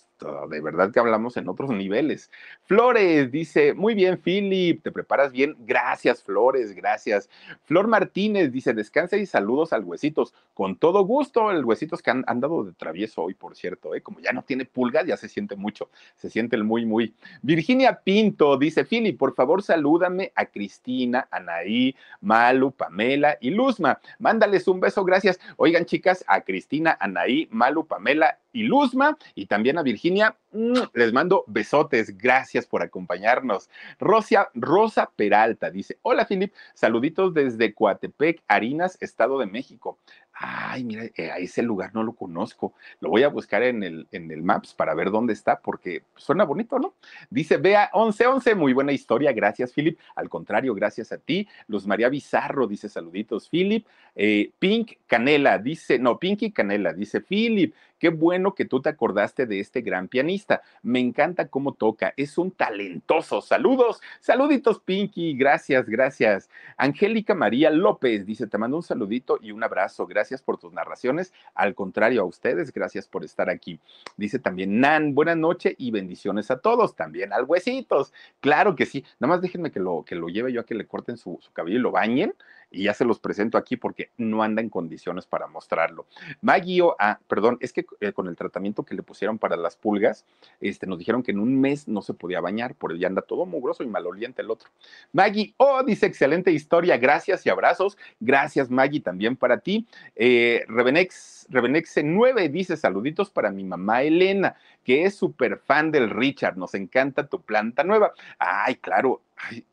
de 0.49 0.61
verdad 0.61 0.91
que 0.91 0.99
hablamos 0.99 1.37
en 1.37 1.47
otros 1.49 1.69
niveles. 1.71 2.31
Flores 2.63 3.31
dice, 3.31 3.73
muy 3.73 3.93
bien, 3.93 4.17
Philip, 4.17 4.83
te 4.83 4.91
preparas 4.91 5.31
bien. 5.31 5.55
Gracias, 5.59 6.23
Flores, 6.23 6.73
gracias. 6.73 7.29
Flor 7.63 7.87
Martínez 7.87 8.51
dice, 8.51 8.73
descansa 8.73 9.17
y 9.17 9.25
saludos 9.25 9.73
al 9.73 9.83
Huesitos. 9.83 10.33
Con 10.53 10.75
todo 10.75 11.03
gusto, 11.05 11.51
el 11.51 11.65
Huesitos 11.65 12.01
que 12.01 12.11
han, 12.11 12.23
dado 12.39 12.63
de 12.63 12.73
travieso 12.73 13.23
hoy, 13.23 13.33
por 13.33 13.55
cierto, 13.55 13.95
¿eh? 13.95 14.01
como 14.01 14.19
ya 14.19 14.31
no 14.33 14.43
tiene 14.43 14.65
pulgas, 14.65 15.05
ya 15.05 15.17
se 15.17 15.29
siente 15.29 15.55
mucho. 15.55 15.89
Se 16.15 16.29
siente 16.29 16.55
el 16.55 16.63
muy, 16.63 16.85
muy. 16.85 17.13
Virginia 17.41 18.01
Pinto 18.03 18.57
dice, 18.57 18.85
Philip, 18.85 19.17
por 19.17 19.33
favor, 19.35 19.63
salúdame 19.63 20.31
a 20.35 20.45
Cristina, 20.45 21.27
Anaí, 21.31 21.95
Malu, 22.21 22.71
Pamela 22.71 23.37
y 23.39 23.51
Luzma. 23.51 23.99
Mándales 24.19 24.67
un 24.67 24.79
beso, 24.79 25.03
gracias. 25.03 25.39
Oigan, 25.57 25.85
chicas, 25.85 26.08
a 26.27 26.41
Cristina, 26.41 26.97
Anaí, 26.99 27.47
Malu, 27.51 27.85
Pamela 27.85 28.39
y 28.51 28.63
Luzma 28.63 29.17
y 29.35 29.45
también 29.45 29.77
a 29.77 29.83
Virginia. 29.83 30.35
Mm, 30.51 30.79
les 30.93 31.13
mando 31.13 31.43
besotes. 31.47 32.17
Gracias 32.17 32.65
por 32.65 32.81
acompañarnos. 32.81 33.69
Rosia, 33.99 34.49
Rosa 34.53 35.11
Peralta 35.15 35.69
dice: 35.69 35.97
Hola, 36.01 36.25
Filip. 36.25 36.53
Saluditos 36.73 37.33
desde 37.33 37.73
Coatepec, 37.73 38.41
Harinas, 38.47 38.97
Estado 39.01 39.39
de 39.39 39.45
México. 39.45 39.99
Ay, 40.41 40.85
mira, 40.85 41.03
eh, 41.15 41.31
a 41.31 41.37
ese 41.37 41.61
lugar 41.61 41.93
no 41.93 42.01
lo 42.01 42.13
conozco. 42.13 42.73
Lo 43.01 43.09
voy 43.09 43.23
a 43.23 43.27
buscar 43.27 43.61
en 43.61 43.83
el, 43.83 44.07
en 44.13 44.31
el 44.31 44.41
Maps 44.41 44.73
para 44.73 44.93
ver 44.93 45.11
dónde 45.11 45.33
está, 45.33 45.59
porque 45.59 46.03
suena 46.15 46.45
bonito, 46.45 46.79
¿no? 46.79 46.95
Dice 47.29 47.57
Bea 47.57 47.91
1111, 47.93 48.55
muy 48.55 48.71
buena 48.71 48.93
historia, 48.93 49.33
gracias, 49.33 49.73
Philip. 49.73 49.99
Al 50.15 50.29
contrario, 50.29 50.73
gracias 50.73 51.11
a 51.11 51.17
ti. 51.17 51.45
Luz 51.67 51.85
María 51.85 52.07
Bizarro 52.07 52.67
dice 52.67 52.87
saluditos, 52.87 53.49
Philip. 53.49 53.85
Eh, 54.15 54.51
Pink 54.59 54.93
Canela 55.07 55.57
dice, 55.57 55.99
no, 55.99 56.17
Pinky 56.17 56.53
Canela 56.53 56.93
dice, 56.93 57.19
Philip, 57.19 57.73
Qué 57.99 58.09
bueno 58.09 58.55
que 58.55 58.65
tú 58.65 58.81
te 58.81 58.89
acordaste 58.89 59.45
de 59.45 59.59
este 59.59 59.81
gran 59.81 60.07
pianista. 60.07 60.61
Me 60.81 60.99
encanta 60.99 61.49
cómo 61.49 61.73
toca. 61.73 62.13
Es 62.17 62.37
un 62.37 62.51
talentoso. 62.51 63.41
Saludos. 63.41 64.01
Saluditos, 64.21 64.79
Pinky. 64.79 65.35
Gracias, 65.37 65.87
gracias. 65.87 66.49
Angélica 66.77 67.35
María 67.35 67.69
López 67.69 68.25
dice, 68.25 68.47
te 68.47 68.57
mando 68.57 68.77
un 68.77 68.83
saludito 68.83 69.37
y 69.41 69.51
un 69.51 69.63
abrazo. 69.63 70.07
Gracias 70.07 70.41
por 70.41 70.57
tus 70.57 70.71
narraciones. 70.71 71.33
Al 71.53 71.75
contrario, 71.75 72.21
a 72.21 72.25
ustedes, 72.25 72.71
gracias 72.71 73.07
por 73.07 73.23
estar 73.25 73.49
aquí. 73.49 73.79
Dice 74.17 74.39
también 74.39 74.79
Nan, 74.79 75.13
buenas 75.13 75.37
noches 75.37 75.75
y 75.77 75.91
bendiciones 75.91 76.49
a 76.51 76.59
todos. 76.59 76.95
También 76.95 77.33
al 77.33 77.43
Huesitos. 77.43 78.13
Claro 78.39 78.75
que 78.75 78.85
sí. 78.85 79.03
Nada 79.19 79.33
más 79.33 79.41
déjenme 79.41 79.71
que 79.71 79.79
lo, 79.79 80.05
que 80.05 80.15
lo 80.15 80.29
lleve 80.29 80.53
yo 80.53 80.61
a 80.61 80.65
que 80.65 80.75
le 80.75 80.87
corten 80.87 81.17
su, 81.17 81.37
su 81.41 81.51
cabello 81.51 81.77
y 81.77 81.81
lo 81.81 81.91
bañen 81.91 82.33
y 82.71 82.83
ya 82.83 82.93
se 82.93 83.05
los 83.05 83.19
presento 83.19 83.57
aquí 83.57 83.77
porque 83.77 84.09
no 84.17 84.43
anda 84.43 84.61
en 84.61 84.69
condiciones 84.69 85.25
para 85.25 85.47
mostrarlo. 85.47 86.05
Maguio, 86.41 86.95
ah, 86.99 87.19
perdón, 87.27 87.57
es 87.61 87.73
que 87.73 87.85
eh, 87.99 88.13
con 88.13 88.27
el 88.27 88.35
tratamiento 88.35 88.83
que 88.83 88.95
le 88.95 89.03
pusieron 89.03 89.37
para 89.37 89.57
las 89.57 89.75
pulgas, 89.75 90.25
este, 90.61 90.87
nos 90.87 90.99
dijeron 90.99 91.23
que 91.23 91.31
en 91.31 91.39
un 91.39 91.59
mes 91.59 91.87
no 91.87 92.01
se 92.01 92.13
podía 92.13 92.41
bañar, 92.41 92.75
porque 92.75 92.99
ya 92.99 93.07
anda 93.07 93.21
todo 93.21 93.45
mugroso 93.45 93.83
y 93.83 93.87
maloliente 93.87 94.41
el 94.41 94.51
otro. 94.51 94.69
Maggie, 95.13 95.53
oh, 95.57 95.83
dice 95.83 96.05
excelente 96.05 96.51
historia, 96.51 96.97
gracias 96.97 97.45
y 97.45 97.49
abrazos. 97.49 97.97
Gracias, 98.19 98.69
Maggie, 98.69 99.01
también 99.01 99.35
para 99.35 99.59
ti. 99.59 99.87
Eh, 100.15 100.65
Revenex, 100.67 101.47
Revenex 101.49 101.95
9 102.03 102.49
dice 102.49 102.77
saluditos 102.77 103.29
para 103.29 103.51
mi 103.51 103.63
mamá 103.63 104.03
Elena, 104.03 104.55
que 104.83 105.05
es 105.05 105.15
súper 105.15 105.57
fan 105.57 105.91
del 105.91 106.09
Richard. 106.09 106.57
Nos 106.57 106.73
encanta 106.75 107.27
tu 107.27 107.41
planta 107.41 107.83
nueva. 107.83 108.13
Ay, 108.37 108.75
claro, 108.75 109.21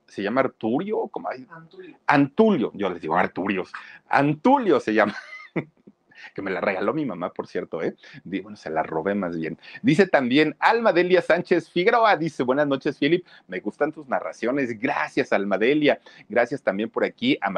se 0.07 0.23
llama 0.23 0.41
Arturio, 0.41 1.09
¿cómo 1.09 1.29
Antulio. 1.29 1.99
Antulio, 2.07 2.73
yo 2.75 2.91
les 2.91 3.01
digo 3.01 3.17
Arturios. 3.17 3.73
Antulio 4.09 4.81
se 4.81 4.95
llama. 4.95 5.15
que 6.35 6.43
me 6.43 6.51
la 6.51 6.61
regaló 6.61 6.95
mi 6.95 7.05
mamá, 7.05 7.33
por 7.33 7.47
cierto, 7.47 7.83
¿eh? 7.83 7.95
Bueno, 8.25 8.57
se 8.57 8.71
la 8.71 8.83
robé 8.83 9.15
más 9.15 9.37
bien. 9.37 9.59
Dice 9.83 10.07
también 10.07 10.57
Almadelia 10.59 11.23
Sánchez 11.23 11.71
Figueroa, 11.71 12.17
dice, 12.17 12.43
buenas 12.43 12.67
noches, 12.67 12.99
Philip, 12.99 13.27
me 13.49 13.61
gustan 13.61 13.93
tus 13.93 14.09
narraciones, 14.09 14.79
gracias, 14.79 15.33
Almadelia, 15.33 16.01
gracias 16.29 16.63
también 16.63 16.91
por 16.91 17.05
aquí 17.05 17.39
a 17.41 17.51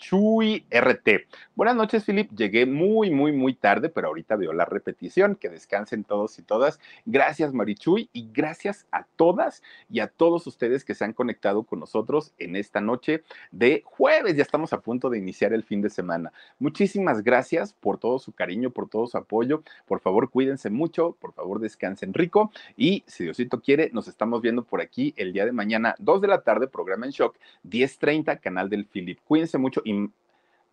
Chuy 0.00 0.64
RT. 0.70 1.28
Buenas 1.54 1.76
noches, 1.76 2.04
Philip. 2.04 2.32
Llegué 2.32 2.64
muy, 2.64 3.10
muy, 3.10 3.32
muy 3.32 3.52
tarde, 3.52 3.90
pero 3.90 4.08
ahorita 4.08 4.34
veo 4.34 4.54
la 4.54 4.64
repetición. 4.64 5.36
Que 5.36 5.50
descansen 5.50 6.04
todos 6.04 6.38
y 6.38 6.42
todas. 6.42 6.80
Gracias, 7.04 7.52
Marichuy, 7.52 8.08
y 8.14 8.30
gracias 8.32 8.86
a 8.92 9.04
todas 9.16 9.62
y 9.90 10.00
a 10.00 10.06
todos 10.08 10.46
ustedes 10.46 10.86
que 10.86 10.94
se 10.94 11.04
han 11.04 11.12
conectado 11.12 11.64
con 11.64 11.80
nosotros 11.80 12.32
en 12.38 12.56
esta 12.56 12.80
noche 12.80 13.24
de 13.50 13.82
jueves. 13.84 14.36
Ya 14.36 14.42
estamos 14.42 14.72
a 14.72 14.80
punto 14.80 15.10
de 15.10 15.18
iniciar 15.18 15.52
el 15.52 15.64
fin 15.64 15.82
de 15.82 15.90
semana. 15.90 16.32
Muchísimas 16.58 17.22
gracias 17.22 17.74
por 17.74 17.98
todo 17.98 18.18
su 18.18 18.32
cariño, 18.32 18.70
por 18.70 18.88
todo 18.88 19.06
su 19.06 19.18
apoyo. 19.18 19.62
Por 19.86 20.00
favor, 20.00 20.30
cuídense 20.30 20.70
mucho, 20.70 21.14
por 21.20 21.34
favor, 21.34 21.60
descansen 21.60 22.14
rico. 22.14 22.50
Y 22.74 23.04
si 23.06 23.24
Diosito 23.24 23.60
quiere, 23.60 23.90
nos 23.92 24.08
estamos 24.08 24.40
viendo 24.40 24.64
por 24.64 24.80
aquí 24.80 25.12
el 25.18 25.34
día 25.34 25.44
de 25.44 25.52
mañana, 25.52 25.94
2 25.98 26.22
de 26.22 26.28
la 26.28 26.40
tarde, 26.40 26.68
programa 26.68 27.04
en 27.04 27.12
shock, 27.12 27.36
10:30, 27.64 28.40
canal 28.40 28.70
del 28.70 28.86
Philip. 28.86 29.18
Cuídense 29.24 29.58
mucho 29.58 29.82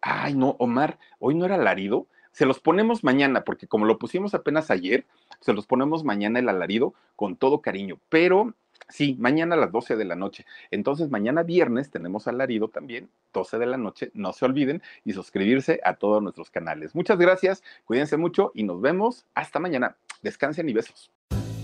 ay, 0.02 0.34
no, 0.36 0.56
Omar, 0.60 1.00
hoy 1.20 1.36
no 1.36 1.46
era 1.46 1.56
alarido. 1.56 2.08
Se 2.32 2.46
los 2.46 2.60
ponemos 2.60 3.04
mañana, 3.04 3.44
porque 3.44 3.68
como 3.68 3.86
lo 3.86 3.98
pusimos 3.98 4.34
apenas 4.34 4.70
ayer, 4.70 5.06
se 5.42 5.54
los 5.54 5.66
ponemos 5.66 6.04
mañana 6.04 6.40
el 6.40 6.50
alarido 6.50 6.94
con 7.16 7.36
todo 7.36 7.62
cariño. 7.62 8.00
Pero 8.10 8.54
sí, 8.90 9.16
mañana 9.20 9.56
a 9.56 9.58
las 9.58 9.72
12 9.72 9.96
de 9.96 10.06
la 10.06 10.16
noche. 10.16 10.46
Entonces, 10.70 11.10
mañana 11.10 11.44
viernes 11.44 11.90
tenemos 11.90 12.28
alarido 12.28 12.68
también, 12.68 13.10
12 13.34 13.58
de 13.58 13.66
la 13.66 13.78
noche. 13.78 14.12
No 14.14 14.34
se 14.34 14.46
olviden 14.46 14.82
y 15.04 15.14
suscribirse 15.14 15.80
a 15.84 15.96
todos 15.96 16.22
nuestros 16.22 16.52
canales. 16.52 16.96
Muchas 16.96 17.18
gracias, 17.18 17.64
cuídense 17.86 18.18
mucho 18.18 18.52
y 18.54 18.64
nos 18.64 18.82
vemos 18.82 19.26
hasta 19.34 19.60
mañana. 19.60 19.98
Descansen 20.22 20.70
y 20.70 20.74
besos. 20.74 21.12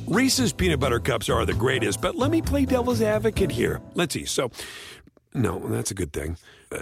Reese's 0.08 0.54
peanut 0.54 0.80
butter 0.80 1.00
cups 1.00 1.30
are 1.30 1.46
the 1.46 1.54
greatest, 1.54 2.02
but 2.02 2.16
let 2.16 2.30
me 2.30 2.42
play 2.42 2.66
devil's 2.66 3.02
advocate 3.02 3.52
here. 3.52 3.80
Let's 3.96 4.14
see. 4.14 4.26
So, 4.26 4.52
no, 5.34 5.60
that's 5.70 5.92
a 5.92 5.96
good 5.96 6.12
thing. 6.12 6.38
Uh, 6.72 6.82